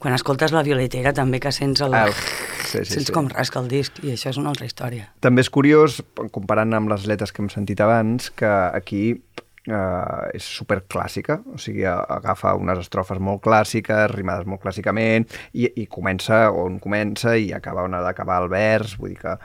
Quan 0.00 0.16
escoltes 0.16 0.52
la 0.52 0.64
violetera 0.64 1.12
també 1.16 1.40
que 1.40 1.52
sents 1.52 1.84
el... 1.84 1.96
Ah, 1.96 2.08
sí, 2.12 2.80
sí, 2.84 2.90
sents 2.92 3.08
sí. 3.08 3.16
com 3.16 3.32
rasca 3.32 3.60
el 3.64 3.72
disc 3.72 4.04
i 4.04 4.12
això 4.16 4.32
és 4.32 4.40
una 4.40 4.52
altra 4.52 4.68
història. 4.68 5.08
També 5.24 5.44
és 5.44 5.52
curiós, 5.52 6.02
comparant 6.32 6.76
amb 6.76 6.92
les 6.92 7.08
letres 7.08 7.32
que 7.32 7.44
hem 7.44 7.52
sentit 7.52 7.80
abans, 7.84 8.28
que 8.36 8.52
aquí 8.76 9.06
eh, 9.66 10.36
és 10.38 10.48
superclàssica, 10.60 11.40
o 11.52 11.58
sigui, 11.60 11.84
agafa 11.86 12.54
unes 12.58 12.84
estrofes 12.86 13.20
molt 13.22 13.42
clàssiques, 13.46 14.10
rimades 14.14 14.48
molt 14.48 14.62
clàssicament, 14.64 15.28
i, 15.54 15.68
i 15.82 15.86
comença 15.90 16.46
on 16.54 16.80
comença 16.82 17.36
i 17.36 17.52
acaba 17.56 17.86
on 17.86 17.96
ha 17.96 18.02
d'acabar 18.04 18.42
el 18.44 18.50
vers, 18.52 18.96
vull 19.00 19.14
dir 19.14 19.22
que 19.22 19.38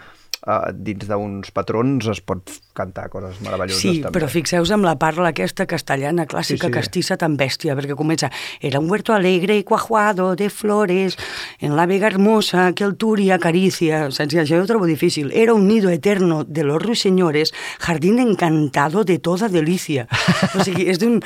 eh, 0.48 0.72
dins 0.74 1.08
d'uns 1.08 1.52
patrons 1.52 2.08
es 2.12 2.22
pot 2.22 2.50
cantar 2.74 3.10
coses 3.12 3.40
meravelloses 3.44 3.82
Sí, 3.82 4.02
també. 4.02 4.18
però 4.20 4.30
fixeu-vos 4.32 4.72
amb 4.72 4.86
la 4.88 4.96
parla 4.98 5.30
aquesta 5.34 5.66
castellana 5.68 6.26
clàssica, 6.26 6.68
Sí, 6.68 6.72
sí. 6.72 6.78
castissa 6.80 7.18
tan 7.18 7.36
bèstia, 7.38 7.76
perquè 7.76 7.96
comença 7.96 8.32
era 8.62 8.80
un 8.80 8.90
huerto 8.90 9.14
alegre 9.14 9.58
y 9.58 9.64
cuajuado 9.64 10.36
de 10.36 10.50
flores, 10.50 11.18
en 11.60 11.76
la 11.76 11.86
vega 11.86 12.08
hermosa 12.08 12.74
que 12.74 12.84
el 12.84 12.96
Turi 12.96 13.30
acaricia, 13.32 14.10
saps? 14.12 14.34
I 14.34 14.40
això 14.40 14.62
ho 14.62 14.66
trobo 14.66 14.86
difícil. 14.86 15.32
Era 15.34 15.54
un 15.54 15.68
nido 15.68 15.90
eterno 15.90 16.44
de 16.44 16.64
los 16.64 16.82
ruiseñores, 16.82 17.54
jardín 17.80 18.20
encantado 18.20 19.04
de 19.04 19.20
toda 19.20 19.50
delicia. 19.50 20.08
O 20.56 20.64
sigui, 20.64 20.88
és 20.90 20.98
d'un 21.00 21.20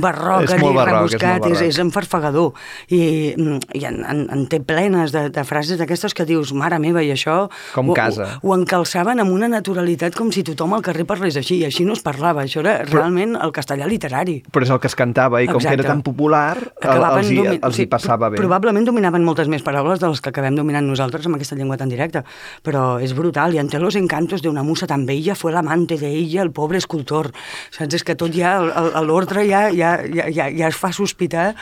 barroc 0.00 0.44
És 0.44 0.52
allí 0.52 0.68
barroc, 0.74 0.86
és 0.86 0.92
rebuscat, 0.92 1.36
és, 1.46 1.52
barroc. 1.52 1.68
és 1.68 1.78
enfarfagador. 1.78 2.52
I, 2.88 3.34
mm, 3.36 3.58
i 3.74 3.84
en, 3.88 4.04
en, 4.04 4.22
en 4.30 4.46
té 4.48 4.60
plenes 4.60 5.12
de, 5.12 5.28
de 5.30 5.44
frases 5.44 5.78
d'aquestes 5.80 6.14
que 6.14 6.24
dius, 6.28 6.52
mare 6.52 6.78
meva, 6.82 7.02
i 7.02 7.10
això... 7.14 7.48
Com 7.74 7.90
ho, 7.90 7.94
casa. 7.96 8.38
Ho, 8.42 8.50
ho 8.50 8.51
encalçaven 8.56 9.20
amb 9.22 9.32
una 9.34 9.48
naturalitat 9.48 10.14
com 10.18 10.30
si 10.34 10.42
tothom 10.46 10.74
al 10.76 10.82
carrer 10.82 11.04
parlés 11.08 11.36
així, 11.40 11.58
i 11.60 11.64
així 11.68 11.84
no 11.84 11.92
es 11.96 12.02
parlava. 12.04 12.42
Això 12.44 12.60
era 12.60 12.78
realment 12.84 13.36
el 13.36 13.52
castellà 13.52 13.86
literari. 13.88 14.40
Però 14.52 14.62
és 14.66 14.70
el 14.74 14.80
que 14.82 14.88
es 14.90 14.96
cantava 14.98 15.42
i 15.42 15.46
com 15.46 15.58
que 15.58 15.66
Exacte. 15.66 15.80
era 15.80 15.88
tan 15.92 16.02
popular, 16.02 16.56
Acabaven 16.80 17.18
els, 17.24 17.30
hi, 17.30 17.36
domi- 17.40 17.60
els 17.62 17.78
hi 17.78 17.82
sí, 17.84 17.86
passava 17.92 18.28
bé. 18.30 18.36
Probablement 18.40 18.84
dominaven 18.86 19.24
moltes 19.24 19.48
més 19.48 19.62
paraules 19.62 20.00
de 20.00 20.08
les 20.12 20.20
que 20.20 20.30
acabem 20.30 20.54
dominant 20.58 20.86
nosaltres 20.86 21.26
amb 21.26 21.36
aquesta 21.36 21.56
llengua 21.56 21.76
tan 21.76 21.88
directa, 21.88 22.24
però 22.62 22.98
és 23.02 23.14
brutal. 23.14 23.54
I 23.54 23.58
ante 23.58 23.78
los 23.78 23.96
encantos 23.96 24.42
de 24.42 24.48
una 24.48 24.62
musa 24.62 24.86
tan 24.86 25.06
bella 25.06 25.34
fue 25.34 25.52
l'amante 25.52 25.98
de 25.98 26.08
ella, 26.08 26.42
el 26.42 26.52
pobre 26.52 26.78
escultor. 26.78 27.32
Saps? 27.70 27.94
És 27.94 28.04
que 28.04 28.14
tot 28.16 28.32
ja, 28.34 28.58
l'ordre 29.02 29.46
ja, 29.48 29.68
ja, 29.70 29.98
ja, 30.06 30.28
ja, 30.30 30.48
ja 30.50 30.68
es 30.68 30.76
fa 30.76 30.92
sospitar 30.92 31.54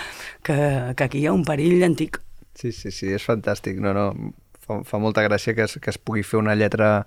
que, 0.43 0.57
que 0.97 1.05
aquí 1.05 1.18
hi 1.20 1.26
ha 1.26 1.32
un 1.32 1.45
perill 1.45 1.82
antic. 1.84 2.20
Sí, 2.61 2.72
sí, 2.72 2.91
sí, 2.93 3.09
és 3.14 3.24
fantàstic. 3.24 3.78
No, 3.80 3.93
no, 3.97 4.11
fa, 4.71 4.81
fa 4.87 5.03
molta 5.03 5.27
gràcia 5.27 5.55
que 5.59 5.66
es, 5.66 5.77
que 5.83 5.91
es 5.91 5.99
pugui 5.99 6.23
fer 6.23 6.39
una 6.41 6.55
lletra 6.55 7.01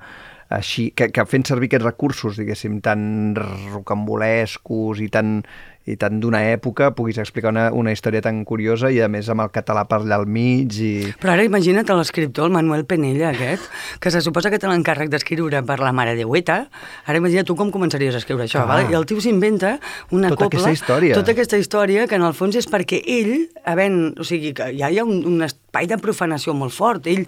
així, 0.53 0.91
que, 0.93 1.07
que 1.09 1.23
fent 1.25 1.47
servir 1.47 1.71
aquests 1.71 1.87
recursos, 1.87 2.35
diguéssim, 2.37 2.75
tan 2.85 3.33
rocambolescos 3.73 4.99
i 5.01 5.07
tan, 5.09 5.39
i 5.89 5.95
tant 5.99 6.19
d'una 6.21 6.41
època 6.51 6.91
puguis 6.95 7.17
explicar 7.19 7.49
una, 7.51 7.63
una 7.75 7.91
història 7.95 8.21
tan 8.23 8.43
curiosa 8.45 8.91
i 8.93 8.99
a 9.03 9.07
més 9.11 9.27
amb 9.33 9.43
el 9.43 9.49
català 9.55 9.85
per 9.89 10.01
allà 10.03 10.19
al 10.21 10.27
mig 10.29 10.77
i... 10.77 10.91
Però 11.19 11.33
ara 11.33 11.47
imagina't 11.47 11.89
l'escriptor, 11.97 12.51
el 12.51 12.55
Manuel 12.55 12.85
Penella 12.85 13.31
aquest, 13.33 13.65
que 14.03 14.13
se 14.13 14.21
suposa 14.21 14.51
que 14.53 14.59
té 14.61 14.69
l'encàrrec 14.69 15.09
d'escriure 15.11 15.63
per 15.65 15.79
la 15.81 15.91
Mare 15.95 16.13
de 16.19 16.27
Hueta. 16.27 16.59
Ara 17.07 17.19
imagina't 17.23 17.49
tu 17.49 17.57
com 17.59 17.71
començaries 17.73 18.13
a 18.15 18.21
escriure 18.21 18.45
això, 18.45 18.61
Ah. 18.63 18.69
vale? 18.69 18.91
i 18.91 18.95
el 18.99 19.07
tio 19.09 19.19
s'inventa 19.23 19.79
una 20.11 20.29
Tota 20.29 20.45
copla... 20.45 20.59
aquesta 20.59 20.71
història. 20.77 21.17
Tota 21.17 21.33
aquesta 21.33 21.57
història 21.57 22.07
que 22.07 22.15
en 22.19 22.27
el 22.29 22.37
fons 22.37 22.55
és 22.55 22.69
perquè 22.69 23.01
ell, 23.03 23.49
havent, 23.65 24.13
o 24.19 24.23
sigui, 24.27 24.53
que 24.53 24.71
ja 24.77 24.91
hi 24.93 24.99
ha 25.01 25.07
un, 25.07 25.23
un 25.25 25.41
espai 25.73 25.87
de 25.89 25.97
profanació 25.97 26.53
molt 26.53 26.69
fort, 26.75 27.07
ell 27.09 27.23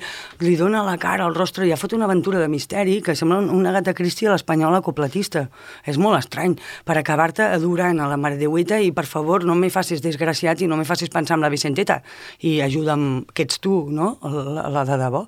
li 0.46 0.54
dona 0.56 0.84
la 0.86 1.00
cara 1.02 1.26
al 1.26 1.34
rostre 1.34 1.66
i 1.66 1.72
ha 1.74 1.78
fet 1.82 1.96
una 1.98 2.06
aventura 2.06 2.38
de 2.38 2.48
misteri 2.48 3.00
que 3.02 3.16
sembla 3.18 3.40
un- 3.42 3.50
una 3.50 3.72
gata 3.74 3.94
Christie 3.98 4.28
a 4.28 4.34
l'espanyola 4.36 4.82
copletista. 4.86 5.50
És 5.84 5.98
molt 5.98 6.20
estrany, 6.20 6.54
per 6.86 6.96
acabar-te 7.00 7.42
adorant 7.42 8.00
a 8.00 8.08
la 8.08 8.18
Mare 8.18 8.38
de 8.38 8.46
Hueta 8.46 8.80
i, 8.80 8.92
per 8.92 9.06
favor, 9.08 9.44
no 9.44 9.56
me 9.56 9.72
facis 9.72 10.00
desgraciat 10.02 10.62
i 10.62 10.68
no 10.68 10.78
me 10.78 10.86
facis 10.86 11.10
pensar 11.10 11.38
en 11.38 11.42
la 11.42 11.50
Vicenteta 11.50 12.04
i 12.42 12.60
ajuda'm, 12.62 13.26
que 13.34 13.44
ets 13.50 13.60
tu, 13.60 13.88
no?, 13.90 14.20
la, 14.22 14.70
la 14.70 14.86
de 14.86 14.98
debò. 15.02 15.26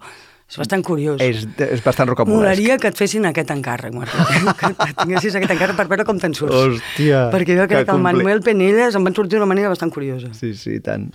És 0.48 0.56
bastant 0.62 0.84
curiós. 0.86 1.20
És, 1.20 1.42
és 1.58 1.82
bastant 1.84 2.08
rocambolesc. 2.08 2.38
Molaria 2.40 2.78
que 2.78 2.88
et 2.88 2.96
fessin 2.96 3.26
aquest 3.26 3.50
encàrrec, 3.50 3.94
Martí. 3.98 4.14
que 4.62 4.94
tinguessis 5.02 5.34
aquest 5.36 5.52
encàrrec 5.58 5.76
per 5.76 5.88
veure 5.90 6.06
com 6.06 6.20
te'n 6.22 6.34
surts. 6.38 6.54
Hòstia, 6.56 7.32
Perquè 7.34 7.58
jo 7.58 7.66
que 7.66 7.74
crec 7.74 7.86
que 7.88 7.92
el 7.92 7.98
compli- 7.98 8.04
Manuel 8.22 8.42
Penelles 8.46 8.94
em 8.96 9.04
van 9.04 9.16
sortir 9.18 9.40
d'una 9.40 9.50
manera 9.50 9.70
bastant 9.74 9.92
curiosa. 9.92 10.30
Sí, 10.38 10.54
sí, 10.54 10.80
tant. 10.80 11.10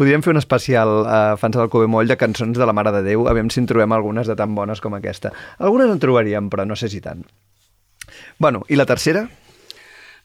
Podríem 0.00 0.22
fer 0.24 0.32
un 0.32 0.40
especial 0.40 1.02
a 1.04 1.36
fans 1.36 1.58
del 1.58 1.68
Cove 1.68 1.84
Moll 1.84 2.08
de 2.08 2.16
cançons 2.16 2.56
de 2.56 2.64
la 2.64 2.72
Mare 2.72 2.88
de 2.94 3.02
Déu, 3.04 3.26
aviam 3.28 3.50
si 3.52 3.58
en 3.60 3.66
trobem 3.68 3.92
algunes 3.92 4.30
de 4.30 4.32
tan 4.32 4.54
bones 4.56 4.80
com 4.80 4.94
aquesta. 4.96 5.28
Algunes 5.60 5.90
en 5.92 5.98
trobaríem, 6.00 6.46
però 6.48 6.64
no 6.64 6.72
sé 6.72 6.88
si 6.88 7.02
tant. 7.04 7.20
Bueno, 8.40 8.62
i 8.72 8.78
la 8.80 8.86
tercera? 8.88 9.26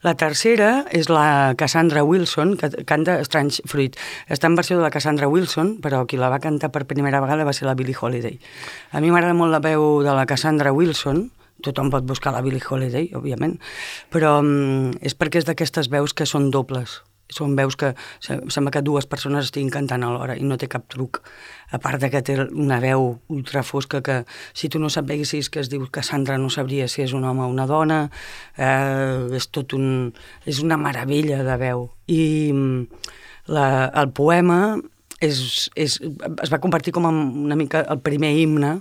La 0.00 0.14
tercera 0.16 0.86
és 0.96 1.10
la 1.12 1.52
Cassandra 1.60 2.06
Wilson, 2.08 2.54
que 2.56 2.70
canta 2.88 3.18
Strange 3.28 3.68
Fruit. 3.68 3.98
Està 4.32 4.48
en 4.48 4.56
versió 4.56 4.78
de 4.78 4.86
la 4.86 4.90
Cassandra 4.94 5.28
Wilson, 5.28 5.74
però 5.84 6.06
qui 6.08 6.16
la 6.16 6.30
va 6.32 6.40
cantar 6.40 6.70
per 6.72 6.86
primera 6.88 7.20
vegada 7.20 7.44
va 7.44 7.52
ser 7.52 7.68
la 7.68 7.74
Billie 7.76 7.96
Holiday. 8.00 8.38
A 8.96 9.02
mi 9.04 9.12
m'agrada 9.12 9.36
molt 9.36 9.52
la 9.52 9.60
veu 9.60 10.00
de 10.06 10.14
la 10.16 10.24
Cassandra 10.24 10.72
Wilson, 10.72 11.26
tothom 11.60 11.92
pot 11.92 12.08
buscar 12.08 12.32
la 12.32 12.40
Billie 12.40 12.64
Holiday, 12.64 13.10
òbviament, 13.12 13.58
però 14.08 14.38
mm, 14.40 15.02
és 15.04 15.18
perquè 15.20 15.44
és 15.44 15.50
d'aquestes 15.50 15.92
veus 15.92 16.16
que 16.16 16.24
són 16.24 16.48
dobles. 16.48 17.02
Són 17.28 17.56
veus 17.58 17.74
que 17.76 17.94
se- 18.20 18.38
sembla 18.54 18.70
que 18.70 18.82
dues 18.86 19.06
persones 19.10 19.46
estiguin 19.48 19.70
cantant 19.70 20.04
alhora 20.06 20.36
i 20.38 20.44
no 20.46 20.56
té 20.56 20.68
cap 20.68 20.84
truc. 20.88 21.22
A 21.74 21.78
part 21.82 21.98
de 22.00 22.10
que 22.10 22.22
té 22.22 22.36
una 22.52 22.78
veu 22.80 23.18
ultra 23.28 23.62
fosca 23.66 24.00
que 24.02 24.20
si 24.54 24.68
tu 24.68 24.78
no 24.78 24.88
sapiguessis 24.90 25.50
que 25.50 25.58
es 25.60 25.68
diu 25.72 25.88
Cassandra 25.90 26.38
no 26.38 26.50
sabries 26.50 26.92
si 26.92 27.02
és 27.02 27.12
un 27.12 27.24
home 27.24 27.42
o 27.42 27.48
una 27.50 27.66
dona. 27.66 28.04
Eh, 28.56 29.26
és 29.36 29.48
tot 29.50 29.74
un... 29.74 30.12
és 30.46 30.60
una 30.62 30.76
meravella 30.78 31.42
de 31.42 31.56
veu. 31.60 31.88
I 32.06 32.52
mm, 32.52 32.86
la, 33.50 33.66
el 33.94 34.10
poema 34.14 34.76
és, 35.20 35.68
és, 35.74 35.98
es 36.42 36.52
va 36.52 36.58
convertir 36.62 36.92
com 36.94 37.06
una 37.08 37.56
mica 37.56 37.82
el 37.88 38.00
primer 38.04 38.34
himne 38.36 38.80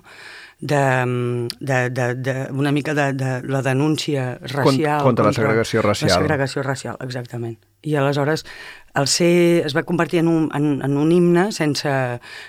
de, 0.60 0.82
de, 1.60 1.90
de, 1.90 2.08
de 2.16 2.34
una 2.52 2.72
mica 2.72 2.94
de, 2.94 3.14
de 3.14 3.42
la 3.44 3.62
denúncia 3.62 4.38
racial. 4.42 5.02
contra 5.04 5.26
la 5.26 5.34
segregació 5.34 5.82
racial. 5.82 6.10
La 6.10 6.18
segregació 6.18 6.64
racial, 6.64 6.98
exactament. 7.02 7.58
I 7.86 7.96
aleshores 8.02 8.46
el 8.96 9.08
ser 9.12 9.66
es 9.68 9.76
va 9.76 9.84
convertir 9.84 10.22
en 10.22 10.30
un, 10.32 10.46
en, 10.56 10.80
en 10.86 10.98
un 10.98 11.12
himne 11.12 11.50
sense, 11.52 11.92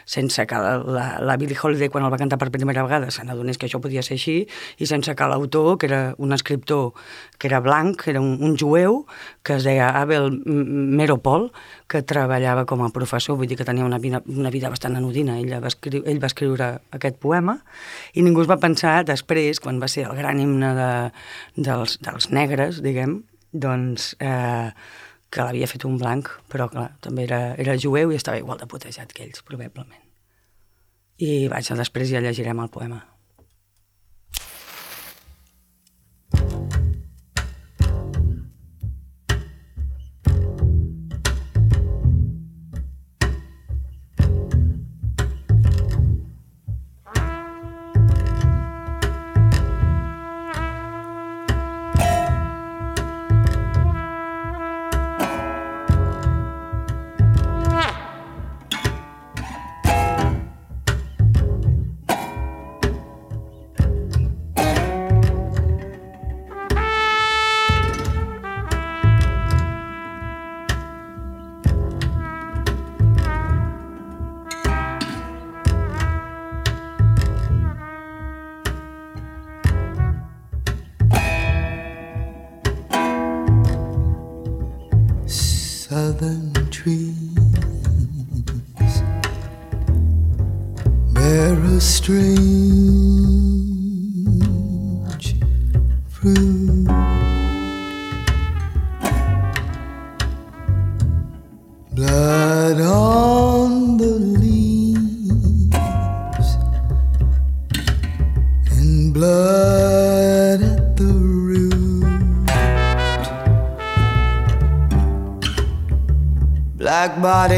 sense 0.06 0.46
que 0.46 0.54
la, 0.54 0.76
la, 0.78 1.06
la 1.18 1.36
Billie 1.36 1.58
Holiday, 1.60 1.88
quan 1.90 2.04
el 2.06 2.12
va 2.12 2.20
cantar 2.20 2.38
per 2.38 2.52
primera 2.54 2.84
vegada, 2.86 3.10
se 3.10 3.24
n'adonés 3.26 3.58
que 3.58 3.66
això 3.66 3.80
podia 3.82 4.04
ser 4.06 4.14
així, 4.14 4.36
i 4.78 4.86
sense 4.86 5.14
que 5.18 5.26
l'autor, 5.26 5.74
que 5.82 5.88
era 5.90 6.00
un 6.22 6.32
escriptor 6.36 6.92
que 7.38 7.50
era 7.50 7.58
blanc, 7.64 7.98
que 8.04 8.12
era 8.14 8.22
un, 8.22 8.36
un 8.46 8.54
jueu, 8.56 9.02
que 9.42 9.56
es 9.58 9.66
deia 9.66 9.88
Abel 9.98 10.30
Meropol, 10.46 11.48
que 11.90 12.04
treballava 12.06 12.62
com 12.70 12.84
a 12.86 12.92
professor, 12.94 13.34
vull 13.38 13.50
dir 13.50 13.58
que 13.58 13.66
tenia 13.66 13.86
una 13.86 13.98
vida, 13.98 14.22
una 14.30 14.52
vida 14.54 14.70
bastant 14.70 14.94
anodina. 14.98 15.40
Ell 15.42 15.50
va, 15.50 15.72
escriure, 15.72 16.04
ell 16.06 16.22
va 16.22 16.30
escriure 16.30 16.68
aquest 16.94 17.18
poema 17.22 17.56
i 18.14 18.22
ningú 18.22 18.44
es 18.44 18.50
va 18.50 18.60
pensar 18.62 19.00
després, 19.08 19.58
quan 19.58 19.82
va 19.82 19.90
ser 19.90 20.06
el 20.06 20.14
gran 20.18 20.38
himne 20.38 20.70
de, 20.78 20.92
dels, 21.58 21.98
dels 22.06 22.30
negres, 22.30 22.78
diguem, 22.86 23.18
doncs 23.50 24.12
eh, 24.20 24.70
que 25.36 25.44
l'havia 25.44 25.68
fet 25.68 25.84
un 25.88 25.98
blanc, 26.00 26.30
però 26.52 26.70
clar, 26.72 26.88
també 27.04 27.26
era, 27.28 27.40
era 27.60 27.76
jueu 27.76 28.12
i 28.12 28.16
estava 28.18 28.40
igual 28.40 28.60
de 28.62 28.68
putejat 28.70 29.12
que 29.12 29.26
ells, 29.26 29.44
probablement. 29.44 30.02
I 31.20 31.46
vaja, 31.52 31.76
després 31.76 32.10
ja 32.10 32.24
llegirem 32.24 32.60
el 32.64 32.72
poema. 32.72 33.02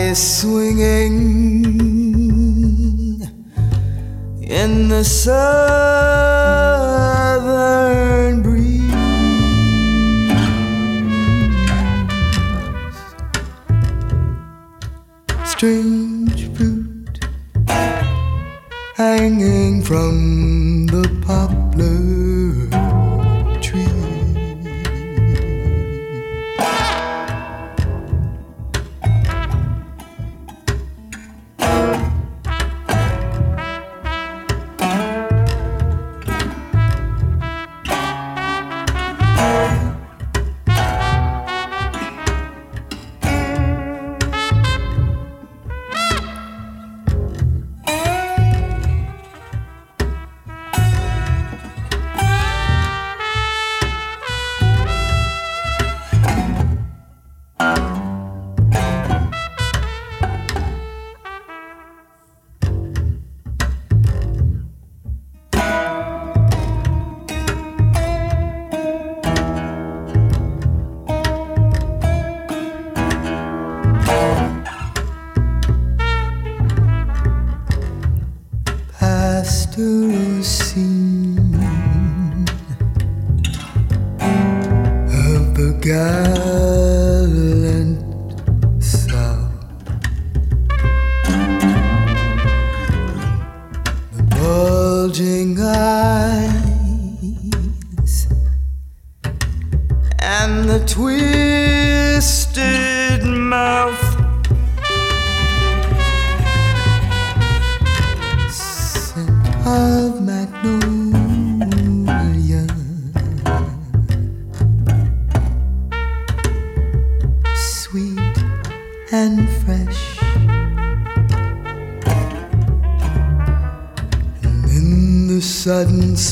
is 0.08 0.40
swinging 0.40 1.16
in 4.40 4.88
the 4.88 5.04
sun. 5.04 6.07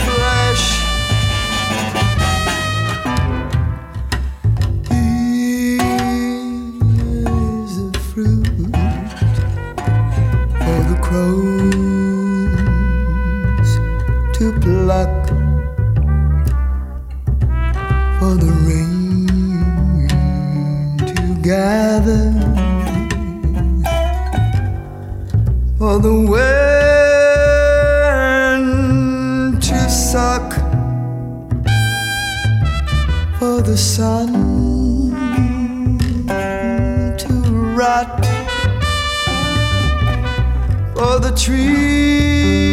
flesh. 0.07 0.65
Here's 4.89 5.85
the 7.77 7.91
fruit 8.11 8.47
for 10.59 10.79
the 10.89 10.97
crows 11.01 11.80
the 26.01 26.13
wind 26.13 26.41
to 29.61 29.89
suck 29.89 30.53
for 33.37 33.61
the 33.61 33.77
sun 33.77 34.33
to 37.17 37.33
rot, 37.77 38.25
for 40.95 41.19
the 41.19 41.31
tree 41.37 42.70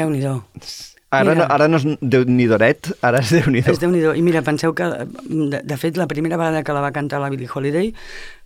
Déu-n'hi-do. 0.00 0.34
ara, 1.10 1.34
Mira. 1.34 1.40
no, 1.42 1.46
ara 1.52 1.68
no 1.68 1.78
és 1.80 1.86
Déu-n'hi-doret, 2.00 2.92
ara 3.06 3.20
és 3.22 3.32
Déu-n'hi-do. 3.34 3.72
És 3.72 3.80
déu 3.82 3.92
nhi 3.92 4.02
I 4.18 4.22
mira, 4.24 4.42
penseu 4.46 4.74
que, 4.74 4.88
de, 5.26 5.62
de 5.62 5.76
fet, 5.80 5.98
la 6.00 6.08
primera 6.10 6.38
vegada 6.40 6.64
que 6.64 6.76
la 6.76 6.84
va 6.84 6.92
cantar 6.96 7.20
la 7.20 7.30
Billie 7.32 7.50
Holiday, 7.52 7.92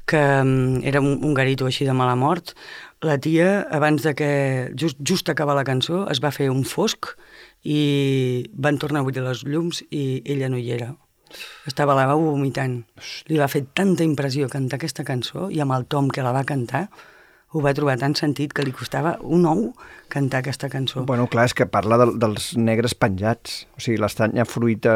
que 0.07 0.21
mm, 0.21 0.83
era 0.85 1.01
un, 1.01 1.19
un 1.25 1.35
garito 1.35 1.69
així 1.69 1.87
de 1.87 1.95
mala 1.97 2.17
mort, 2.17 2.55
la 3.05 3.19
tia, 3.21 3.67
abans 3.71 4.03
de 4.03 4.15
que, 4.17 4.31
just, 4.81 4.99
just 5.01 5.29
acabar 5.29 5.57
la 5.57 5.65
cançó, 5.65 6.05
es 6.11 6.21
va 6.25 6.33
fer 6.33 6.51
un 6.51 6.65
fosc 6.65 7.13
i 7.65 8.45
van 8.53 8.79
tornar 8.81 9.01
a 9.01 9.07
obrir 9.07 9.25
les 9.25 9.45
llums 9.45 9.83
i 9.91 10.23
ella 10.25 10.51
no 10.53 10.61
hi 10.61 10.71
era. 10.77 10.95
Estava 11.67 11.95
a 11.95 11.99
la 11.99 12.07
veu 12.09 12.23
vomitant. 12.31 12.79
Li 13.29 13.41
va 13.41 13.49
fer 13.51 13.65
tanta 13.75 14.05
impressió 14.07 14.49
cantar 14.53 14.79
aquesta 14.79 15.05
cançó 15.05 15.49
i 15.51 15.61
amb 15.65 15.75
el 15.77 15.87
tom 15.91 16.09
que 16.13 16.25
la 16.25 16.33
va 16.37 16.45
cantar 16.49 16.87
ho 17.55 17.63
va 17.63 17.73
trobar 17.75 17.95
tan 18.01 18.17
sentit 18.19 18.53
que 18.53 18.65
li 18.67 18.73
costava 18.75 19.15
un 19.23 19.45
ou 19.47 19.69
cantar 20.11 20.41
aquesta 20.43 20.69
cançó. 20.71 21.05
Bueno, 21.07 21.29
clar, 21.31 21.47
és 21.49 21.55
que 21.55 21.67
parla 21.71 21.97
de, 22.01 22.09
dels 22.21 22.49
negres 22.59 22.97
penjats. 22.99 23.63
O 23.79 23.83
sigui, 23.83 23.97
l'estanya 24.03 24.45
fruita 24.47 24.95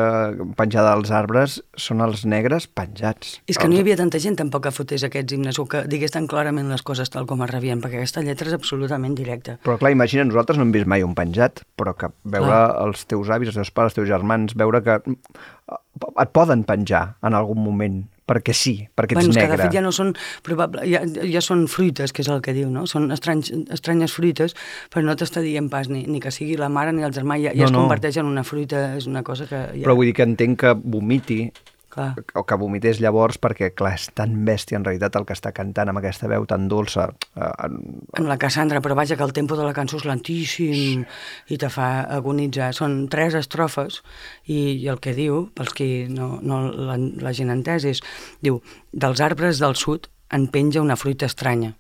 penjada 0.59 0.92
als 0.96 1.12
arbres 1.14 1.61
són 1.78 2.02
els 2.04 2.24
negres 2.28 2.66
penjats. 2.66 3.36
És 3.50 3.59
que 3.59 3.70
no 3.70 3.78
hi 3.78 3.82
havia 3.84 3.98
tanta 4.00 4.20
gent 4.22 4.40
tampoc 4.42 4.66
que 4.66 4.74
fotés 4.74 5.06
aquests 5.06 5.36
himnes 5.36 5.62
o 5.62 5.68
que 5.70 5.84
digués 5.90 6.14
tan 6.14 6.26
clarament 6.30 6.70
les 6.70 6.82
coses 6.86 7.14
tal 7.14 7.30
com 7.30 7.46
es 7.46 7.52
rebien, 7.54 7.82
perquè 7.82 8.02
aquesta 8.02 8.26
lletra 8.26 8.50
és 8.50 8.59
absolutament 8.59 9.14
directa. 9.18 9.59
Però 9.62 9.78
clar, 9.78 9.94
imagina, 9.94 10.26
nosaltres 10.26 10.59
no 10.59 10.66
hem 10.66 10.74
vist 10.74 10.90
mai 10.90 11.06
un 11.06 11.14
penjat, 11.18 11.62
però 11.78 11.94
que 11.98 12.11
veure 12.26 12.50
Clar. 12.50 12.68
els 12.88 13.06
teus 13.06 13.30
avis, 13.30 13.54
els 13.54 13.62
teus 13.62 13.74
pares, 13.74 13.94
els 13.94 14.02
teus 14.02 14.11
germans, 14.11 14.59
veure 14.59 14.82
que 14.82 14.98
et 14.98 16.30
poden 16.34 16.66
penjar 16.66 17.12
en 17.22 17.38
algun 17.38 17.62
moment, 17.62 18.02
perquè 18.29 18.55
sí, 18.55 18.74
perquè 18.95 19.16
ets 19.16 19.22
Bueno, 19.22 19.33
és 19.33 19.37
que 19.39 19.47
de 19.47 19.49
negre. 19.55 19.64
fet 19.64 19.76
ja 19.79 19.83
no 19.85 19.93
són, 19.97 20.12
probable, 20.47 20.85
ja, 20.91 21.01
ja 21.33 21.41
són 21.45 21.66
fruites, 21.72 22.12
que 22.12 22.22
és 22.22 22.29
el 22.29 22.43
que 22.45 22.53
diu, 22.57 22.68
no? 22.70 22.85
Són 22.91 23.09
estranys, 23.14 23.51
estranyes 23.74 24.12
fruites, 24.12 24.55
però 24.93 25.05
no 25.07 25.16
t'està 25.16 25.41
dient 25.45 25.70
pas 25.72 25.89
ni, 25.89 26.05
ni 26.07 26.20
que 26.20 26.31
sigui 26.35 26.59
la 26.61 26.68
mare 26.68 26.93
ni 26.93 27.03
el 27.07 27.14
germà, 27.16 27.41
ja, 27.41 27.55
ja 27.55 27.64
No, 27.64 27.70
es 27.70 27.72
no. 27.72 27.83
converteix 27.87 28.20
en 28.20 28.26
una 28.29 28.45
fruita, 28.45 28.95
és 29.01 29.09
una 29.09 29.22
cosa 29.24 29.49
que 29.49 29.64
ja... 29.72 29.85
Però 29.87 29.97
vull 29.97 30.07
dir 30.11 30.14
que 30.18 30.29
entenc 30.29 30.61
que 30.61 30.74
vomiti 30.79 31.41
Clar. 31.89 32.14
o 32.34 32.45
que 32.45 32.55
vomités 32.61 32.99
llavors 33.01 33.39
perquè, 33.41 33.70
clar, 33.74 33.95
és 33.97 34.11
tan 34.12 34.34
bèstia 34.45 34.76
en 34.76 34.84
realitat 34.84 35.14
el 35.16 35.24
que 35.24 35.32
està 35.32 35.55
cantant 35.57 35.89
amb 35.89 35.99
aquesta 36.03 36.28
veu 36.28 36.45
tan 36.47 36.66
dolça. 36.68 37.07
Eh, 37.34 37.49
en- 37.64 37.78
Amb 38.18 38.28
la 38.28 38.36
Cassandra, 38.36 38.82
però 38.84 38.95
vaja 38.95 39.16
que 39.16 39.24
el 39.24 39.32
tempo 39.32 39.57
de 39.57 39.64
la 39.64 39.72
cançó 39.72 39.97
és 39.97 40.05
lentíssim 40.05 41.07
i 41.49 41.57
te 41.57 41.70
fa 41.72 42.03
agonitzar. 42.03 42.74
Són 42.74 43.09
tres 43.09 43.32
estrofes 43.34 44.03
i, 44.45 44.76
i 44.84 44.86
el 44.89 45.01
que 45.01 45.14
diu, 45.16 45.49
pels 45.57 45.72
qui 45.72 46.07
no, 46.12 46.39
no 46.43 46.61
la, 46.70 46.99
la 46.99 47.32
gent 47.32 47.51
entès, 47.51 47.84
és, 47.89 48.03
diu, 48.45 48.61
dels 48.93 49.20
arbres 49.24 49.59
del 49.59 49.74
sud 49.74 50.11
en 50.30 50.47
penja 50.53 50.82
una 50.84 50.97
fruita 50.97 51.24
estranya, 51.24 51.72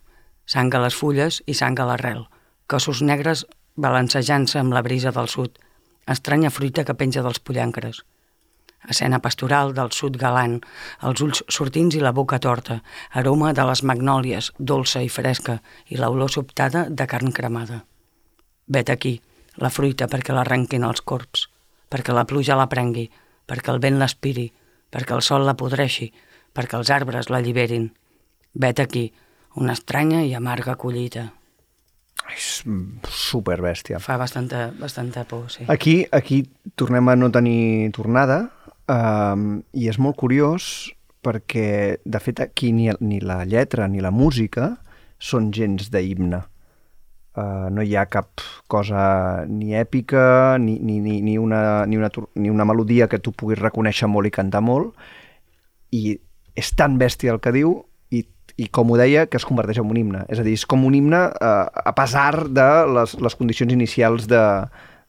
sang 0.48 0.72
a 0.74 0.80
les 0.80 0.96
fulles 0.96 1.42
i 1.46 1.52
sang 1.54 1.76
a 1.78 1.84
l'arrel, 1.84 2.24
cossos 2.66 3.02
negres 3.04 3.44
balancejant-se 3.76 4.58
amb 4.58 4.72
la 4.72 4.80
brisa 4.82 5.12
del 5.12 5.28
sud, 5.28 5.58
estranya 6.08 6.48
fruita 6.50 6.84
que 6.88 6.94
penja 6.96 7.20
dels 7.22 7.38
pollancres. 7.38 8.02
Escena 8.86 9.18
pastoral 9.18 9.74
del 9.74 9.90
sud 9.92 10.16
galant, 10.16 10.60
els 11.02 11.20
ulls 11.24 11.42
sortints 11.50 11.96
i 11.98 12.02
la 12.02 12.12
boca 12.14 12.38
torta, 12.38 12.78
aroma 13.10 13.52
de 13.52 13.64
les 13.66 13.82
magnòlies, 13.82 14.52
dolça 14.58 15.02
i 15.02 15.10
fresca, 15.10 15.58
i 15.90 15.98
l'olor 15.98 16.30
sobtada 16.30 16.86
de 16.88 17.06
carn 17.10 17.32
cremada. 17.32 17.82
Vet 18.68 18.90
aquí, 18.90 19.18
la 19.58 19.70
fruita 19.74 20.06
perquè 20.08 20.34
l'arrenquin 20.34 20.86
els 20.86 21.02
corps, 21.02 21.48
perquè 21.90 22.14
la 22.14 22.24
pluja 22.24 22.56
la 22.56 22.68
prengui, 22.70 23.08
perquè 23.48 23.74
el 23.74 23.82
vent 23.82 23.98
l'aspiri, 23.98 24.46
perquè 24.92 25.16
el 25.16 25.24
sol 25.26 25.44
la 25.44 25.56
podreixi, 25.58 26.12
perquè 26.54 26.78
els 26.78 26.92
arbres 26.94 27.32
l'alliberin. 27.32 27.90
Vet 28.54 28.80
aquí, 28.80 29.08
una 29.56 29.74
estranya 29.74 30.22
i 30.22 30.34
amarga 30.34 30.76
collita. 30.76 31.32
és 32.28 32.62
super 33.08 33.56
bèstia. 33.62 33.98
Fa 34.04 34.18
bastanta, 34.20 34.70
bastanta 34.78 35.24
por, 35.24 35.48
sí. 35.50 35.64
Aquí, 35.68 36.04
aquí 36.12 36.42
tornem 36.76 37.08
a 37.08 37.16
no 37.16 37.30
tenir 37.32 37.90
tornada 37.96 38.50
um, 38.88 39.48
i 39.76 39.88
és 39.90 39.98
molt 40.00 40.18
curiós 40.18 40.88
perquè, 41.24 41.98
de 42.04 42.20
fet, 42.22 42.40
aquí 42.40 42.72
ni, 42.72 42.88
ni 43.00 43.20
la 43.20 43.42
lletra 43.48 43.88
ni 43.90 44.02
la 44.04 44.12
música 44.14 44.76
són 45.18 45.50
gens 45.54 45.90
d'himne. 45.92 46.40
Uh, 47.38 47.68
no 47.70 47.84
hi 47.84 47.92
ha 47.94 48.08
cap 48.10 48.42
cosa 48.66 49.44
ni 49.46 49.74
èpica 49.78 50.56
ni, 50.58 50.78
ni, 50.82 50.98
ni, 51.04 51.20
ni, 51.22 51.36
una, 51.38 51.84
ni, 51.86 51.98
una, 52.00 52.10
ni 52.34 52.50
una 52.50 52.66
melodia 52.66 53.06
que 53.06 53.20
tu 53.22 53.30
puguis 53.30 53.60
reconèixer 53.60 54.08
molt 54.10 54.26
i 54.26 54.32
cantar 54.34 54.62
molt 54.64 54.96
i 55.94 56.16
és 56.58 56.72
tan 56.74 56.96
bèstia 56.98 57.30
el 57.36 57.38
que 57.44 57.52
diu 57.54 57.76
i, 58.10 58.24
i 58.58 58.66
com 58.74 58.90
ho 58.90 58.98
deia, 58.98 59.28
que 59.30 59.38
es 59.38 59.46
converteix 59.46 59.78
en 59.78 59.92
un 59.92 60.00
himne. 60.00 60.24
És 60.32 60.42
a 60.42 60.46
dir, 60.46 60.56
és 60.58 60.66
com 60.66 60.82
un 60.88 60.96
himne 60.98 61.20
eh, 61.30 61.66
a 61.92 61.94
pesar 61.94 62.48
de 62.50 62.68
les, 62.96 63.14
les 63.22 63.38
condicions 63.38 63.74
inicials 63.76 64.26
de, 64.30 64.42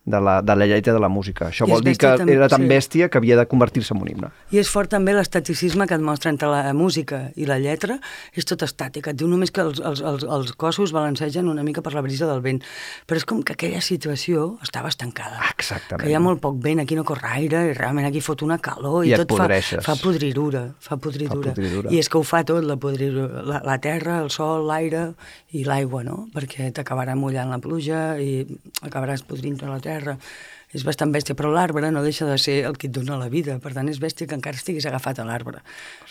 de, 0.10 0.20
la, 0.20 0.42
de 0.42 0.56
la 0.56 0.66
lletra 0.66 0.94
de 0.94 1.00
la 1.00 1.10
música. 1.10 1.50
Això 1.54 1.68
I 1.68 1.74
vol 1.74 1.84
dir 1.86 1.94
que 2.00 2.10
també, 2.18 2.34
era 2.34 2.50
tan 2.50 2.64
sí. 2.66 2.70
bèstia 2.72 3.10
que 3.12 3.20
havia 3.22 3.38
de 3.38 3.46
convertir-se 3.50 3.94
en 3.94 4.02
un 4.02 4.10
himne. 4.10 4.32
I 4.50 4.62
és 4.64 4.72
fort 4.72 4.90
també 4.90 5.14
l'estaticisme 5.14 5.86
que 5.90 5.98
et 6.00 6.04
mostra 6.04 6.32
entre 6.34 6.50
la 6.50 6.74
música 6.74 7.28
i 7.38 7.46
la 7.50 7.60
lletra, 7.62 8.00
és 8.34 8.48
tot 8.50 8.66
estàtic. 8.66 9.12
Et 9.12 9.20
diu 9.20 9.30
només 9.30 9.54
que 9.54 9.62
els, 9.62 9.82
els, 9.86 10.02
els, 10.02 10.26
els 10.26 10.54
cossos 10.60 10.94
balancegen 10.96 11.50
una 11.52 11.66
mica 11.68 11.84
per 11.86 11.94
la 11.94 12.04
brisa 12.06 12.30
del 12.30 12.42
vent. 12.46 12.64
Però 13.06 13.22
és 13.22 13.28
com 13.30 13.44
que 13.46 13.54
aquella 13.54 13.84
situació 13.86 14.56
estava 14.66 14.90
estancada. 14.90 15.44
Exactament. 15.54 16.04
Que 16.04 16.10
hi 16.10 16.18
ha 16.18 16.24
molt 16.24 16.42
poc 16.42 16.58
vent, 16.64 16.82
aquí 16.82 16.98
no 16.98 17.06
corre 17.06 17.30
aire, 17.38 17.68
i 17.70 17.78
realment 17.78 18.10
aquí 18.10 18.24
fot 18.26 18.42
una 18.48 18.58
calor, 18.58 19.04
i, 19.06 19.14
I 19.14 19.22
tot 19.22 19.38
fa, 19.38 19.50
fa 19.86 19.98
podridura, 20.02 20.66
fa 20.82 20.98
podridura. 20.98 21.54
Fa 21.54 21.56
podridura. 21.60 21.94
I 21.94 22.02
és 22.02 22.10
que 22.10 22.18
ho 22.18 22.26
fa 22.26 22.42
tot, 22.48 22.66
la 22.66 22.80
podridura. 22.82 23.46
La, 23.46 23.62
la 23.66 23.78
terra, 23.84 24.20
el 24.24 24.34
sol, 24.34 24.66
l'aire 24.70 25.12
i 25.54 25.64
l'aigua, 25.68 26.02
no? 26.08 26.24
Perquè 26.34 26.72
t'acabarà 26.74 27.14
mullant 27.20 27.54
la 27.54 27.62
pluja 27.62 28.18
i 28.22 28.42
acabaràs 28.86 29.26
podrint 29.28 29.60
la 29.60 29.80
terra 29.84 29.99
és 30.74 30.84
bastant 30.86 31.10
bèstia, 31.10 31.34
però 31.34 31.50
l'arbre 31.50 31.90
no 31.90 32.04
deixa 32.06 32.28
de 32.30 32.38
ser 32.38 32.60
el 32.68 32.78
que 32.78 32.88
et 32.90 32.94
dona 32.94 33.18
la 33.18 33.30
vida, 33.34 33.58
per 33.62 33.72
tant 33.74 33.90
és 33.90 33.98
bèstia 34.02 34.30
que 34.30 34.38
encara 34.38 34.60
estiguis 34.60 34.86
agafat 34.86 35.22
a 35.22 35.26
l'arbre. 35.26 35.64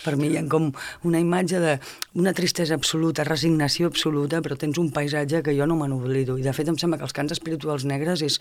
Per 0.03 0.17
mi 0.19 0.33
hi 0.33 0.41
ha 0.41 0.43
com 0.51 0.73
una 1.07 1.21
imatge 1.23 1.61
de 1.63 1.77
una 2.19 2.35
tristesa 2.35 2.75
absoluta, 2.75 3.27
resignació 3.29 3.87
absoluta, 3.87 4.43
però 4.43 4.59
tens 4.59 4.81
un 4.83 4.91
paisatge 4.91 5.45
que 5.47 5.55
jo 5.55 5.67
no 5.67 5.79
me 5.79 5.87
n'oblido, 5.89 6.39
i 6.39 6.47
de 6.47 6.55
fet 6.57 6.69
em 6.69 6.79
sembla 6.79 6.99
que 6.99 7.07
els 7.07 7.15
cants 7.15 7.37
espirituals 7.37 7.87
negres 7.87 8.25
és 8.27 8.41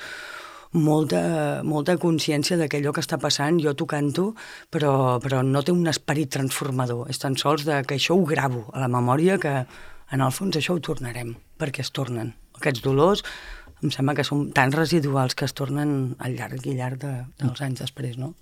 molta, 0.73 1.61
molta 1.63 1.95
consciència 2.01 2.57
d'aquellò 2.57 2.93
que 2.95 3.03
està 3.05 3.19
passant, 3.21 3.61
jo 3.61 3.75
t'ho 3.77 3.85
canto, 3.85 4.31
però, 4.73 5.19
però 5.23 5.43
no 5.45 5.61
té 5.61 5.71
un 5.71 5.85
esperit 5.87 6.33
transformador, 6.33 7.05
és 7.13 7.21
tan 7.21 7.37
sols 7.37 7.67
de 7.67 7.83
que 7.85 8.01
això 8.01 8.17
ho 8.17 8.25
gravo 8.25 8.65
a 8.73 8.81
la 8.81 8.89
memòria 8.91 9.37
que 9.37 9.53
en 10.11 10.23
el 10.23 10.33
fons 10.33 10.57
això 10.57 10.75
ho 10.75 10.81
tornarem, 10.83 11.35
perquè 11.59 11.85
es 11.85 11.93
tornen. 11.93 12.33
Aquests 12.57 12.81
dolors 12.81 13.23
em 13.83 13.91
sembla 13.93 14.15
que 14.17 14.23
són 14.25 14.47
tan 14.57 14.71
residuals 14.73 15.35
que 15.37 15.45
es 15.45 15.53
tornen 15.53 16.15
al 16.19 16.33
llarg 16.37 16.65
i 16.65 16.73
llarg 16.79 16.97
de, 17.03 17.13
dels 17.41 17.61
anys 17.61 17.83
després, 17.85 18.17
no? 18.17 18.33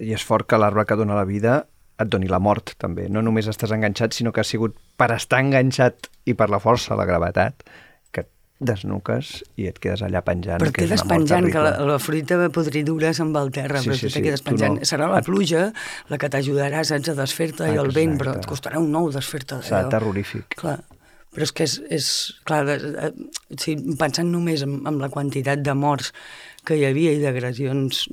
I 0.00 0.14
és 0.16 0.24
fort 0.24 0.46
que 0.48 0.58
l'arbre 0.58 0.86
que 0.88 0.96
dona 0.96 1.14
la 1.18 1.26
vida 1.28 1.66
et 2.00 2.08
doni 2.10 2.26
la 2.26 2.40
mort, 2.42 2.72
també. 2.80 3.04
No 3.12 3.20
només 3.22 3.46
estàs 3.46 3.70
enganxat, 3.76 4.14
sinó 4.16 4.32
que 4.32 4.40
ha 4.40 4.44
sigut 4.48 4.74
per 4.98 5.10
estar 5.14 5.38
enganxat 5.44 6.08
i 6.26 6.34
per 6.34 6.48
la 6.50 6.58
força, 6.58 6.96
la 6.98 7.04
gravetat, 7.06 7.62
que 8.10 8.24
et 8.24 8.30
desnuques 8.58 9.42
i 9.60 9.68
et 9.68 9.78
quedes 9.78 10.02
allà 10.02 10.22
penjant. 10.26 10.58
Però 10.64 10.72
que 10.72 10.86
quedes 10.86 11.04
penjant, 11.06 11.46
que 11.52 11.62
la, 11.62 11.76
la 11.86 11.98
fruita 12.02 12.40
podridura 12.50 13.12
se'n 13.14 13.30
va 13.36 13.44
al 13.44 13.52
terra, 13.54 13.82
Sí, 13.84 13.90
però 13.92 13.98
sí, 14.00 14.08
tu 14.08 14.14
sí, 14.16 14.22
quedes 14.24 14.42
penjant. 14.42 14.80
no. 14.80 14.88
Serà 14.88 15.06
la 15.12 15.20
pluja 15.22 15.68
la 16.10 16.18
que 16.18 16.32
t'ajudarà, 16.32 16.82
saps, 16.88 17.12
a 17.12 17.14
desfer-te 17.20 17.68
i 17.70 17.78
el 17.78 17.92
vent, 17.94 18.16
però 18.18 18.34
et 18.40 18.48
costarà 18.50 18.80
un 18.82 18.90
nou 18.90 19.12
desfer-te 19.14 19.60
Serà 19.60 19.82
d'allò. 19.84 19.92
terrorífic. 19.98 20.56
Clar, 20.58 20.80
però 21.32 21.46
és 21.46 21.52
que 21.56 21.64
és, 21.64 21.78
és 21.88 22.06
clar, 22.48 22.62
de, 22.68 22.76
de, 22.82 23.10
si, 23.60 23.76
pensant 23.98 24.28
només 24.28 24.64
en, 24.66 24.80
en 24.88 24.98
la 25.00 25.08
quantitat 25.12 25.62
de 25.64 25.74
morts 25.78 26.12
que 26.68 26.76
hi 26.78 26.84
havia 26.86 27.14
i 27.16 27.22
d'agressions 27.22 28.04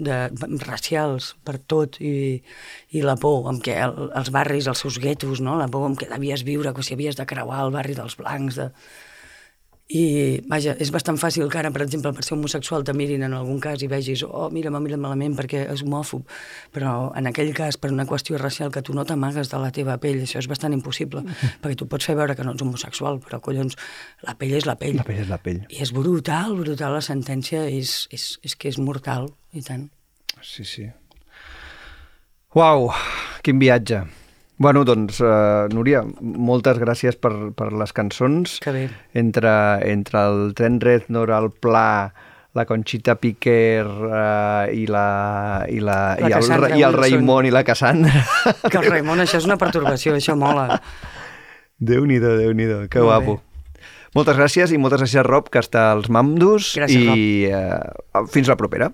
racials 0.65 1.33
per 1.45 1.59
tot 1.69 1.99
i, 2.01 2.39
i 2.95 3.03
la 3.05 3.17
por 3.19 3.49
amb 3.51 3.61
què 3.65 3.75
el, 3.85 4.09
els 4.17 4.31
barris, 4.33 4.69
els 4.71 4.81
seus 4.85 4.97
guetos, 5.03 5.43
no? 5.45 5.57
la 5.59 5.67
por 5.69 5.85
amb 5.85 5.99
què 5.99 6.09
devies 6.09 6.45
viure, 6.47 6.73
que 6.73 6.85
si 6.85 6.95
havies 6.95 7.19
de 7.19 7.27
creuar 7.29 7.61
el 7.67 7.75
barri 7.75 7.97
dels 7.99 8.17
blancs, 8.19 8.57
de... 8.63 8.71
I, 9.89 10.37
vaja, 10.45 10.75
és 10.77 10.91
bastant 10.93 11.17
fàcil 11.17 11.47
que 11.49 11.57
ara, 11.57 11.71
per 11.73 11.81
exemple, 11.81 12.11
per 12.13 12.21
ser 12.21 12.35
homosexual 12.35 12.83
te 12.85 12.93
mirin 12.93 13.23
en 13.25 13.33
algun 13.33 13.57
cas 13.63 13.81
i 13.81 13.87
vegis, 13.89 14.21
oh, 14.27 14.51
mira, 14.53 14.69
m'ha 14.69 14.81
mirat 14.83 15.01
malament 15.01 15.33
perquè 15.33 15.63
és 15.73 15.81
homòfob. 15.81 16.27
Però 16.75 16.91
en 17.17 17.25
aquell 17.31 17.49
cas, 17.57 17.79
per 17.81 17.89
una 17.89 18.05
qüestió 18.05 18.37
racial 18.37 18.69
que 18.69 18.83
tu 18.85 18.93
no 18.93 19.07
t'amagues 19.09 19.49
de 19.49 19.61
la 19.63 19.71
teva 19.73 19.97
pell, 19.97 20.21
això 20.21 20.43
és 20.43 20.49
bastant 20.51 20.77
impossible, 20.77 21.23
perquè 21.63 21.79
tu 21.81 21.89
pots 21.89 22.05
fer 22.05 22.13
veure 22.21 22.37
que 22.37 22.45
no 22.45 22.53
ets 22.53 22.61
homosexual, 22.67 23.17
però, 23.25 23.41
collons, 23.41 23.79
la 24.29 24.37
pell 24.37 24.53
és 24.61 24.69
la 24.69 24.77
pell. 24.77 24.99
La 25.01 25.07
pell 25.09 25.23
és 25.23 25.33
la 25.33 25.41
pell. 25.41 25.63
I 25.73 25.81
és 25.81 25.95
brutal, 25.95 26.53
brutal, 26.61 26.93
la 26.93 27.01
sentència 27.01 27.65
és, 27.65 28.03
és, 28.13 28.29
és 28.45 28.57
que 28.61 28.69
és 28.69 28.77
mortal, 28.77 29.31
i 29.57 29.65
tant. 29.65 29.89
Sí, 30.45 30.69
sí. 30.69 30.85
Uau, 32.53 32.91
quin 33.41 33.57
viatge. 33.57 34.05
Bueno, 34.59 34.83
doncs, 34.83 35.21
uh, 35.23 35.69
Núria, 35.71 36.01
moltes 36.19 36.77
gràcies 36.81 37.15
per, 37.15 37.31
per 37.55 37.69
les 37.79 37.93
cançons. 37.95 38.57
Que 38.59 38.73
bé. 38.75 38.81
Entre, 39.15 39.51
entre 39.87 40.19
el 40.27 40.51
Trent 40.57 40.81
Reznor, 40.83 41.31
el 41.31 41.47
Pla, 41.63 42.11
la 42.57 42.65
Conxita 42.67 43.15
Piquer 43.21 43.85
uh, 43.87 44.67
i, 44.67 44.83
la, 44.91 45.63
i, 45.71 45.79
la, 45.79 45.99
La 46.19 46.27
i, 46.27 46.27
el, 46.27 46.35
Cassandra 46.35 46.73
i 46.75 46.83
el. 46.83 46.97
Raimon 46.99 47.47
i 47.47 47.53
la 47.55 47.63
Cassandra. 47.63 48.25
Que 48.67 48.81
el 48.81 48.89
Raimon, 48.91 49.23
això 49.23 49.39
és 49.39 49.47
una 49.47 49.55
pertorbació, 49.61 50.17
això 50.19 50.35
mola. 50.35 50.81
Déu-n'hi-do, 51.79 52.35
déu 52.41 52.51
nhi 52.51 52.67
déu 52.67 52.83
que 52.91 52.99
Molt 52.99 53.13
guapo. 53.13 53.37
bé. 53.39 53.45
Moltes 54.17 54.35
gràcies 54.41 54.71
i 54.75 54.79
moltes 54.81 55.05
gràcies, 55.05 55.23
Rob, 55.23 55.47
que 55.53 55.61
està 55.63 55.93
als 55.93 56.09
Mamdos. 56.11 56.73
Gràcies, 56.75 57.15
I 57.15 57.47
uh, 57.53 58.25
fins 58.33 58.51
la 58.51 58.59
propera. 58.59 58.91